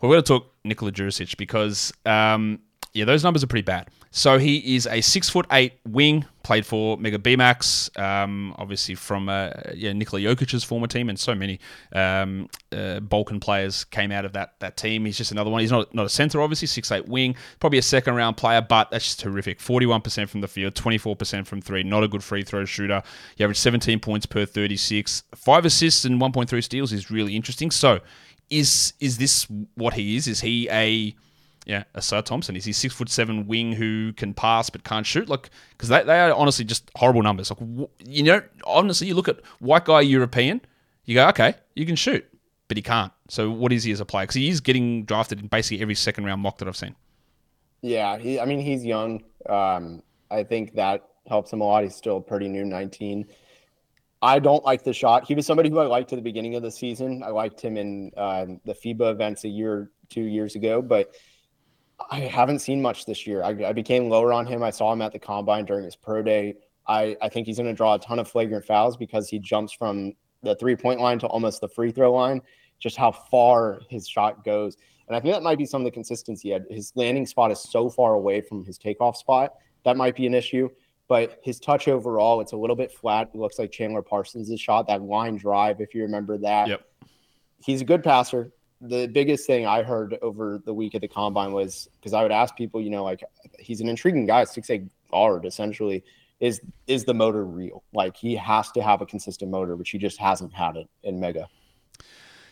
we're 0.00 0.10
going 0.10 0.22
to 0.22 0.28
talk 0.28 0.52
Nikola 0.64 0.92
Durisic 0.92 1.36
because, 1.36 1.92
um, 2.04 2.60
yeah, 2.94 3.06
those 3.06 3.24
numbers 3.24 3.42
are 3.42 3.46
pretty 3.46 3.64
bad. 3.64 3.88
So 4.10 4.38
he 4.38 4.76
is 4.76 4.86
a 4.86 5.00
six 5.00 5.30
foot 5.30 5.46
eight 5.50 5.72
wing, 5.88 6.26
played 6.42 6.66
for 6.66 6.98
Mega 6.98 7.18
Bemax, 7.18 7.98
um, 7.98 8.54
obviously 8.58 8.94
from 8.94 9.30
uh, 9.30 9.50
yeah 9.74 9.94
Nikola 9.94 10.20
Jokic's 10.20 10.62
former 10.62 10.86
team, 10.86 11.08
and 11.08 11.18
so 11.18 11.34
many 11.34 11.58
um, 11.94 12.50
uh, 12.70 13.00
Balkan 13.00 13.40
players 13.40 13.84
came 13.84 14.12
out 14.12 14.26
of 14.26 14.34
that 14.34 14.60
that 14.60 14.76
team. 14.76 15.06
He's 15.06 15.16
just 15.16 15.32
another 15.32 15.48
one. 15.48 15.62
He's 15.62 15.70
not 15.70 15.94
not 15.94 16.04
a 16.04 16.10
center, 16.10 16.42
obviously, 16.42 16.68
six 16.68 16.92
eight 16.92 17.08
wing, 17.08 17.34
probably 17.58 17.78
a 17.78 17.82
second 17.82 18.14
round 18.14 18.36
player, 18.36 18.60
but 18.60 18.90
that's 18.90 19.06
just 19.06 19.20
terrific. 19.20 19.58
Forty 19.58 19.86
one 19.86 20.02
percent 20.02 20.28
from 20.28 20.42
the 20.42 20.48
field, 20.48 20.74
twenty 20.74 20.98
four 20.98 21.16
percent 21.16 21.46
from 21.46 21.62
three. 21.62 21.82
Not 21.82 22.04
a 22.04 22.08
good 22.08 22.22
free 22.22 22.42
throw 22.42 22.66
shooter. 22.66 23.02
He 23.36 23.44
averaged 23.44 23.60
seventeen 23.60 23.98
points 23.98 24.26
per 24.26 24.44
thirty 24.44 24.76
six, 24.76 25.22
five 25.34 25.64
assists 25.64 26.04
and 26.04 26.20
one 26.20 26.32
point 26.32 26.50
three 26.50 26.60
steals 26.60 26.92
is 26.92 27.10
really 27.10 27.34
interesting. 27.34 27.70
So 27.70 28.00
is 28.50 28.92
is 29.00 29.16
this 29.16 29.46
what 29.74 29.94
he 29.94 30.16
is? 30.16 30.28
Is 30.28 30.40
he 30.42 30.68
a 30.68 31.16
yeah, 31.66 31.84
Ausar 31.94 32.24
Thompson. 32.24 32.56
Is 32.56 32.64
he 32.64 32.72
six 32.72 32.94
foot 32.94 33.08
seven 33.08 33.46
wing 33.46 33.72
who 33.72 34.12
can 34.14 34.34
pass 34.34 34.70
but 34.70 34.84
can't 34.84 35.06
shoot? 35.06 35.28
Like, 35.28 35.50
because 35.70 35.88
they, 35.88 36.02
they 36.02 36.20
are 36.20 36.32
honestly 36.34 36.64
just 36.64 36.90
horrible 36.96 37.22
numbers. 37.22 37.50
Like, 37.50 37.88
you 38.04 38.22
know, 38.24 38.42
honestly, 38.64 39.06
you 39.06 39.14
look 39.14 39.28
at 39.28 39.40
white 39.60 39.84
guy 39.84 40.00
European, 40.00 40.60
you 41.04 41.14
go, 41.14 41.28
okay, 41.28 41.54
you 41.74 41.86
can 41.86 41.96
shoot, 41.96 42.26
but 42.68 42.76
he 42.76 42.82
can't. 42.82 43.12
So 43.28 43.50
what 43.50 43.72
is 43.72 43.84
he 43.84 43.92
as 43.92 44.00
a 44.00 44.04
player? 44.04 44.24
Because 44.24 44.36
he 44.36 44.48
is 44.48 44.60
getting 44.60 45.04
drafted 45.04 45.40
in 45.40 45.46
basically 45.46 45.82
every 45.82 45.94
second 45.94 46.24
round 46.24 46.42
mock 46.42 46.58
that 46.58 46.68
I've 46.68 46.76
seen. 46.76 46.96
Yeah, 47.80 48.18
he, 48.18 48.40
I 48.40 48.44
mean, 48.44 48.60
he's 48.60 48.84
young. 48.84 49.22
Um, 49.48 50.02
I 50.30 50.44
think 50.44 50.74
that 50.74 51.04
helps 51.28 51.52
him 51.52 51.60
a 51.60 51.64
lot. 51.64 51.84
He's 51.84 51.94
still 51.94 52.20
pretty 52.20 52.48
new, 52.48 52.64
19. 52.64 53.26
I 54.20 54.38
don't 54.38 54.64
like 54.64 54.84
the 54.84 54.92
shot. 54.92 55.26
He 55.26 55.34
was 55.34 55.46
somebody 55.46 55.68
who 55.68 55.80
I 55.80 55.86
liked 55.86 56.12
at 56.12 56.16
the 56.16 56.22
beginning 56.22 56.54
of 56.54 56.62
the 56.62 56.70
season. 56.70 57.22
I 57.24 57.30
liked 57.30 57.60
him 57.60 57.76
in 57.76 58.12
uh, 58.16 58.46
the 58.64 58.72
FIBA 58.72 59.10
events 59.10 59.42
a 59.44 59.48
year, 59.48 59.90
two 60.08 60.22
years 60.22 60.54
ago, 60.54 60.80
but 60.80 61.16
I 62.10 62.20
haven't 62.20 62.60
seen 62.60 62.80
much 62.80 63.06
this 63.06 63.26
year. 63.26 63.42
I, 63.42 63.50
I, 63.50 63.72
became 63.72 64.08
lower 64.08 64.32
on 64.32 64.46
him. 64.46 64.62
I 64.62 64.70
saw 64.70 64.92
him 64.92 65.02
at 65.02 65.12
the 65.12 65.18
combine 65.18 65.64
during 65.64 65.84
his 65.84 65.96
pro 65.96 66.22
day. 66.22 66.54
I, 66.86 67.16
I 67.22 67.28
think 67.28 67.46
he's 67.46 67.56
going 67.56 67.68
to 67.68 67.74
draw 67.74 67.94
a 67.94 67.98
ton 67.98 68.18
of 68.18 68.28
flagrant 68.28 68.64
fouls 68.64 68.96
because 68.96 69.28
he 69.28 69.38
jumps 69.38 69.72
from 69.72 70.12
the 70.42 70.54
three 70.56 70.76
point 70.76 71.00
line 71.00 71.18
to 71.20 71.26
almost 71.26 71.60
the 71.60 71.68
free 71.68 71.92
throw 71.92 72.12
line, 72.12 72.42
just 72.78 72.96
how 72.96 73.12
far 73.12 73.80
his 73.88 74.08
shot 74.08 74.44
goes. 74.44 74.76
And 75.08 75.16
I 75.16 75.20
think 75.20 75.34
that 75.34 75.42
might 75.42 75.58
be 75.58 75.66
some 75.66 75.82
of 75.82 75.84
the 75.84 75.90
consistency. 75.90 76.58
His 76.70 76.92
landing 76.94 77.26
spot 77.26 77.50
is 77.50 77.60
so 77.60 77.88
far 77.88 78.14
away 78.14 78.40
from 78.40 78.64
his 78.64 78.78
takeoff 78.78 79.16
spot. 79.16 79.54
That 79.84 79.96
might 79.96 80.16
be 80.16 80.26
an 80.26 80.34
issue 80.34 80.68
but 81.12 81.40
his 81.42 81.60
touch 81.60 81.88
overall, 81.88 82.40
it's 82.40 82.52
a 82.52 82.56
little 82.56 82.74
bit 82.74 82.90
flat. 82.90 83.28
It 83.34 83.38
looks 83.38 83.58
like 83.58 83.70
Chandler 83.70 84.00
Parsons' 84.00 84.58
shot, 84.58 84.86
that 84.86 85.02
line 85.02 85.36
drive, 85.36 85.82
if 85.82 85.94
you 85.94 86.00
remember 86.04 86.38
that. 86.38 86.68
Yep. 86.68 86.86
He's 87.62 87.82
a 87.82 87.84
good 87.84 88.02
passer. 88.02 88.50
The 88.82 89.06
biggest 89.06 89.46
thing 89.46 89.64
I 89.64 89.82
heard 89.82 90.18
over 90.22 90.60
the 90.64 90.74
week 90.74 90.94
at 90.96 91.00
the 91.00 91.08
combine 91.08 91.52
was 91.52 91.88
because 92.00 92.12
I 92.12 92.22
would 92.22 92.32
ask 92.32 92.56
people, 92.56 92.80
you 92.80 92.90
know, 92.90 93.04
like 93.04 93.22
he's 93.58 93.80
an 93.80 93.88
intriguing 93.88 94.26
guy, 94.26 94.44
six 94.44 94.68
eight 94.70 94.84
guard 95.10 95.44
essentially. 95.44 96.02
Is 96.40 96.60
is 96.88 97.04
the 97.04 97.14
motor 97.14 97.44
real? 97.44 97.84
Like 97.94 98.16
he 98.16 98.34
has 98.34 98.72
to 98.72 98.82
have 98.82 99.00
a 99.00 99.06
consistent 99.06 99.52
motor, 99.52 99.76
which 99.76 99.90
he 99.90 99.98
just 99.98 100.18
hasn't 100.18 100.52
had 100.52 100.76
it 100.76 100.88
in 101.04 101.20
Mega. 101.20 101.48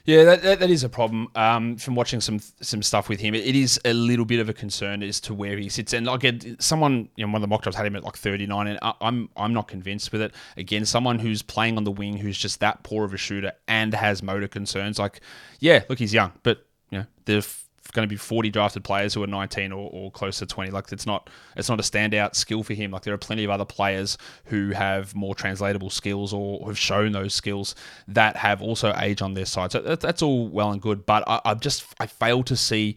Yeah, 0.05 0.25
that, 0.25 0.43
that, 0.43 0.61
that 0.61 0.71
is 0.71 0.85
a 0.85 0.89
problem. 0.89 1.29
Um, 1.35 1.77
from 1.77 1.95
watching 1.95 2.21
some 2.21 2.41
some 2.61 2.83
stuff 2.83 3.09
with 3.09 3.21
him, 3.21 3.35
it 3.35 3.55
is 3.55 3.81
a 3.85 3.93
little 3.93 4.25
bit 4.25 4.41
of 4.41 4.49
a 4.49 4.53
concern 4.53 5.03
as 5.03 5.21
to 5.21 5.35
where 5.35 5.57
he 5.57 5.69
sits. 5.69 5.93
And 5.93 6.09
again, 6.09 6.57
someone, 6.59 7.09
you 7.17 7.27
know, 7.27 7.33
one 7.33 7.37
of 7.37 7.43
the 7.43 7.49
mock 7.49 7.63
drafts 7.63 7.77
had 7.77 7.87
him 7.87 7.97
at 7.97 8.05
like 8.05 8.17
39, 8.17 8.67
and 8.67 8.79
I, 8.83 8.95
I'm 9.01 9.29
I'm 9.37 9.53
not 9.53 9.69
convinced 9.69 10.13
with 10.13 10.23
it. 10.23 10.35
Again, 10.57 10.85
someone 10.85 11.19
who's 11.19 11.43
playing 11.43 11.77
on 11.77 11.85
the 11.85 11.91
wing, 11.91 12.17
who's 12.17 12.39
just 12.39 12.61
that 12.61 12.83
poor 12.83 13.05
of 13.05 13.15
a 13.15 13.17
shooter 13.17 13.53
and 13.69 13.93
has 13.95 14.23
motor 14.23 14.49
concerns. 14.49 14.99
Like, 14.99 15.21
yeah, 15.59 15.85
look, 15.89 15.99
he's 15.99 16.15
young, 16.15 16.33
but 16.43 16.67
you 16.91 16.99
know, 16.99 17.07
the 17.27 17.47
going 17.91 18.07
to 18.07 18.13
be 18.13 18.17
40 18.17 18.51
drafted 18.51 18.85
players 18.85 19.15
who 19.15 19.23
are 19.23 19.27
19 19.27 19.73
or, 19.73 19.91
or 19.93 20.11
close 20.11 20.39
to 20.39 20.47
20. 20.47 20.71
Like 20.71 20.93
it's 20.93 21.07
not 21.07 21.31
it's 21.57 21.69
not 21.69 21.79
a 21.79 21.83
standout 21.83 22.35
skill 22.35 22.63
for 22.63 22.75
him. 22.75 22.91
Like 22.91 23.03
there 23.03 23.15
are 23.15 23.19
plenty 23.19 23.45
of 23.45 23.51
other 23.51 23.65
players 23.65 24.19
who 24.47 24.71
have 24.71 25.15
more 25.15 25.35
translatable 25.35 25.91
skills 25.91 26.33
or 26.33 26.67
have 26.67 26.79
shown 26.79 27.13
those 27.13 27.35
skills 27.35 27.75
that 28.09 28.37
have 28.37 28.63
also 28.63 28.95
age 28.99 29.23
on 29.23 29.35
their 29.35 29.47
side. 29.47 29.73
So 29.73 29.81
that, 29.81 30.01
that's 30.01 30.23
all 30.23 30.49
well 30.49 30.73
and 30.73 30.81
good. 30.81 31.07
But 31.07 31.25
I, 31.27 31.41
I've 31.45 31.61
just 31.61 31.85
I 32.01 32.07
fail 32.07 32.43
to 32.45 32.57
see 32.57 32.97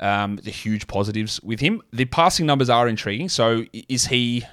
um, 0.00 0.36
the 0.36 0.50
huge 0.50 0.86
positives 0.88 1.40
with 1.42 1.60
him. 1.60 1.80
The 1.92 2.04
passing 2.04 2.46
numbers 2.46 2.68
are 2.68 2.88
intriguing. 2.88 3.28
So 3.28 3.64
is 3.72 4.06
he? 4.06 4.44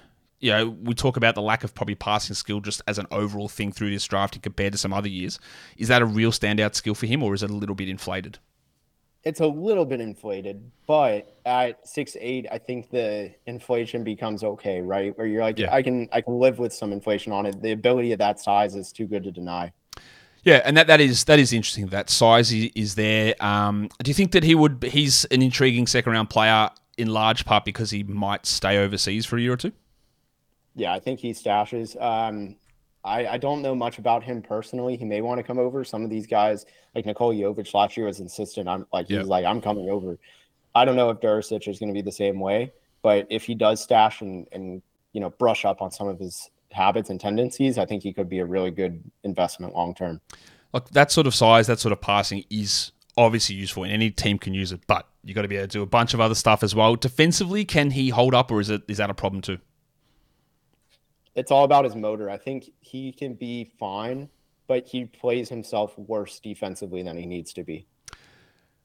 You 0.41 0.52
know, 0.52 0.69
we 0.69 0.93
talk 0.93 1.17
about 1.17 1.36
the 1.36 1.41
lack 1.41 1.65
of 1.65 1.75
probably 1.75 1.95
passing 1.95 2.34
skill 2.34 2.62
just 2.62 2.82
as 2.88 2.97
an 2.97 3.08
overall 3.12 3.49
thing 3.49 3.73
through 3.73 3.89
this 3.89 4.06
draft 4.06 4.41
compared 4.41 4.71
to 4.71 4.78
some 4.78 4.93
other 4.93 5.10
years. 5.10 5.38
Is 5.78 5.89
that 5.89 6.02
a 6.02 6.06
real 6.06 6.32
standout 6.32 6.75
skill 6.75 6.95
for 6.95 7.08
him, 7.08 7.21
or 7.21 7.34
is 7.34 7.43
it 7.43 7.49
a 7.49 7.54
little 7.54 7.75
bit 7.75 7.89
inflated? 7.89 8.39
It's 9.23 9.41
a 9.41 9.47
little 9.47 9.86
bit 9.86 9.99
inflated, 9.99 10.71
but 10.88 11.38
at 11.45 11.88
six 11.88 12.15
eight, 12.19 12.47
I 12.51 12.58
think 12.58 12.89
the 12.89 13.34
inflation 13.45 14.03
becomes 14.03 14.43
okay, 14.43 14.82
right? 14.82 15.17
Where 15.17 15.27
you're 15.27 15.41
like, 15.41 15.60
yeah. 15.60 15.73
I 15.73 15.82
can 15.82 16.08
I 16.12 16.21
can 16.21 16.39
live 16.39 16.60
with 16.60 16.73
some 16.73 16.93
inflation 16.93 17.32
on 17.32 17.45
it. 17.45 17.62
The 17.62 17.71
ability 17.71 18.13
of 18.13 18.19
that 18.19 18.39
size 18.39 18.75
is 18.75 18.91
too 18.91 19.05
good 19.05 19.23
to 19.23 19.32
deny. 19.32 19.73
Yeah, 20.43 20.62
and 20.63 20.77
that, 20.77 20.88
that 20.88 21.01
is 21.01 21.25
that 21.25 21.38
is 21.38 21.51
interesting. 21.51 21.88
That 21.88 22.10
size 22.10 22.51
is 22.53 22.95
there. 22.95 23.36
Um, 23.41 23.89
do 24.01 24.10
you 24.10 24.15
think 24.15 24.32
that 24.32 24.43
he 24.43 24.55
would? 24.55 24.84
He's 24.84 25.25
an 25.25 25.41
intriguing 25.41 25.86
second 25.86 26.13
round 26.13 26.29
player 26.29 26.69
in 26.97 27.10
large 27.10 27.45
part 27.45 27.65
because 27.65 27.91
he 27.91 28.03
might 28.03 28.45
stay 28.45 28.77
overseas 28.77 29.25
for 29.25 29.38
a 29.38 29.41
year 29.41 29.53
or 29.53 29.58
two. 29.58 29.73
Yeah, 30.75 30.93
I 30.93 30.99
think 30.99 31.19
he 31.19 31.34
stashes. 31.34 32.01
Um, 32.01 32.55
I, 33.03 33.27
I 33.27 33.38
don't 33.38 33.62
know 33.62 33.73
much 33.73 33.97
about 33.97 34.23
him 34.23 34.41
personally. 34.41 34.97
He 34.97 35.05
may 35.05 35.21
want 35.21 35.39
to 35.39 35.43
come 35.43 35.57
over. 35.57 35.83
Some 35.83 36.03
of 36.03 36.09
these 36.09 36.27
guys, 36.27 36.65
like 36.93 37.05
Nikola 37.05 37.33
Jovic 37.33 37.73
last 37.73 37.95
year, 37.95 38.05
was 38.07 38.19
insistent. 38.19 38.67
I'm 38.67 38.85
like 38.91 39.07
he's 39.07 39.25
like 39.25 39.45
I'm 39.45 39.62
coming 39.62 39.89
over. 39.89 40.17
I 40.75 40.85
don't 40.85 40.95
know 40.95 41.09
if 41.09 41.19
Durisic 41.19 41.67
is 41.67 41.79
going 41.79 41.89
to 41.89 41.93
be 41.93 42.01
the 42.01 42.12
same 42.12 42.39
way, 42.39 42.71
but 43.01 43.27
if 43.29 43.43
he 43.43 43.55
does 43.55 43.81
stash 43.81 44.21
and 44.21 44.47
and 44.51 44.81
you 45.13 45.21
know 45.21 45.29
brush 45.29 45.65
up 45.65 45.81
on 45.81 45.91
some 45.91 46.07
of 46.07 46.19
his 46.19 46.49
habits 46.71 47.09
and 47.09 47.19
tendencies, 47.19 47.77
I 47.77 47.85
think 47.85 48.03
he 48.03 48.13
could 48.13 48.29
be 48.29 48.39
a 48.39 48.45
really 48.45 48.71
good 48.71 49.01
investment 49.23 49.73
long 49.73 49.95
term. 49.95 50.21
Like 50.73 50.89
that 50.89 51.12
sort 51.12 51.25
of 51.25 51.33
size, 51.33 51.67
that 51.67 51.79
sort 51.79 51.93
of 51.93 52.01
passing 52.01 52.43
is 52.49 52.91
obviously 53.17 53.55
useful, 53.55 53.83
and 53.83 53.93
any 53.93 54.12
team 54.12 54.38
can 54.38 54.53
use 54.53 54.71
it. 54.71 54.81
But 54.88 55.07
you 55.23 55.33
got 55.33 55.43
to 55.43 55.47
be 55.47 55.57
able 55.57 55.67
to 55.67 55.71
do 55.71 55.81
a 55.81 55.88
bunch 55.88 56.13
of 56.13 56.19
other 56.19 56.35
stuff 56.35 56.63
as 56.63 56.75
well. 56.75 56.95
Defensively, 56.95 57.65
can 57.65 57.91
he 57.91 58.09
hold 58.09 58.35
up, 58.35 58.51
or 58.51 58.59
is 58.59 58.69
it 58.69 58.83
is 58.88 58.97
that 58.97 59.09
a 59.09 59.13
problem 59.13 59.41
too? 59.41 59.59
It's 61.39 61.52
all 61.52 61.63
about 61.63 61.86
his 61.86 61.95
motor. 61.95 62.30
I 62.30 62.38
think 62.38 62.69
he 62.82 63.12
can 63.12 63.34
be 63.34 63.71
fine, 63.80 64.30
but 64.67 64.88
he 64.88 65.06
plays 65.06 65.49
himself 65.49 65.97
worse 65.97 66.39
defensively 66.39 67.02
than 67.02 67.17
he 67.17 67.25
needs 67.25 67.54
to 67.54 67.63
be. 67.63 67.88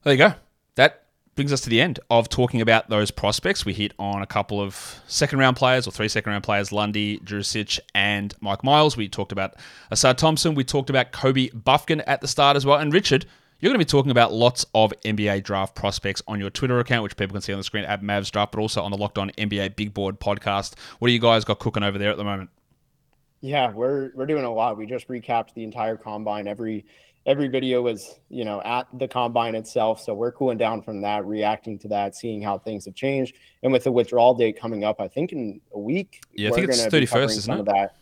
There 0.05 0.13
you 0.13 0.19
go. 0.19 0.35
That 0.77 1.07
brings 1.35 1.53
us 1.53 1.63
to 1.63 1.71
the 1.71 1.81
end 1.81 1.99
of 2.11 2.29
talking 2.29 2.61
about 2.61 2.89
those 2.89 3.11
prospects. 3.11 3.65
We 3.65 3.73
hit 3.73 3.93
on 3.99 4.23
a 4.23 4.27
couple 4.27 4.61
of 4.61 5.01
second 5.07 5.41
round 5.41 5.57
players 5.57 5.87
or 5.87 5.91
three 5.91 6.09
second 6.09 6.31
round 6.31 6.45
players 6.45 6.71
Lundy, 6.71 7.19
Durisic, 7.19 7.81
and 7.95 8.35
Mike 8.41 8.63
Miles. 8.63 8.97
We 8.97 9.09
talked 9.09 9.33
about 9.33 9.55
Ausar 9.91 10.17
Thompson. 10.17 10.55
We 10.55 10.65
talked 10.65 10.91
about 10.91 11.13
Kobe 11.13 11.49
Bufkin 11.49 12.05
at 12.07 12.21
the 12.21 12.29
start 12.29 12.57
as 12.57 12.65
well. 12.65 12.79
And 12.79 12.93
Richard, 12.93 13.27
you're 13.61 13.71
going 13.71 13.79
to 13.79 13.85
be 13.85 13.89
talking 13.89 14.11
about 14.11 14.33
lots 14.33 14.67
of 14.75 14.93
NBA 15.05 15.43
draft 15.45 15.75
prospects 15.75 16.23
on 16.27 16.39
your 16.39 16.51
Twitter 16.51 16.79
account, 16.81 17.03
which 17.03 17.17
people 17.17 17.33
can 17.33 17.41
see 17.41 17.53
on 17.53 17.59
the 17.59 17.65
screen 17.65 17.85
at 17.85 18.03
Mavs 18.03 18.31
Draft, 18.31 18.53
but 18.53 18.61
also 18.61 18.83
on 18.83 18.91
the 18.91 18.97
Locked 18.97 19.19
On 19.19 19.31
NBA 19.31 19.77
Big 19.77 19.95
Board 19.95 20.21
podcast. 20.21 20.75
What 20.99 21.09
do 21.09 21.13
you 21.13 21.19
guys 21.19 21.45
got 21.45 21.59
cooking 21.61 21.83
over 21.83 21.97
there 21.97 22.11
at 22.11 22.17
the 22.17 22.25
moment? 22.25 22.51
Yeah, 23.41 23.73
we're 23.73 24.11
we're 24.15 24.27
doing 24.27 24.45
a 24.45 24.53
lot. 24.53 24.79
We 24.79 24.87
just 24.87 25.07
recapped 25.09 25.55
the 25.55 25.65
entire 25.65 25.97
combine. 25.97 26.49
Every 26.49 26.87
every 27.27 27.49
video 27.49 27.83
was 27.83 28.19
you 28.29 28.45
know 28.45 28.61
at 28.63 28.87
the 28.95 29.07
combine 29.07 29.55
itself, 29.55 30.01
so 30.01 30.15
we're 30.15 30.33
cooling 30.33 30.59
down 30.59 30.83
from 30.83 31.03
that, 31.03 31.25
reacting 31.27 31.79
to 31.81 31.89
that, 31.89 32.15
seeing 32.17 32.41
how 32.41 32.59
things 32.59 32.85
have 32.87 32.95
changed. 32.95 33.37
And 33.63 33.73
with 33.73 33.85
the 33.85 33.93
withdrawal 33.93 34.35
date 34.35 34.59
coming 34.59 34.85
up, 34.85 35.01
I 35.01 35.09
think 35.09 35.33
in 35.33 35.61
a 35.75 35.79
week, 35.79 36.23
yeah, 36.35 36.51
I 36.51 36.53
think 36.53 36.69
it's 36.69 36.87
thirty 36.87 37.07
first, 37.07 37.37
isn't 37.39 37.61
it? 37.61 37.65
That. 37.67 37.97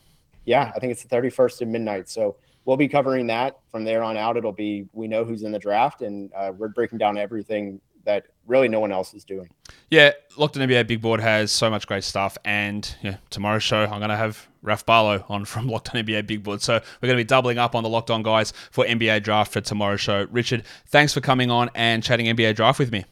Yeah, 0.44 0.72
I 0.74 0.78
think 0.78 0.92
it's 0.92 1.02
the 1.02 1.08
thirty 1.08 1.30
first 1.30 1.60
at 1.60 1.68
midnight. 1.68 2.08
So 2.08 2.36
we'll 2.64 2.76
be 2.76 2.88
covering 2.88 3.26
that 3.28 3.58
from 3.70 3.84
there 3.84 4.02
on 4.02 4.16
out. 4.16 4.36
It'll 4.36 4.52
be 4.52 4.86
we 4.92 5.08
know 5.08 5.24
who's 5.24 5.42
in 5.42 5.52
the 5.52 5.58
draft, 5.58 6.02
and 6.02 6.30
uh, 6.34 6.52
we're 6.56 6.68
breaking 6.68 6.98
down 6.98 7.18
everything 7.18 7.80
that 8.04 8.26
really 8.46 8.68
no 8.68 8.80
one 8.80 8.90
else 8.90 9.14
is 9.14 9.24
doing. 9.24 9.48
Yeah, 9.90 10.12
Locked 10.36 10.56
on 10.56 10.68
NBA 10.68 10.86
Big 10.86 11.00
Board 11.00 11.20
has 11.20 11.52
so 11.52 11.70
much 11.70 11.86
great 11.86 12.04
stuff, 12.04 12.36
and 12.44 12.94
yeah, 13.02 13.18
tomorrow's 13.30 13.62
show 13.62 13.84
I'm 13.84 13.98
going 13.98 14.10
to 14.10 14.16
have 14.16 14.48
Raf 14.62 14.84
Barlow 14.84 15.24
on 15.28 15.44
from 15.44 15.68
Locked 15.68 15.94
on 15.94 16.04
NBA 16.04 16.26
Big 16.26 16.42
Board, 16.42 16.62
so 16.62 16.74
we're 16.74 17.06
going 17.06 17.18
to 17.18 17.24
be 17.24 17.28
doubling 17.28 17.58
up 17.58 17.74
on 17.74 17.82
the 17.82 17.88
Locked 17.88 18.10
On 18.10 18.22
guys 18.22 18.52
for 18.70 18.84
NBA 18.84 19.22
Draft 19.22 19.52
for 19.52 19.60
tomorrow's 19.60 20.00
show. 20.00 20.26
Richard, 20.30 20.64
thanks 20.86 21.12
for 21.12 21.20
coming 21.20 21.50
on 21.50 21.70
and 21.74 22.02
chatting 22.02 22.26
NBA 22.26 22.56
Draft 22.56 22.78
with 22.78 22.90
me. 22.90 23.04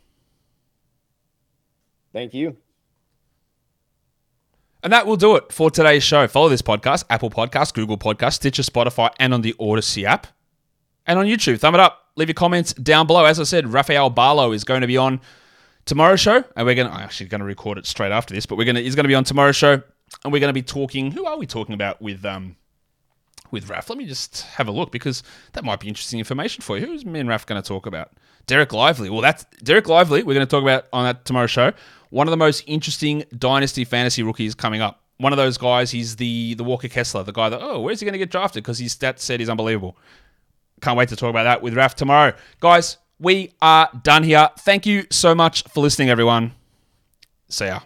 Thank 2.12 2.34
you. 2.34 2.56
And 4.82 4.92
that 4.92 5.06
will 5.06 5.16
do 5.16 5.36
it 5.36 5.52
for 5.52 5.70
today's 5.70 6.02
show. 6.02 6.26
Follow 6.26 6.48
this 6.48 6.62
podcast, 6.62 7.04
Apple 7.10 7.30
Podcast, 7.30 7.74
Google 7.74 7.98
Podcast, 7.98 8.34
Stitcher, 8.34 8.62
Spotify, 8.62 9.10
and 9.18 9.34
on 9.34 9.42
the 9.42 9.54
Odyssey 9.60 10.06
app. 10.06 10.26
And 11.06 11.18
on 11.18 11.26
YouTube, 11.26 11.58
thumb 11.58 11.74
it 11.74 11.80
up. 11.80 12.06
Leave 12.16 12.28
your 12.28 12.34
comments 12.34 12.72
down 12.74 13.06
below. 13.06 13.24
As 13.24 13.38
I 13.38 13.44
said, 13.44 13.72
Rafael 13.72 14.10
Barlow 14.10 14.52
is 14.52 14.64
going 14.64 14.80
to 14.80 14.86
be 14.86 14.96
on 14.96 15.20
tomorrow's 15.84 16.20
show, 16.20 16.44
and 16.56 16.66
we're 16.66 16.74
to 16.74 16.94
actually 16.94 17.26
going 17.26 17.40
to 17.40 17.44
record 17.44 17.78
it 17.78 17.86
straight 17.86 18.12
after 18.12 18.34
this, 18.34 18.46
but 18.46 18.56
we're 18.56 18.64
to 18.76 18.82
he's 18.82 18.94
going 18.94 19.04
to 19.04 19.08
be 19.08 19.14
on 19.14 19.24
tomorrow's 19.24 19.56
show, 19.56 19.82
and 20.24 20.32
we're 20.32 20.40
going 20.40 20.50
to 20.50 20.54
be 20.54 20.62
talking. 20.62 21.10
Who 21.10 21.26
are 21.26 21.38
we 21.38 21.46
talking 21.46 21.74
about 21.74 22.00
with 22.00 22.24
um 22.24 22.56
with 23.52 23.68
Raf? 23.68 23.88
Let 23.90 23.98
me 23.98 24.06
just 24.06 24.42
have 24.42 24.68
a 24.68 24.72
look 24.72 24.92
because 24.92 25.22
that 25.52 25.64
might 25.64 25.80
be 25.80 25.88
interesting 25.88 26.18
information 26.18 26.62
for 26.62 26.78
you. 26.78 26.86
Who's 26.86 27.04
me 27.04 27.20
and 27.20 27.28
Raf 27.28 27.46
going 27.46 27.60
to 27.60 27.66
talk 27.66 27.86
about? 27.86 28.12
Dereck 28.46 28.72
Lively. 28.72 29.10
Well, 29.10 29.20
that's 29.20 29.44
Dereck 29.62 29.86
Lively. 29.86 30.22
We're 30.22 30.34
going 30.34 30.46
to 30.46 30.50
talk 30.50 30.62
about 30.62 30.86
on 30.92 31.04
that 31.04 31.24
tomorrow 31.24 31.46
show 31.46 31.72
one 32.10 32.26
of 32.26 32.30
the 32.30 32.36
most 32.36 32.62
interesting 32.66 33.24
dynasty 33.36 33.84
fantasy 33.84 34.22
rookies 34.22 34.54
coming 34.54 34.80
up. 34.80 35.02
One 35.16 35.32
of 35.32 35.36
those 35.36 35.56
guys, 35.58 35.90
he's 35.90 36.16
the 36.16 36.54
the 36.54 36.64
Walker 36.64 36.88
Kessler, 36.88 37.22
the 37.22 37.32
guy 37.32 37.48
that 37.48 37.60
oh, 37.62 37.80
where's 37.80 38.00
he 38.00 38.04
going 38.04 38.12
to 38.12 38.18
get 38.18 38.30
drafted? 38.30 38.62
Because 38.62 38.78
his 38.78 38.94
stats 38.94 39.20
said 39.20 39.40
he's 39.40 39.48
unbelievable. 39.48 39.96
Can't 40.80 40.96
wait 40.96 41.08
to 41.10 41.16
talk 41.16 41.30
about 41.30 41.44
that 41.44 41.62
with 41.62 41.74
Raf 41.74 41.94
tomorrow, 41.94 42.34
guys. 42.58 42.98
We 43.18 43.52
are 43.60 43.90
done 44.02 44.22
here. 44.22 44.48
Thank 44.60 44.86
you 44.86 45.04
so 45.10 45.34
much 45.34 45.62
for 45.64 45.80
listening, 45.80 46.08
everyone. 46.08 46.52
See 47.48 47.66
ya. 47.66 47.80